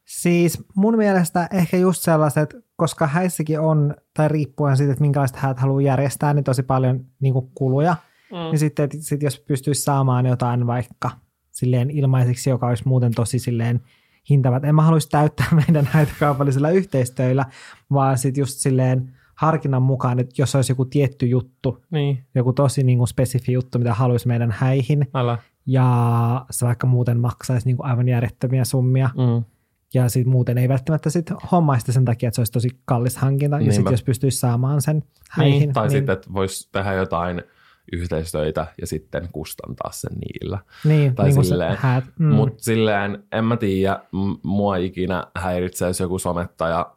Siis 0.05 0.63
mun 0.75 0.97
mielestä 0.97 1.49
ehkä 1.53 1.77
just 1.77 2.01
sellaiset, 2.01 2.55
koska 2.75 3.07
häissäkin 3.07 3.59
on, 3.59 3.95
tai 4.13 4.27
riippuen 4.27 4.77
siitä, 4.77 4.91
että 4.91 5.01
minkälaista 5.01 5.39
häät 5.39 5.59
haluaa 5.59 5.81
järjestää, 5.81 6.33
niin 6.33 6.43
tosi 6.43 6.63
paljon 6.63 7.05
niin 7.19 7.33
kuin 7.33 7.51
kuluja. 7.55 7.95
Mm. 8.31 8.37
Niin 8.37 8.59
sitten, 8.59 8.83
että 8.85 8.97
sit 8.99 9.21
jos 9.23 9.39
pystyisi 9.39 9.81
saamaan 9.81 10.25
jotain 10.25 10.67
vaikka 10.67 11.11
silleen 11.51 11.91
ilmaiseksi, 11.91 12.49
joka 12.49 12.67
olisi 12.67 12.87
muuten 12.87 13.11
tosi 13.15 13.39
silleen 13.39 13.81
hintavat. 14.29 14.63
En 14.65 14.75
mä 14.75 14.81
haluaisi 14.81 15.09
täyttää 15.09 15.47
meidän 15.67 15.89
näitä 15.93 16.11
kaupallisilla 16.19 16.69
yhteistyöillä, 16.69 17.45
vaan 17.93 18.17
sitten 18.17 18.41
just 18.41 18.57
silleen 18.59 19.13
harkinnan 19.35 19.81
mukaan, 19.81 20.19
että 20.19 20.33
jos 20.37 20.55
olisi 20.55 20.71
joku 20.71 20.85
tietty 20.85 21.25
juttu, 21.25 21.83
Niin, 21.91 22.23
joku 22.35 22.53
tosi 22.53 22.83
niin 22.83 22.97
kuin 22.97 23.07
spesifi 23.07 23.53
juttu, 23.53 23.77
mitä 23.79 23.93
haluaisi 23.93 24.27
meidän 24.27 24.51
häihin, 24.57 25.07
älä. 25.13 25.37
ja 25.65 26.45
se 26.51 26.65
vaikka 26.65 26.87
muuten 26.87 27.19
maksaisi 27.19 27.65
niin 27.67 27.77
kuin 27.77 27.87
aivan 27.87 28.07
järjettömiä 28.07 28.65
summia, 28.65 29.09
Mm. 29.17 29.43
ja 29.93 30.09
sit 30.09 30.27
muuten 30.27 30.57
ei 30.57 30.69
välttämättä 30.69 31.09
sit 31.09 31.25
hommaista 31.51 31.91
sen 31.91 32.05
takia, 32.05 32.27
että 32.27 32.35
se 32.35 32.41
olisi 32.41 32.51
tosi 32.51 32.69
kallis 32.85 33.17
hankinta, 33.17 33.55
ja 33.55 33.59
Niinpä. 33.59 33.73
sitten 33.75 33.93
jos 33.93 34.03
pystyisi 34.03 34.37
saamaan 34.39 34.81
sen 34.81 35.03
häihin. 35.29 35.59
Niin, 35.59 35.73
tai 35.73 35.83
niin. 35.87 35.91
sitten, 35.91 36.13
että 36.13 36.33
voisi 36.33 36.69
tehdä 36.71 36.93
jotain 36.93 37.43
yhteistöitä 37.91 38.67
ja 38.81 38.87
sitten 38.87 39.29
kustantaa 39.31 39.91
sen 39.91 40.11
niillä. 40.13 40.59
niin, 40.85 41.15
tai 41.15 41.29
niin 41.29 41.45
silleen. 41.45 41.71
se 41.71 41.77
häät. 41.81 42.03
Mm. 42.19 42.33
Mutta 42.33 42.63
silleen, 42.63 43.23
en 43.31 43.45
mä 43.45 43.57
tiedä, 43.57 43.99
mua 44.43 44.75
ikinä 44.75 45.23
häiritsee, 45.35 45.87
jos 45.87 45.99
joku 45.99 46.19
somettaja 46.19 46.95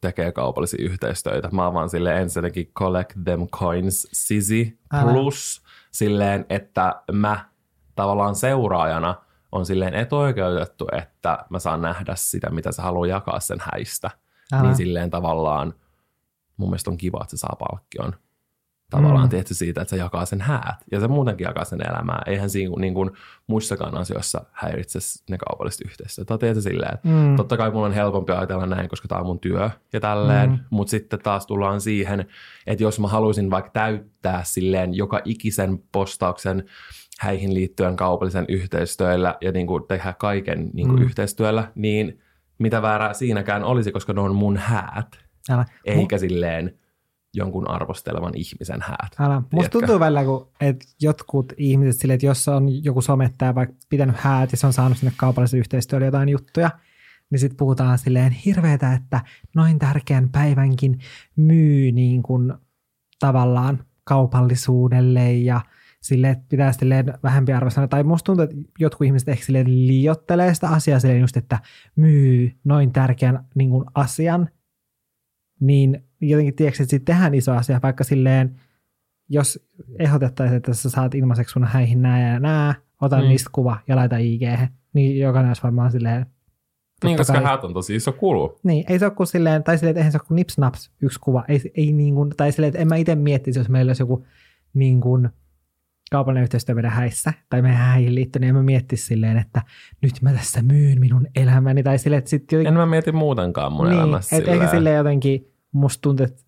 tekee 0.00 0.32
kaupallisia 0.32 0.84
yhteistöitä. 0.84 1.48
Mä 1.52 1.74
vaan 1.74 1.90
silleen 1.90 2.22
ensinnäkin 2.22 2.72
collect 2.78 3.12
them 3.24 3.46
coins 3.46 4.08
sisi 4.12 4.78
Älä. 4.92 5.12
plus 5.12 5.62
silleen, 5.90 6.46
että 6.48 7.02
mä 7.12 7.44
tavallaan 7.94 8.34
seuraajana 8.34 9.14
on 9.52 9.66
silleen 9.66 9.94
etuoikeutettu, 9.94 10.88
että 10.92 11.44
mä 11.50 11.58
saan 11.58 11.82
nähdä 11.82 12.14
sitä, 12.16 12.50
mitä 12.50 12.72
se 12.72 12.82
haluaa 12.82 13.06
jakaa 13.06 13.40
sen 13.40 13.58
häistä. 13.60 14.10
Älä. 14.52 14.62
Niin 14.62 14.76
silleen 14.76 15.10
tavallaan 15.10 15.74
mun 16.56 16.68
mielestä 16.68 16.90
on 16.90 16.96
kiva, 16.96 17.18
että 17.22 17.36
se 17.36 17.40
saa 17.40 17.56
palkkion 17.58 18.14
tavallaan 18.90 19.24
Mm. 19.26 19.30
tehty 19.30 19.54
siitä, 19.54 19.80
että 19.82 19.90
se 19.90 19.96
jakaa 19.96 20.24
sen 20.26 20.40
häät. 20.40 20.84
Ja 20.92 21.00
se 21.00 21.08
muutenkin 21.08 21.44
jakaa 21.44 21.64
sen 21.64 21.80
elämää. 21.90 22.22
Eihän 22.26 22.50
siinä 22.50 22.72
niin 22.78 22.94
kuin 22.94 23.10
muissakaan 23.46 23.96
asioissa 23.96 24.44
häiritse 24.52 24.98
ne 25.30 25.38
kaupalliset 25.38 25.80
yhteistyöt. 25.86 26.26
Tai 26.26 26.54
se 26.54 26.60
silleen, 26.60 26.94
että 26.94 27.08
Mm. 27.08 27.36
totta 27.36 27.56
kai 27.56 27.70
mulla 27.70 27.86
on 27.86 27.92
helpompi 27.92 28.32
ajatella 28.32 28.66
näin, 28.66 28.88
koska 28.88 29.08
tämä 29.08 29.20
on 29.20 29.26
mun 29.26 29.40
työ 29.40 29.70
ja 29.92 30.00
tälleen. 30.00 30.50
Mm. 30.50 30.58
Mutta 30.70 30.90
sitten 30.90 31.18
taas 31.18 31.46
tullaan 31.46 31.80
siihen, 31.80 32.26
että 32.66 32.82
jos 32.84 33.00
mä 33.00 33.08
haluaisin 33.08 33.50
vaikka 33.50 33.70
täyttää 33.70 34.40
silleen 34.44 34.94
joka 34.94 35.20
ikisen 35.24 35.78
postauksen 35.92 36.64
häihin 37.20 37.54
liittyen 37.54 37.96
kaupallisen 37.96 38.44
yhteistyöllä 38.48 39.34
ja 39.40 39.52
niin 39.52 39.66
kuin 39.66 39.84
tehdä 39.88 40.12
kaiken 40.18 40.70
niin 40.72 40.88
kuin 40.88 40.98
Mm. 41.00 41.04
yhteistyöllä, 41.04 41.68
niin 41.74 42.20
mitä 42.58 42.82
väärää 42.82 43.12
siinäkään 43.14 43.64
olisi, 43.64 43.92
koska 43.92 44.12
ne 44.12 44.20
on 44.20 44.34
mun 44.34 44.56
häät, 44.56 45.06
Älä. 45.50 45.64
eikä 45.84 46.18
silleen 46.18 46.74
jonkun 47.36 47.70
arvostelevan 47.70 48.32
ihmisen 48.36 48.80
häät. 48.82 49.12
Älä. 49.18 49.42
Musta 49.52 49.70
tuntuu 49.70 50.00
välillä, 50.00 50.24
kun, 50.24 50.48
että 50.60 50.84
jotkut 51.00 51.52
ihmiset 51.56 52.00
silleen, 52.00 52.14
että 52.14 52.26
jos 52.26 52.48
on 52.48 52.84
joku 52.84 53.00
somettaja 53.00 53.54
vaikka 53.54 53.76
pitänyt 53.88 54.16
häät 54.16 54.52
ja 54.52 54.58
se 54.58 54.66
on 54.66 54.72
saanut 54.72 54.98
sinne 54.98 55.12
kaupallisen 55.16 55.60
yhteistyölle 55.60 56.06
jotain 56.06 56.28
juttuja, 56.28 56.70
niin 57.30 57.38
sitten 57.38 57.56
puhutaan 57.56 57.98
silleen 57.98 58.32
hirveetä, 58.32 58.92
että 58.92 59.20
noin 59.54 59.78
tärkeän 59.78 60.28
päivänkin 60.28 60.98
myy 61.36 61.92
niin 61.92 62.22
kuin 62.22 62.54
tavallaan 63.18 63.84
kaupallisuudelle 64.04 65.32
ja 65.32 65.60
sille, 66.02 66.30
että 66.30 66.44
pitää 66.48 66.72
silleen 66.72 67.14
vähempi 67.22 67.52
arvostaa. 67.52 67.88
Tai 67.88 68.02
musta 68.02 68.26
tuntuu, 68.26 68.44
että 68.44 68.56
jotkut 68.78 69.06
ihmiset 69.06 69.28
ehkä 69.28 69.44
silleen 69.44 69.86
liiottelee 69.86 70.54
sitä 70.54 70.68
asiaa 70.68 71.00
silleen 71.00 71.20
just, 71.20 71.36
että 71.36 71.58
myy 71.96 72.52
noin 72.64 72.92
tärkeän 72.92 73.44
niin 73.54 73.70
kuin 73.70 73.84
asian, 73.94 74.48
niin 75.60 76.05
jotenkin 76.20 76.54
tiedätkö, 76.54 76.82
että 76.82 76.90
siitä 76.90 77.04
tehdään 77.12 77.34
iso 77.34 77.52
asia, 77.52 77.80
vaikka 77.82 78.04
silleen, 78.04 78.60
jos 79.28 79.68
ehdotettaisiin, 79.98 80.56
että 80.56 80.74
sä 80.74 80.90
saat 80.90 81.14
ilmaiseksi 81.14 81.52
sun 81.52 81.64
häihin 81.64 82.02
nää 82.02 82.32
ja 82.32 82.40
nää, 82.40 82.74
ota 83.00 83.16
mm. 83.22 83.28
Niistä 83.28 83.50
kuva 83.52 83.78
ja 83.88 83.96
laita 83.96 84.16
IG, 84.16 84.42
niin 84.92 85.18
jokainen 85.18 85.50
olisi 85.50 85.62
varmaan 85.62 85.90
silleen, 85.92 86.26
Niin, 87.04 87.16
koska 87.16 87.32
kai. 87.32 87.44
häät 87.44 87.64
on 87.64 87.74
tosi 87.74 87.94
iso 87.96 88.12
kulu. 88.12 88.58
niin, 88.62 88.84
ei 88.88 88.98
se 88.98 89.04
ole 89.04 89.14
kuin 89.14 89.26
silleen, 89.26 89.64
tai 89.64 89.78
silleen, 89.78 89.90
että 89.90 90.00
eihän 90.00 90.12
se 90.12 90.18
ole 90.18 90.26
kuin 90.28 90.36
nipsnaps 90.36 90.90
yksi 91.02 91.18
kuva, 91.20 91.44
ei, 91.48 91.72
ei 91.74 91.92
niin 91.92 92.14
kuin, 92.14 92.30
tai 92.36 92.52
silleen, 92.52 92.68
että 92.68 92.78
en 92.80 92.88
mä 92.88 92.96
itse 92.96 93.14
miettisi, 93.14 93.58
jos 93.60 93.68
meillä 93.68 93.90
olisi 93.90 94.02
joku 94.02 94.26
niin 94.74 95.00
kuin, 95.00 95.28
kaupallinen 96.10 96.42
yhteistyö 96.42 96.74
meidän 96.74 96.90
häissä, 96.92 97.32
tai 97.50 97.62
meidän 97.62 97.78
häihin 97.80 98.14
liittyen, 98.14 98.40
niin 98.40 98.48
en 98.48 98.54
mä 98.54 98.62
miettisi 98.62 99.06
silleen, 99.06 99.38
että 99.38 99.62
nyt 100.02 100.22
mä 100.22 100.32
tässä 100.32 100.62
myyn 100.62 101.00
minun 101.00 101.26
elämäni, 101.36 101.82
tai 101.82 101.98
silleen, 101.98 102.18
että 102.18 102.30
sitten 102.30 102.56
jotenkin 102.56 102.74
En 102.74 102.80
mä 102.80 102.86
mieti 102.86 103.12
muutenkaan 103.12 103.72
mun 103.72 103.86
niin, 103.88 103.98
elämässä 103.98 104.36
et 104.36 104.40
ehkä 104.40 104.52
silleen. 104.52 104.70
silleen 104.70 104.96
jotenkin 104.96 105.52
musta 105.72 106.02
tuntuu, 106.02 106.24
että 106.26 106.42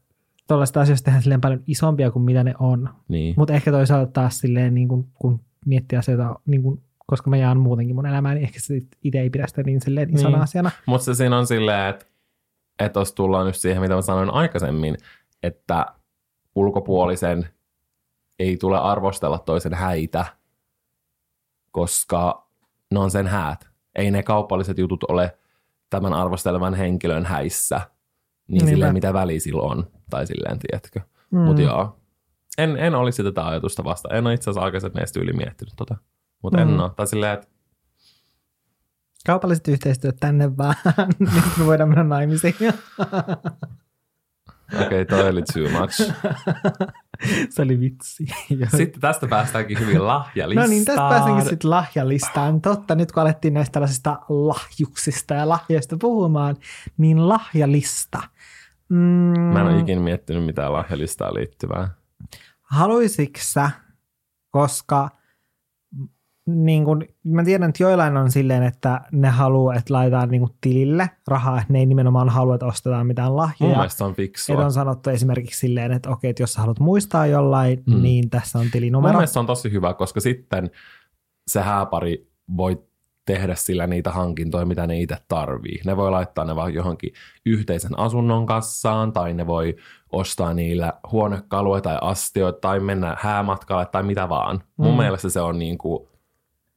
tuollaista 0.49 0.81
asioista 0.81 1.05
tehdään 1.05 1.23
silleen 1.23 1.41
paljon 1.41 1.63
isompia 1.67 2.11
kuin 2.11 2.23
mitä 2.23 2.45
ne 2.45 2.55
on. 2.59 2.89
Niin. 3.09 3.35
Mutta 3.39 3.53
ehkä 3.55 3.71
toisaalta 3.71 4.13
taas 4.13 4.39
silleen, 4.39 4.75
niin 4.75 4.89
kun, 4.89 5.09
kun 5.15 5.41
miettii 5.67 5.99
asioita, 5.99 6.35
niin 6.47 6.63
kun, 6.63 6.83
koska 7.07 7.31
mä 7.31 7.37
jaan 7.37 7.61
muutenkin 7.61 7.97
mun 7.97 8.07
elämää, 8.07 8.35
niin 8.35 8.45
ehkä 8.45 8.59
itse 9.05 9.21
ei 9.21 9.31
pidä 9.31 9.47
sitä 9.47 9.63
niin 9.63 9.81
silleen 9.81 10.15
isona 10.15 10.31
Niin. 10.37 10.43
asiana. 10.43 10.71
Mutta 10.87 11.05
se 11.05 11.15
siinä 11.15 11.39
on 11.39 11.47
silleen, 11.47 11.91
että, 11.91 12.07
että 12.79 12.93
tuossa 12.95 13.15
tullaan 13.15 13.47
just 13.47 13.61
siihen, 13.61 13.83
mitä 13.83 13.95
mä 13.95 14.03
sanoin 14.03 14.31
aikaisemmin, 14.31 14.97
että 15.43 15.87
ulkopuolisen 16.55 17.49
ei 18.39 18.57
tule 18.57 18.79
arvostella 18.79 19.39
toisen 19.39 19.75
häitä, 19.75 20.25
koska 21.71 22.49
ne 22.91 22.99
on 22.99 23.11
sen 23.11 23.27
häät. 23.27 23.69
Ei 23.95 24.11
ne 24.11 24.23
kaupalliset 24.23 24.79
jutut 24.79 25.05
ole 25.05 25.39
tämän 25.91 26.13
arvostelevan 26.13 26.75
henkilön 26.75 27.25
häissä, 27.27 27.81
niin 28.49 28.59
Niinpä. 28.59 28.71
silleen 28.71 28.93
mitä 28.93 29.13
väliä 29.13 29.41
sillä 29.41 29.63
on, 29.63 29.91
tai 30.11 30.27
silleen, 30.27 30.59
tiedätkö. 30.59 31.01
Mm. 31.31 31.39
Mutta 31.39 31.63
joo, 31.63 32.01
en, 32.59 32.77
en 32.77 32.95
olisi 32.95 33.23
tätä 33.23 33.47
ajatusta 33.47 33.85
vasta. 33.85 34.09
En 34.13 34.27
ole 34.27 34.35
itse 34.35 34.51
asiassa 34.51 34.65
aikaisemmin 34.65 34.99
edes 34.99 35.17
yli 35.17 35.33
miettinyt 35.33 35.75
tota. 35.77 35.97
Mutta 36.43 36.65
mm. 36.65 36.75
En 36.75 36.81
ole. 36.81 36.91
Tai 36.97 37.07
silleen, 37.07 37.35
että 37.35 37.49
Kaupalliset 39.27 39.69
yhteistyöt 39.69 40.17
tänne 40.21 40.57
vaan, 40.57 40.75
niin 41.19 41.43
me 41.59 41.67
voidaan 41.67 41.89
mennä 41.89 42.05
naimisiin. 42.05 42.55
okei, 44.75 44.87
okay, 44.87 45.05
toi 45.05 45.29
oli 45.29 45.43
too 45.43 45.81
much. 45.81 46.13
se 47.51 47.63
oli 47.63 47.81
vitsi. 47.81 48.27
Sitten 48.77 49.01
tästä 49.01 49.27
päästäänkin 49.27 49.79
hyvin 49.79 50.07
lahjalistaan. 50.07 50.67
No 50.67 50.71
niin, 50.71 50.85
tästä 50.85 51.09
pääsenkin 51.09 51.49
sitten 51.49 51.71
lahjalistaan. 51.71 52.61
Totta, 52.61 52.95
nyt 52.95 53.13
kun 53.13 53.23
alettiin 53.23 53.55
näistä 53.55 53.73
tällaisista 53.73 54.19
lahjuksista 54.29 55.35
ja 55.35 55.49
lahjoista 55.49 55.97
puhumaan, 56.01 56.57
niin 56.99 57.29
lahjalista. 57.29 58.23
Mm, 58.89 58.97
Mä 59.41 59.61
en 59.61 59.67
ole 59.67 59.79
ikinä 59.79 60.01
miettinyt 60.01 60.45
mitään 60.45 60.73
lahjalistaan 60.73 61.35
liittyvää. 61.35 61.89
Haluaisitko 62.63 63.39
sä, 63.43 63.71
koska 64.51 65.09
niin 66.47 66.85
kun, 66.85 67.05
mä 67.25 67.45
tiedän, 67.45 67.69
että 67.69 67.83
joillain 67.83 68.17
on 68.17 68.31
silleen, 68.31 68.63
että 68.63 69.01
ne 69.13 69.29
haluaa, 69.29 69.75
että 69.75 69.95
laitetaan 69.95 70.29
niin 70.29 70.49
tilille 70.61 71.11
rahaa, 71.29 71.61
että 71.61 71.73
ne 71.73 71.79
ei 71.79 71.87
nimenomaan 71.87 72.29
halua, 72.29 72.55
että 72.55 72.67
ostetaan 72.67 73.07
mitään 73.07 73.29
Mun 73.31 73.37
lahjoja. 73.37 73.75
mielestä 73.77 73.99
se 73.99 74.05
on 74.05 74.11
Että 74.11 74.17
fiksua. 74.23 74.65
on 74.65 74.73
sanottu 74.73 75.11
esimerkiksi 75.11 75.59
silleen, 75.61 75.93
että 75.93 76.11
okei, 76.11 76.31
että 76.31 76.43
jos 76.43 76.53
sä 76.53 76.61
haluat 76.61 76.81
muistaa 76.81 77.27
jollain, 77.27 77.83
mm. 77.87 78.03
Niin 78.03 78.31
tässä 78.31 78.59
on 78.59 78.65
Mun 78.65 78.71
tilinumero. 78.73 79.13
mielestä 79.13 79.33
se 79.33 79.39
on 79.39 79.47
tosi 79.47 79.73
hyvä, 79.73 79.95
koska 79.95 80.21
sitten 80.21 80.71
se 81.47 81.61
hääpari 81.61 82.31
voi 82.57 82.83
tehdä 83.29 83.55
sillä 83.55 83.87
niitä 83.87 84.11
hankintoja, 84.11 84.67
mitä 84.67 84.87
ne 84.87 85.01
itse 85.01 85.17
tarvii. 85.29 85.81
Ne 85.85 85.97
voi 85.97 86.11
laittaa 86.11 86.45
ne 86.45 86.57
vaan 86.57 86.75
johonkin 86.75 87.13
yhteisen 87.47 87.99
asunnon 87.99 88.47
kassaan, 88.47 89.13
tai 89.13 89.35
ne 89.35 89.47
voi 89.47 89.77
ostaa 90.13 90.55
niillä 90.55 90.93
huonekaluja 91.13 91.81
tai 91.81 91.99
astioita, 92.01 92.61
tai 92.61 92.81
mennä 92.81 93.17
häämatkalle, 93.21 93.87
tai 93.87 94.03
mitä 94.03 94.29
vaan. 94.29 94.61
Mun 94.77 94.93
Mm. 94.93 94.99
mielestä 94.99 95.29
se 95.29 95.41
on 95.41 95.59
niin 95.59 95.79
kuin 95.79 96.09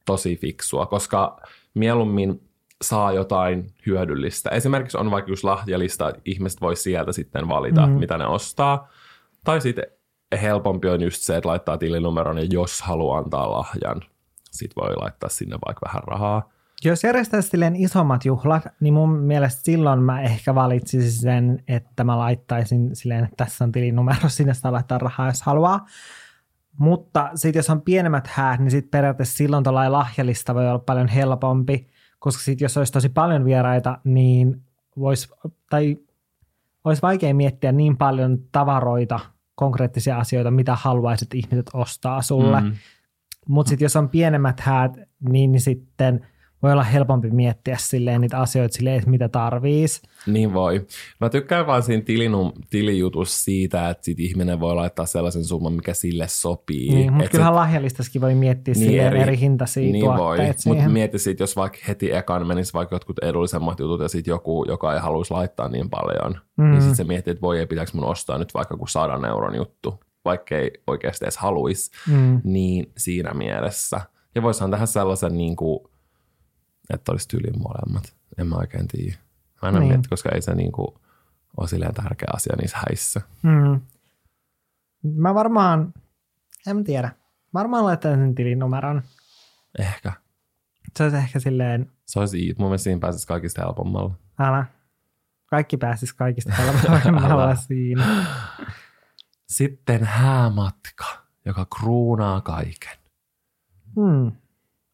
tosi 0.06 0.36
fiksua, 0.36 0.86
koska 0.86 1.40
mieluummin 1.74 2.40
saa 2.82 3.12
jotain 3.12 3.66
hyödyllistä. 3.86 4.50
Esimerkiksi 4.50 4.98
on 4.98 5.10
vaikka 5.10 5.30
just 5.30 5.44
lahjalista, 5.44 6.08
että 6.08 6.20
ihmiset 6.24 6.60
voi 6.60 6.76
sieltä 6.76 7.12
sitten 7.12 7.48
valita, 7.48 7.86
mm. 7.86 7.92
mitä 7.92 8.18
ne 8.18 8.26
ostaa. 8.26 8.88
Tai 9.44 9.60
sitten 9.60 9.86
helpompi 10.42 10.88
on 10.88 11.02
just 11.02 11.22
se, 11.22 11.36
että 11.36 11.48
laittaa 11.48 11.78
tilinumeron 11.78 12.38
ja 12.38 12.44
jos 12.50 12.82
haluaa 12.82 13.18
antaa 13.18 13.50
lahjan, 13.52 14.00
sit 14.52 14.70
voi 14.76 14.96
laittaa 14.96 15.28
sinne 15.28 15.56
vaikka 15.66 15.86
vähän 15.86 16.02
rahaa. 16.06 16.48
Jos 16.84 17.04
järjestäisi 17.04 17.48
silleen 17.48 17.76
isommat 17.76 18.24
juhlat, 18.24 18.64
niin 18.80 18.94
mun 18.94 19.10
mielestä 19.18 19.62
silloin 19.64 20.02
mä 20.02 20.22
ehkä 20.22 20.54
valitsisin 20.54 21.12
sen, 21.12 21.62
että 21.68 22.04
mä 22.04 22.18
laittaisin 22.18 22.96
silleen, 22.96 23.24
että 23.24 23.44
tässä 23.44 23.64
on 23.64 23.72
tilinumero, 23.72 24.28
sinne 24.28 24.54
saa 24.54 24.72
laittaa 24.72 24.98
rahaa, 24.98 25.26
jos 25.26 25.42
haluaa. 25.42 25.86
Mutta 26.78 27.30
sitten 27.34 27.58
jos 27.58 27.70
on 27.70 27.82
pienemmät 27.82 28.26
häät, 28.26 28.60
niin 28.60 28.70
sitten 28.70 28.90
periaatteessa 28.90 29.36
silloin 29.36 29.64
tuollainen 29.64 29.92
lahjalista 29.92 30.54
voi 30.54 30.68
olla 30.68 30.78
paljon 30.78 31.08
helpompi, 31.08 31.86
koska 32.18 32.42
sitten 32.42 32.64
jos 32.64 32.76
olisi 32.76 32.92
tosi 32.92 33.08
paljon 33.08 33.44
vieraita, 33.44 33.98
niin 34.04 34.62
vois, 34.98 35.34
tai 35.70 35.96
olisi 36.84 37.02
vaikea 37.02 37.34
miettiä 37.34 37.72
niin 37.72 37.96
paljon 37.96 38.38
tavaroita, 38.52 39.20
konkreettisia 39.54 40.18
asioita, 40.18 40.50
mitä 40.50 40.74
haluaisit 40.74 41.34
ihmiset 41.34 41.70
ostaa 41.74 42.22
sulle. 42.22 42.60
Mm. 42.60 42.66
Mm. 42.66 42.74
Mutta 43.48 43.68
sitten 43.68 43.84
jos 43.84 43.96
on 43.96 44.08
pienemmät 44.08 44.60
häät, 44.60 44.96
niin, 45.28 45.52
niin 45.52 45.60
sitten 45.60 46.26
voi 46.62 46.72
olla 46.72 46.82
helpompi 46.82 47.30
miettiä 47.30 47.76
silleen 47.78 48.20
niitä 48.20 48.38
asioita 48.38 48.74
silleen, 48.74 48.96
että 48.98 49.10
mitä 49.10 49.28
tarviis. 49.28 50.02
Niin 50.26 50.52
voi. 50.52 50.86
Mä 51.20 51.28
tykkään 51.28 51.66
vaan 51.66 51.82
siinä 51.82 52.02
tilinum, 52.02 52.52
tilijutus 52.70 53.44
siitä, 53.44 53.90
että 53.90 54.04
sit 54.04 54.20
ihminen 54.20 54.60
voi 54.60 54.74
laittaa 54.74 55.06
sellaisen 55.06 55.44
summan, 55.44 55.72
mikä 55.72 55.94
sille 55.94 56.28
sopii. 56.28 56.94
Niin, 56.94 57.12
mutta 57.12 57.30
kyllähän 57.30 57.54
lahjalistassakin 57.54 58.20
voi 58.20 58.34
miettiä 58.34 58.74
niin 58.74 58.84
silleen 58.84 59.06
eri, 59.06 59.20
eri 59.20 59.38
hintaisia 59.38 59.92
niin 59.92 60.04
voi. 60.04 60.16
tuotteita 60.16 60.60
Mutta 60.66 60.88
mieti 60.88 61.18
sit, 61.18 61.40
jos 61.40 61.56
vaikka 61.56 61.78
heti 61.88 62.12
ekan 62.12 62.46
menisi 62.46 62.72
vaikka 62.72 62.94
jotkut 62.94 63.18
edullisemmat 63.18 63.80
jutut 63.80 64.00
ja 64.00 64.08
sitten 64.08 64.32
joku, 64.32 64.64
joka 64.68 64.94
ei 64.94 65.00
haluaisi 65.00 65.34
laittaa 65.34 65.68
niin 65.68 65.90
paljon, 65.90 66.40
mm. 66.56 66.64
Mm. 66.64 66.70
niin 66.70 66.80
sitten 66.80 66.96
se 66.96 67.04
miettii, 67.04 67.30
että 67.30 67.42
voi 67.42 67.58
ei 67.58 67.66
pitääkö 67.66 67.90
mun 67.94 68.04
ostaa 68.04 68.38
nyt 68.38 68.54
vaikka 68.54 68.74
joku 68.74 68.86
sadan 68.86 69.24
euron 69.24 69.54
juttu, 69.54 70.00
vaikka 70.24 70.54
ei 70.56 70.70
oikeasti 70.86 71.24
edes 71.24 71.36
haluaisi. 71.36 71.90
Mm. 72.08 72.40
Niin 72.44 72.92
siinä 72.96 73.34
mielessä. 73.34 74.00
Ja 74.34 74.42
voisihan 74.42 74.70
tehdä 74.70 74.86
sellaisen, 74.86 75.36
niin 75.36 75.56
kuin, 75.56 75.80
että 76.90 77.12
olisi 77.12 77.28
tyyliin 77.28 77.62
molemmat. 77.62 78.14
En 78.38 78.46
mä 78.46 78.56
oikein 78.56 78.88
tiedä. 78.88 79.16
Mä 79.62 79.68
en 79.68 79.74
Niin. 79.74 79.80
niin. 79.80 79.88
mietti, 79.92 80.08
koska 80.08 80.28
ei 80.34 80.42
se 80.42 80.54
niin 80.54 80.72
kuin, 80.72 80.88
ole 81.56 81.68
silleen 81.68 81.94
tärkeä 81.94 82.28
asia 82.34 82.56
niissä 82.60 82.78
häissä. 82.88 83.20
Mm. 83.42 83.80
Mä 85.14 85.34
varmaan, 85.34 85.94
en 86.66 86.84
tiedä, 86.84 87.10
varmaan 87.54 87.84
laittaisin 87.84 88.20
sen 88.20 88.34
tilinumeron. 88.34 89.02
Ehkä. 89.78 90.12
Se 90.96 91.02
olisi 91.04 91.16
ehkä 91.16 91.40
silleen, 91.40 91.90
Se 92.06 92.18
olisi. 92.20 92.54
Mun 92.58 92.68
mielestä 92.68 92.84
siinä 92.84 93.00
pääsisi 93.00 93.26
kaikista 93.26 93.62
helpommalla. 93.62 94.14
älä, 94.38 94.64
kaikki 95.46 95.76
pääsis 95.76 96.12
kaikista 96.12 96.52
helpommalla 96.52 97.54
siinä. 97.68 98.26
Sitten 99.52 100.04
häämatka, 100.04 101.04
joka 101.44 101.66
kruunaa 101.78 102.40
kaiken. 102.40 102.98
Mm. 103.96 104.32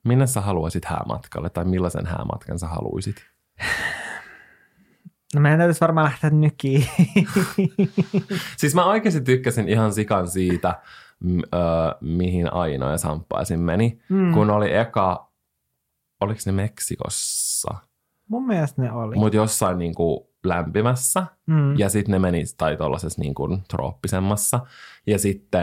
Minne 0.05 0.27
sä 0.27 0.41
haluaisit 0.41 0.85
häämatkalle 0.85 1.51
tai 1.51 1.65
millaisen 1.65 2.07
häämatkan 2.07 2.59
sä 2.59 2.69
haluaisit? 2.69 3.17
No 5.35 5.41
meidän 5.41 5.59
täytyisi 5.59 5.81
varmaan 5.81 6.05
lähteä 6.05 6.31
nykiin. 6.31 6.87
Siis 8.57 8.75
mä 8.75 8.85
oikeasti 8.85 9.21
tykkäsin 9.21 9.69
ihan 9.69 9.93
sikan 9.95 10.29
siitä, 10.29 10.83
m- 11.21 11.39
ö, 11.39 11.97
mihin 12.01 12.53
Aino 12.53 12.91
ja 12.91 12.99
Samppaisin 12.99 13.61
meni, 13.61 14.01
mm. 14.09 14.33
kun 14.33 14.51
oli 14.51 14.75
eka, 14.77 15.33
oliko 16.21 16.41
ne 16.47 16.53
Meksikossa, 16.53 17.75
Mun 18.29 18.47
mielestä 18.47 18.83
ne 18.83 18.93
oli. 18.93 19.17
mutta 19.17 19.37
jossain 19.37 19.79
niin 19.79 19.95
kuin 19.95 20.21
lämpimässä, 20.45 21.26
Mm. 21.47 21.78
ja 21.78 21.89
sitten 21.89 22.12
ne 22.12 22.18
meni, 22.18 22.45
tai 22.57 22.76
tuollaisessa 22.76 23.20
niin 23.22 23.34
kuin 23.34 23.62
trooppisemmassa, 23.70 24.61
ja 25.07 25.18
sitten, 25.18 25.62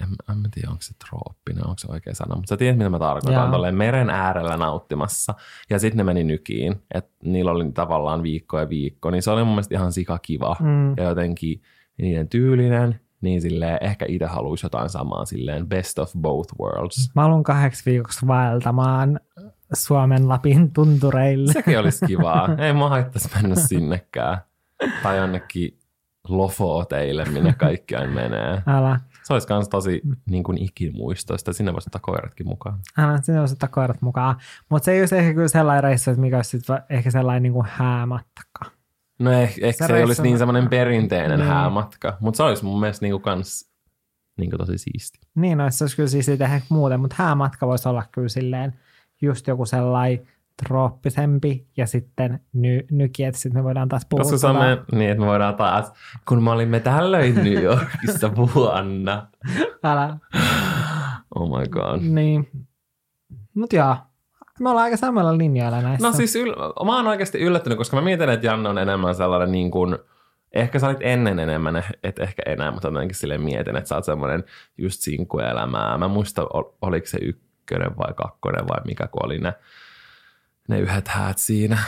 en, 0.00 0.08
en 0.30 0.38
mä 0.38 0.48
tiedä 0.54 0.70
onko 0.70 0.82
se 0.82 0.94
trooppinen, 1.08 1.64
onko 1.66 1.78
se 1.78 1.86
oikea 1.92 2.14
sana, 2.14 2.34
mutta 2.36 2.48
sä 2.48 2.56
tiedät 2.56 2.78
mitä 2.78 2.90
mä 2.90 2.98
tarkoitan, 2.98 3.50
tolleen 3.50 3.74
meren 3.74 4.10
äärellä 4.10 4.56
nauttimassa, 4.56 5.34
ja 5.70 5.78
sitten 5.78 5.96
ne 5.96 6.04
meni 6.04 6.24
nykiin, 6.24 6.82
että 6.94 7.10
niillä 7.24 7.50
oli 7.50 7.72
tavallaan 7.72 8.22
viikko 8.22 8.58
ja 8.60 8.68
viikko, 8.68 9.10
niin 9.10 9.22
se 9.22 9.30
oli 9.30 9.44
mun 9.44 9.52
mielestä 9.54 9.74
ihan 9.74 9.92
sika 9.92 10.18
kiva, 10.18 10.56
Mm. 10.60 10.94
ja 10.96 11.04
jotenkin 11.04 11.62
niiden 11.98 12.28
tyylinen, 12.28 13.00
niin 13.20 13.40
silleen 13.40 13.78
ehkä 13.80 14.06
itse 14.08 14.26
haluaisi 14.26 14.66
jotain 14.66 14.88
samaa 14.90 15.24
silleen 15.24 15.68
best 15.68 15.98
of 15.98 16.12
both 16.20 16.54
worlds. 16.60 17.10
Mä 17.14 17.22
haluan 17.22 17.42
kahdeksi 17.42 17.90
viikoksi 17.90 18.26
vaeltamaan 18.26 19.20
Suomen 19.74 20.28
Lapin 20.28 20.72
tuntureille. 20.72 21.52
Sekin 21.52 21.78
olisi 21.78 22.06
kivaa. 22.06 22.48
Ei 22.66 22.72
mua 22.72 22.88
haittaisi 22.88 23.30
mennä 23.34 23.54
sinnekään. 23.54 24.38
Tai 25.02 25.16
jonnekin 25.18 25.78
Lofoteille, 26.28 27.24
minne 27.24 27.52
kaikki 27.52 27.96
aina 27.96 28.12
menee. 28.12 28.62
Älä, 28.66 29.00
Se 29.22 29.32
olisi 29.32 29.46
myös 29.50 29.68
tosi 29.68 30.00
niin 30.30 30.42
kuin 30.44 30.58
ikimuistoista. 30.62 31.52
Sinne 31.52 31.72
voisi 31.72 31.88
ottaa 31.88 32.00
koiratkin 32.00 32.46
mukaan. 32.48 32.78
älä, 32.98 33.20
sinne 33.22 33.40
voisi 33.40 33.52
ottaa 33.54 33.68
koirat 33.68 34.02
mukaan. 34.02 34.36
Mutta 34.68 34.84
se 34.84 34.92
ei 34.92 35.00
olisi 35.00 35.16
ehkä 35.16 35.34
kyllä 35.34 35.48
sellainen 35.48 35.84
reissu, 35.84 36.10
että 36.10 36.20
mikä 36.20 36.36
olisi 36.36 36.50
sit 36.58 36.66
ehkä 36.90 37.10
sellainen 37.10 37.42
niin 37.42 37.52
kuin 37.52 37.66
häämatka. 37.70 38.64
No 39.18 39.32
eh, 39.32 39.54
ehkä 39.60 39.84
Se 39.84 39.88
se, 39.88 39.96
ei 39.96 40.04
olisi 40.04 40.22
niin 40.22 40.38
semmoinen 40.38 40.68
perinteinen 40.68 41.38
Niin. 41.38 41.48
häämatka. 41.48 42.16
Mutta 42.20 42.36
se 42.36 42.42
olisi 42.42 42.64
mun 42.64 42.80
mielestä 42.80 43.04
niin 43.04 43.12
kuin 43.12 43.22
kans 43.22 43.70
niin 44.38 44.50
kuin 44.50 44.58
tosi 44.58 44.78
siisti. 44.78 45.18
Niin, 45.34 45.58
no, 45.58 45.70
se 45.70 45.84
olisi 45.84 45.96
kyllä 45.96 46.08
siis 46.08 46.26
tehdä 46.26 46.60
muuten, 46.68 47.00
mutta 47.00 47.16
häämatka 47.18 47.66
voisi 47.66 47.88
olla 47.88 48.02
kyllä 48.12 48.28
silleen 48.28 48.74
just 49.22 49.46
joku 49.46 49.66
sellainen 49.66 50.26
trooppisempi 50.68 51.66
ja 51.76 51.86
sitten 51.86 52.40
ny, 52.52 52.86
nyki, 52.90 53.24
että 53.24 53.40
sitten 53.40 53.58
me 53.60 53.64
voidaan 53.64 53.88
taas 53.88 54.06
puhua. 54.10 54.30
Koska 54.30 54.50
on 54.50 54.56
me, 54.56 54.78
niin, 54.92 55.10
että 55.10 55.20
me 55.20 55.26
voidaan 55.26 55.54
taas, 55.54 55.92
kun 56.28 56.42
me 56.42 56.50
olimme 56.50 56.80
tällöin 56.80 57.34
New 57.34 57.62
Yorkissa 57.62 58.30
vuonna. 58.36 59.26
Älä, 59.84 60.16
Oh 61.34 61.58
my 61.60 61.66
god. 61.68 62.00
niin. 62.02 62.48
Mut 63.54 63.72
joo, 63.72 63.96
me 64.60 64.70
ollaan 64.70 64.84
aika 64.84 64.96
samalla 64.96 65.38
linjoilla 65.38 65.82
näissä. 65.82 66.06
No 66.06 66.12
siis 66.12 66.36
yl- 66.36 66.84
mä 66.84 66.96
oon 66.96 67.06
oikeasti 67.06 67.38
yllättynyt, 67.38 67.78
koska 67.78 67.96
mä 67.96 68.02
mietin, 68.02 68.28
että 68.28 68.46
Janne 68.46 68.68
on 68.68 68.78
enemmän 68.78 69.14
sellainen 69.14 69.52
niin 69.52 69.70
kuin, 69.70 69.98
ehkä 70.52 70.78
sä 70.78 70.86
olit 70.86 70.98
ennen 71.00 71.38
enemmän, 71.38 71.82
et 72.02 72.18
ehkä 72.18 72.42
enää, 72.46 72.70
mutta 72.70 72.88
jotenkin 72.88 73.14
silleen 73.16 73.42
mietin, 73.42 73.76
että 73.76 73.88
sä 73.88 73.94
oot 73.94 74.04
semmoinen 74.04 74.44
just 74.78 75.00
sinkkuelämää. 75.00 75.98
Mä 75.98 76.08
muista, 76.08 76.42
ol- 76.42 76.72
oliko 76.82 77.06
se 77.06 77.18
ykkönen 77.66 77.96
vai 77.96 78.14
kakkonen 78.14 78.68
vai 78.68 78.80
mikä, 78.84 79.06
kun 79.06 79.24
oli 79.24 79.38
ne, 79.38 79.52
ne 80.68 80.80
yhdet 80.80 81.08
häät 81.08 81.38
siinä. 81.38 81.78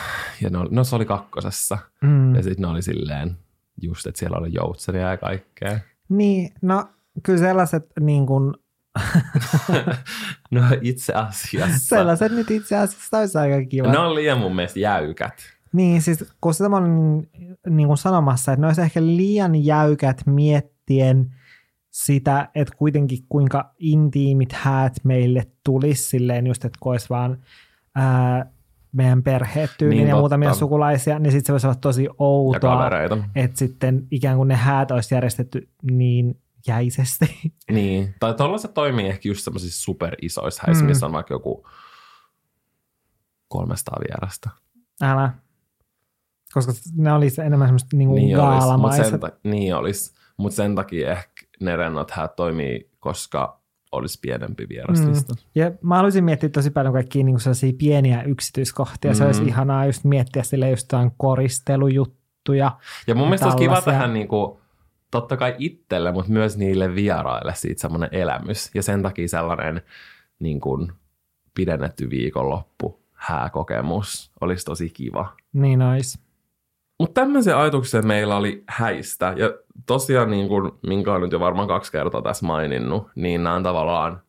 Ja 0.40 0.50
ne 0.50 0.58
oli, 0.58 0.68
no 0.72 0.84
se 0.84 0.96
oli 0.96 1.04
kakkosessa. 1.04 1.78
mm. 2.02 2.34
Ja 2.34 2.42
sitten 2.42 2.62
ne 2.62 2.68
oli 2.68 2.82
silleen 2.82 3.36
just, 3.82 4.06
että 4.06 4.18
siellä 4.18 4.36
oli 4.38 4.48
joutseria 4.52 5.10
ja 5.10 5.16
kaikkea. 5.16 5.78
Niin, 6.08 6.52
no 6.62 6.88
kyllä 7.22 7.38
sellaiset 7.38 7.86
niin 8.00 8.26
kuin, 8.26 8.54
No 10.50 10.62
itse 10.80 11.12
asiassa. 11.12 11.78
sellaiset 11.96 12.32
nyt 12.32 12.50
itse 12.50 12.76
asiassa 12.76 13.18
olisi 13.18 13.38
aika 13.38 13.64
kiva. 13.68 13.92
Ne 13.92 13.98
on 13.98 14.14
liian 14.14 14.38
mun 14.38 14.56
mielestä 14.56 14.80
jäykät. 14.80 15.34
Niin, 15.72 16.02
siis 16.02 16.24
kun 16.40 16.54
sitä 16.54 16.68
mä 16.68 16.76
olin 16.76 17.30
niin 17.68 17.86
kuin 17.86 17.98
sanomassa, 17.98 18.52
että 18.52 18.60
ne 18.60 18.66
olisi 18.66 18.80
ehkä 18.80 19.02
liian 19.02 19.64
jäykät 19.64 20.22
miettien 20.26 21.34
sitä, 22.04 22.48
että 22.54 22.74
kuitenkin 22.76 23.18
kuinka 23.28 23.74
intiimit 23.78 24.52
häät 24.52 24.92
meille 25.04 25.46
tulisi 25.64 26.02
silleen 26.08 26.46
just, 26.46 26.64
että 26.64 26.78
kun 26.82 26.92
olisi 26.92 27.06
vaan 27.10 27.38
ää, 27.94 28.46
meidän 28.92 29.22
perheet 29.22 29.70
tyyliin 29.78 29.96
Niin, 29.98 30.08
ja 30.08 30.12
totta. 30.14 30.20
muutamia 30.20 30.54
sukulaisia, 30.54 31.18
niin 31.18 31.32
sitten 31.32 31.46
se 31.46 31.52
voisi 31.52 31.66
olla 31.66 31.74
tosi 31.80 32.08
outoa, 32.18 32.90
että 33.34 33.58
sitten 33.58 34.06
ikään 34.10 34.36
kuin 34.36 34.48
ne 34.48 34.54
häät 34.56 34.90
olisi 34.90 35.14
järjestetty 35.14 35.68
niin 35.82 36.40
jäisesti. 36.66 37.26
Niin, 37.72 38.14
tai 38.20 38.34
tuollaiset 38.34 38.74
toimii 38.74 39.06
ehkä 39.06 39.28
just 39.28 39.40
semmoisissa 39.44 39.82
superisoissa 39.82 40.62
häissä, 40.66 40.84
Mm. 40.84 40.88
missä 40.88 41.06
on 41.06 41.12
vaikka 41.12 41.34
joku 41.34 41.66
300 43.48 43.96
vierasta. 44.08 44.50
Älä. 45.02 45.30
Koska 46.54 46.72
ne 46.96 47.12
olisi 47.12 47.40
enemmän 47.40 47.68
semmoista 47.68 47.96
niin 47.96 48.08
kuin 48.08 48.16
Niin 48.22 48.38
olisi, 48.40 48.58
gaalamaiset. 48.58 49.06
sen, 49.06 49.20
ta- 49.20 49.32
niin 49.44 49.74
olisi. 49.74 50.17
Mut 50.38 50.52
sen 50.52 50.74
takia 50.74 51.10
ehkä 51.12 51.46
ne 51.60 51.76
rennot 51.76 52.10
häät 52.10 52.36
toimii, 52.36 52.90
koska 53.00 53.58
olisi 53.92 54.18
pienempi 54.22 54.68
vieraslista. 54.68 55.34
Mm. 55.34 55.40
Ja 55.54 55.72
mä 55.82 55.96
haluaisin 55.96 56.24
miettiä 56.24 56.48
tosi 56.48 56.70
paljon 56.70 56.94
kaikkia 56.94 57.24
niin 57.24 57.40
sellaisia 57.40 57.72
pieniä 57.78 58.22
yksityiskohtia. 58.22 59.10
Mm. 59.10 59.14
Se 59.14 59.24
olisi 59.24 59.42
Mm. 59.42 59.48
ihanaa 59.48 59.86
just 59.86 60.04
miettiä 60.04 60.42
sille 60.42 60.70
just 60.70 60.92
koristelujuttuja. 61.16 62.78
Ja 63.06 63.14
mun 63.14 63.26
mielestä 63.26 63.46
olisi 63.46 63.58
kiva 63.58 63.74
tällaisia. 63.74 63.92
tähän 63.92 64.12
niinku, 64.12 64.60
totta 65.10 65.36
kai 65.36 65.54
itselle, 65.58 66.12
mutta 66.12 66.32
myös 66.32 66.56
niille 66.56 66.94
vieraille 66.94 67.52
siitä 67.54 67.80
semmoinen 67.80 68.08
elämys. 68.12 68.70
Ja 68.74 68.82
sen 68.82 69.02
takia 69.02 69.28
sellainen 69.28 69.82
niin 70.38 70.60
kuin, 70.60 70.92
pidennetty 71.54 72.10
viikonloppu, 72.10 73.00
hääkokemus 73.12 74.32
olisi 74.40 74.64
tosi 74.64 74.88
kiva. 74.90 75.36
Niin 75.52 75.82
olisi. 75.82 76.18
Mutta 76.98 77.20
tämmöisiä 77.20 77.60
ajatuksia 77.60 78.02
meillä 78.02 78.36
oli 78.36 78.64
häistä. 78.68 79.34
Ja 79.36 79.52
tosiaan, 79.86 80.30
niin 80.30 80.48
kuin, 80.48 80.72
minkä 80.86 81.10
olen 81.10 81.22
nyt 81.22 81.32
jo 81.32 81.40
varmaan 81.40 81.68
kaksi 81.68 81.92
kertaa 81.92 82.22
tässä 82.22 82.46
maininnut, 82.46 83.06
niin 83.14 83.42
nämä 83.44 83.56
on 83.56 83.62
tavallaan 83.62 84.20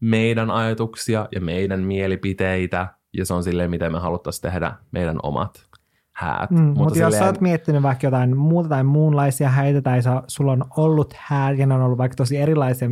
meidän 0.00 0.50
ajatuksia 0.50 1.28
ja 1.34 1.40
meidän 1.40 1.80
mielipiteitä. 1.80 2.88
Ja 3.12 3.26
se 3.26 3.34
on 3.34 3.44
silleen, 3.44 3.70
miten 3.70 3.92
me 3.92 3.98
haluttaisiin 3.98 4.42
tehdä 4.42 4.72
meidän 4.90 5.16
omat 5.22 5.66
häät. 6.12 6.50
Mm, 6.50 6.60
mutta 6.60 6.78
Mut 6.80 6.88
jos 6.88 6.94
silleen- 6.94 7.12
sä 7.18 7.24
oot 7.26 7.40
miettinyt 7.40 7.82
vaikka 7.82 8.06
jotain 8.06 8.36
muuta 8.36 8.68
tai 8.68 8.84
muunlaisia 8.84 9.48
häitä, 9.48 9.82
tai 9.82 10.02
sä, 10.02 10.22
sulla 10.28 10.52
on 10.52 10.64
ollut 10.76 11.14
häät, 11.18 11.58
ja 11.58 11.66
ne 11.66 11.74
on 11.74 11.82
ollut 11.82 11.98
vaikka 11.98 12.16
tosi 12.16 12.36
erilaisia, 12.36 12.88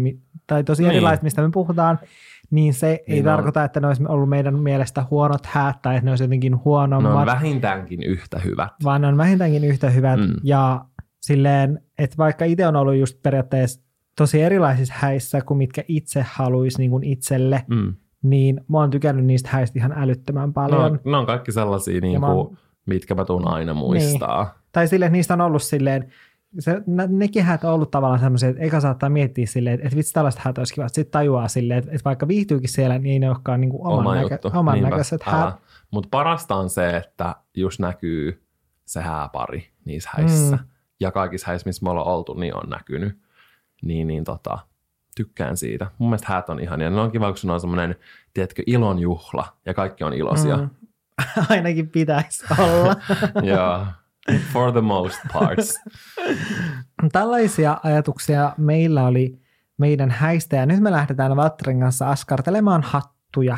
tai 0.46 0.64
tosi 0.64 0.82
Niin. 0.82 0.90
erilaiset, 0.90 1.22
mistä 1.22 1.42
me 1.42 1.50
puhutaan, 1.52 1.98
niin 2.50 2.74
se 2.74 2.88
ei 2.90 3.04
Niin 3.08 3.28
on. 3.28 3.34
tarkoita, 3.34 3.64
että 3.64 3.80
ne 3.80 3.86
olisi 3.86 4.02
ollut 4.08 4.28
meidän 4.28 4.58
mielestä 4.58 5.04
huonot 5.10 5.46
häät, 5.46 5.82
tai 5.82 5.94
että 5.96 6.04
ne 6.04 6.10
olisi 6.12 6.24
jotenkin 6.24 6.52
ne 6.52 6.58
huonommat. 6.64 7.14
on 7.14 7.26
vähintäänkin 7.26 8.02
yhtä 8.02 8.38
hyvät. 8.38 8.72
vaan 8.84 9.00
ne 9.00 9.06
on 9.06 9.16
vähintäänkin 9.16 9.64
yhtä 9.64 9.90
hyvät. 9.90 10.20
Mm. 10.20 10.34
Ja 10.42 10.84
silleen, 11.26 11.80
että 11.98 12.16
vaikka 12.18 12.44
itse 12.44 12.66
on 12.66 12.76
ollut 12.76 12.96
just 12.96 13.22
periaatteessa 13.22 13.80
tosi 14.16 14.42
erilaisissa 14.42 14.94
häissä 14.96 15.40
kuin 15.40 15.58
mitkä 15.58 15.84
itse 15.88 16.24
haluaisi 16.28 16.78
niin 16.78 16.90
kuin 16.90 17.04
itselle, 17.04 17.64
Mm. 17.70 17.94
niin 18.22 18.60
mä 18.68 18.78
oon 18.78 18.90
tykännyt 18.90 19.24
niistä 19.26 19.48
häistä 19.52 19.78
ihan 19.78 19.92
älyttömän 19.96 20.48
Ne, 20.48 20.52
paljon. 20.52 20.82
on, 20.82 21.00
ne 21.04 21.16
on 21.16 21.26
kaikki 21.26 21.52
sellaisia, 21.52 22.00
niin 22.00 22.20
kuin, 22.20 22.30
oon- 22.30 22.56
mitkä 22.86 23.14
mä 23.14 23.24
tuun 23.24 23.48
aina 23.48 23.74
muistaa. 23.74 24.54
Tai 24.72 24.88
silleen, 24.88 25.06
että 25.06 25.16
niistä 25.16 25.34
on 25.34 25.40
ollut 25.40 25.62
silleen, 25.62 26.12
se, 26.58 26.82
nekin 27.08 27.44
häät 27.44 27.64
on 27.64 27.72
ollut 27.72 27.90
tavallaan 27.90 28.20
semmoisia, 28.20 28.48
että 28.48 28.62
eka 28.62 28.80
saattaa 28.80 29.08
miettiä 29.08 29.46
silleen, 29.46 29.74
että, 29.74 29.86
että 29.86 29.96
vitsi 29.96 30.12
tällaista 30.12 30.40
häät 30.44 30.58
olisi 30.58 30.74
kiva. 30.74 30.88
Sitten 30.88 31.12
tajuaa 31.12 31.48
silleen, 31.48 31.78
että, 31.78 31.90
että 31.90 32.04
vaikka 32.04 32.28
viihtyykin 32.28 32.68
siellä, 32.68 32.98
niin 32.98 33.12
ei 33.12 33.18
ne 33.18 33.28
olekaan 33.28 33.60
niin 33.60 33.70
kuin 33.70 33.86
oman, 33.86 33.98
Oma 33.98 34.14
näkö, 34.14 34.34
juttu. 34.34 34.50
oman 34.54 34.74
Niinpä, 34.74 34.90
näköiset 34.90 35.22
häät. 35.22 35.54
Mutta 35.90 36.08
parasta 36.10 36.54
on 36.54 36.70
se, 36.70 36.96
että 36.96 37.34
just 37.56 37.80
näkyy 37.80 38.42
se 38.84 39.00
hääpari 39.00 39.68
niissä 39.84 40.10
häissä. 40.16 40.56
Mm. 40.56 40.64
Ja 41.04 41.10
kaikissa 41.10 41.46
häissä, 41.46 41.68
missä 41.68 41.84
me 41.84 41.90
ollaan 41.90 42.06
oltu, 42.06 42.34
niin 42.34 42.56
on 42.56 42.70
näkynyt. 42.70 43.18
Niin, 43.82 44.06
niin 44.06 44.24
tota, 44.24 44.58
tykkään 45.16 45.56
siitä. 45.56 45.86
Mun 45.98 46.10
mielestä 46.10 46.32
häät 46.32 46.48
on 46.48 46.60
ihania. 46.60 46.90
Ne 46.90 47.00
on 47.00 47.12
kiva, 47.12 47.32
kun 47.32 47.50
on 47.50 47.60
semmoinen, 47.60 47.96
tiedätkö, 48.34 48.62
ilon 48.66 48.98
juhla 48.98 49.56
ja 49.66 49.74
kaikki 49.74 50.04
on 50.04 50.12
iloisia. 50.12 50.56
Mm. 50.56 50.70
Ainakin 51.50 51.88
pitäisi 51.88 52.44
olla. 52.58 52.96
ja 53.52 53.86
for 54.52 54.72
the 54.72 54.80
most 54.80 55.20
parts. 55.32 55.80
Tällaisia 57.12 57.80
ajatuksia 57.82 58.52
meillä 58.56 59.06
oli 59.06 59.38
meidän 59.78 60.10
häistä 60.10 60.56
ja 60.56 60.66
nyt 60.66 60.80
me 60.80 60.90
lähdetään 60.90 61.36
Valtterin 61.36 61.80
kanssa 61.80 62.10
askartelemaan 62.10 62.82
hattuja. 62.82 63.56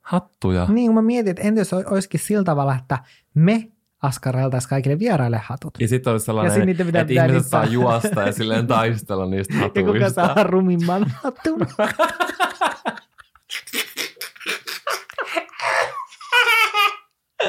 Hattuja. 0.00 0.66
Niin 0.70 0.86
kuin 0.86 0.94
mä 0.94 1.02
mietin, 1.02 1.30
että 1.30 1.42
entä 1.42 1.60
jos 1.60 1.72
olisikin 1.72 2.20
sillä 2.20 2.44
tavalla, 2.44 2.76
että 2.76 2.98
me 3.34 3.72
askareltaisiin 4.02 4.68
kaikille 4.68 4.98
vieraille 4.98 5.40
hatut. 5.44 5.74
Ja 5.80 5.88
sitten 5.88 6.10
olisi 6.12 6.22
Ja 6.22 6.26
sellainen, 6.26 6.54
sit 6.54 6.64
niitä 6.66 6.84
pitää 6.84 7.00
että 7.00 7.08
pitää 7.08 7.26
ihmiset 7.26 7.50
saa 7.50 7.64
juosta 7.64 8.22
ja 8.22 8.32
silleen 8.32 8.66
taistella 8.66 9.26
niistä 9.26 9.54
Ja 9.60 9.82
kuka 9.82 9.92
hatuista. 9.92 10.34
saa 10.34 10.42
rumimman 10.44 11.04
hatun. 11.22 11.60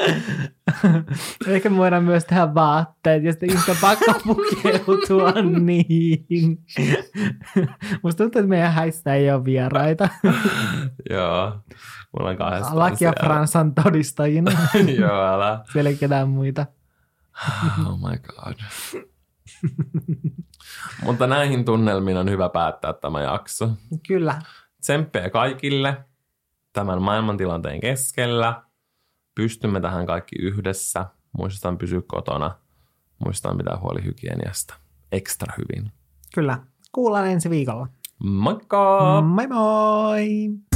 Ehkä 1.46 1.70
me 1.70 1.76
voidaan 1.76 2.04
myös 2.04 2.24
tehdä 2.24 2.54
vaatteet 2.54 3.24
ja 3.24 3.32
sitten 3.32 3.50
ihmisten 3.50 3.76
pakko 3.80 4.12
pukeutua 4.26 5.32
niihin. 5.42 6.64
Musta 8.02 8.24
tuntuu, 8.24 8.40
että 8.40 8.48
meidän 8.48 8.72
häissä 8.72 9.14
ei 9.14 9.30
ole 9.30 9.44
vieraita. 9.44 10.08
Joo. 11.10 11.60
Mulla 12.12 12.30
on 12.30 12.36
kahdestaan 12.36 12.78
Laki 12.78 13.04
ja. 13.04 13.12
Fransan 13.20 13.74
todistajina. 13.74 14.52
Joo, 14.98 15.26
älä. 15.34 15.64
Siellä 15.72 15.90
ei 15.90 15.96
ketään 15.96 16.28
muita. 16.28 16.66
Oh 17.86 17.98
my 17.98 18.18
god. 18.18 18.54
Mutta 21.04 21.26
näihin 21.26 21.64
tunnelmiin 21.64 22.16
on 22.16 22.30
hyvä 22.30 22.48
päättää 22.48 22.92
tämä 22.92 23.22
jakso. 23.22 23.70
Kyllä. 24.08 24.42
Tsemppeä 24.80 25.30
kaikille 25.30 26.04
tämän 26.72 27.02
maailmantilanteen 27.02 27.80
keskellä. 27.80 28.62
Pystymme 29.34 29.80
tähän 29.80 30.06
kaikki 30.06 30.36
yhdessä. 30.42 31.06
Muistetaan 31.38 31.78
pysyä 31.78 32.02
kotona. 32.06 32.58
Muistetaan 33.24 33.56
pitää 33.58 33.78
huoli 33.80 34.04
hygieniasta. 34.04 34.74
Ekstra 35.12 35.54
hyvin. 35.58 35.92
Kyllä. 36.34 36.58
Kuullaan 36.92 37.26
ensi 37.28 37.50
viikolla. 37.50 37.88
Moikka! 38.24 39.22
Moi 39.22 39.46
moi! 39.46 40.73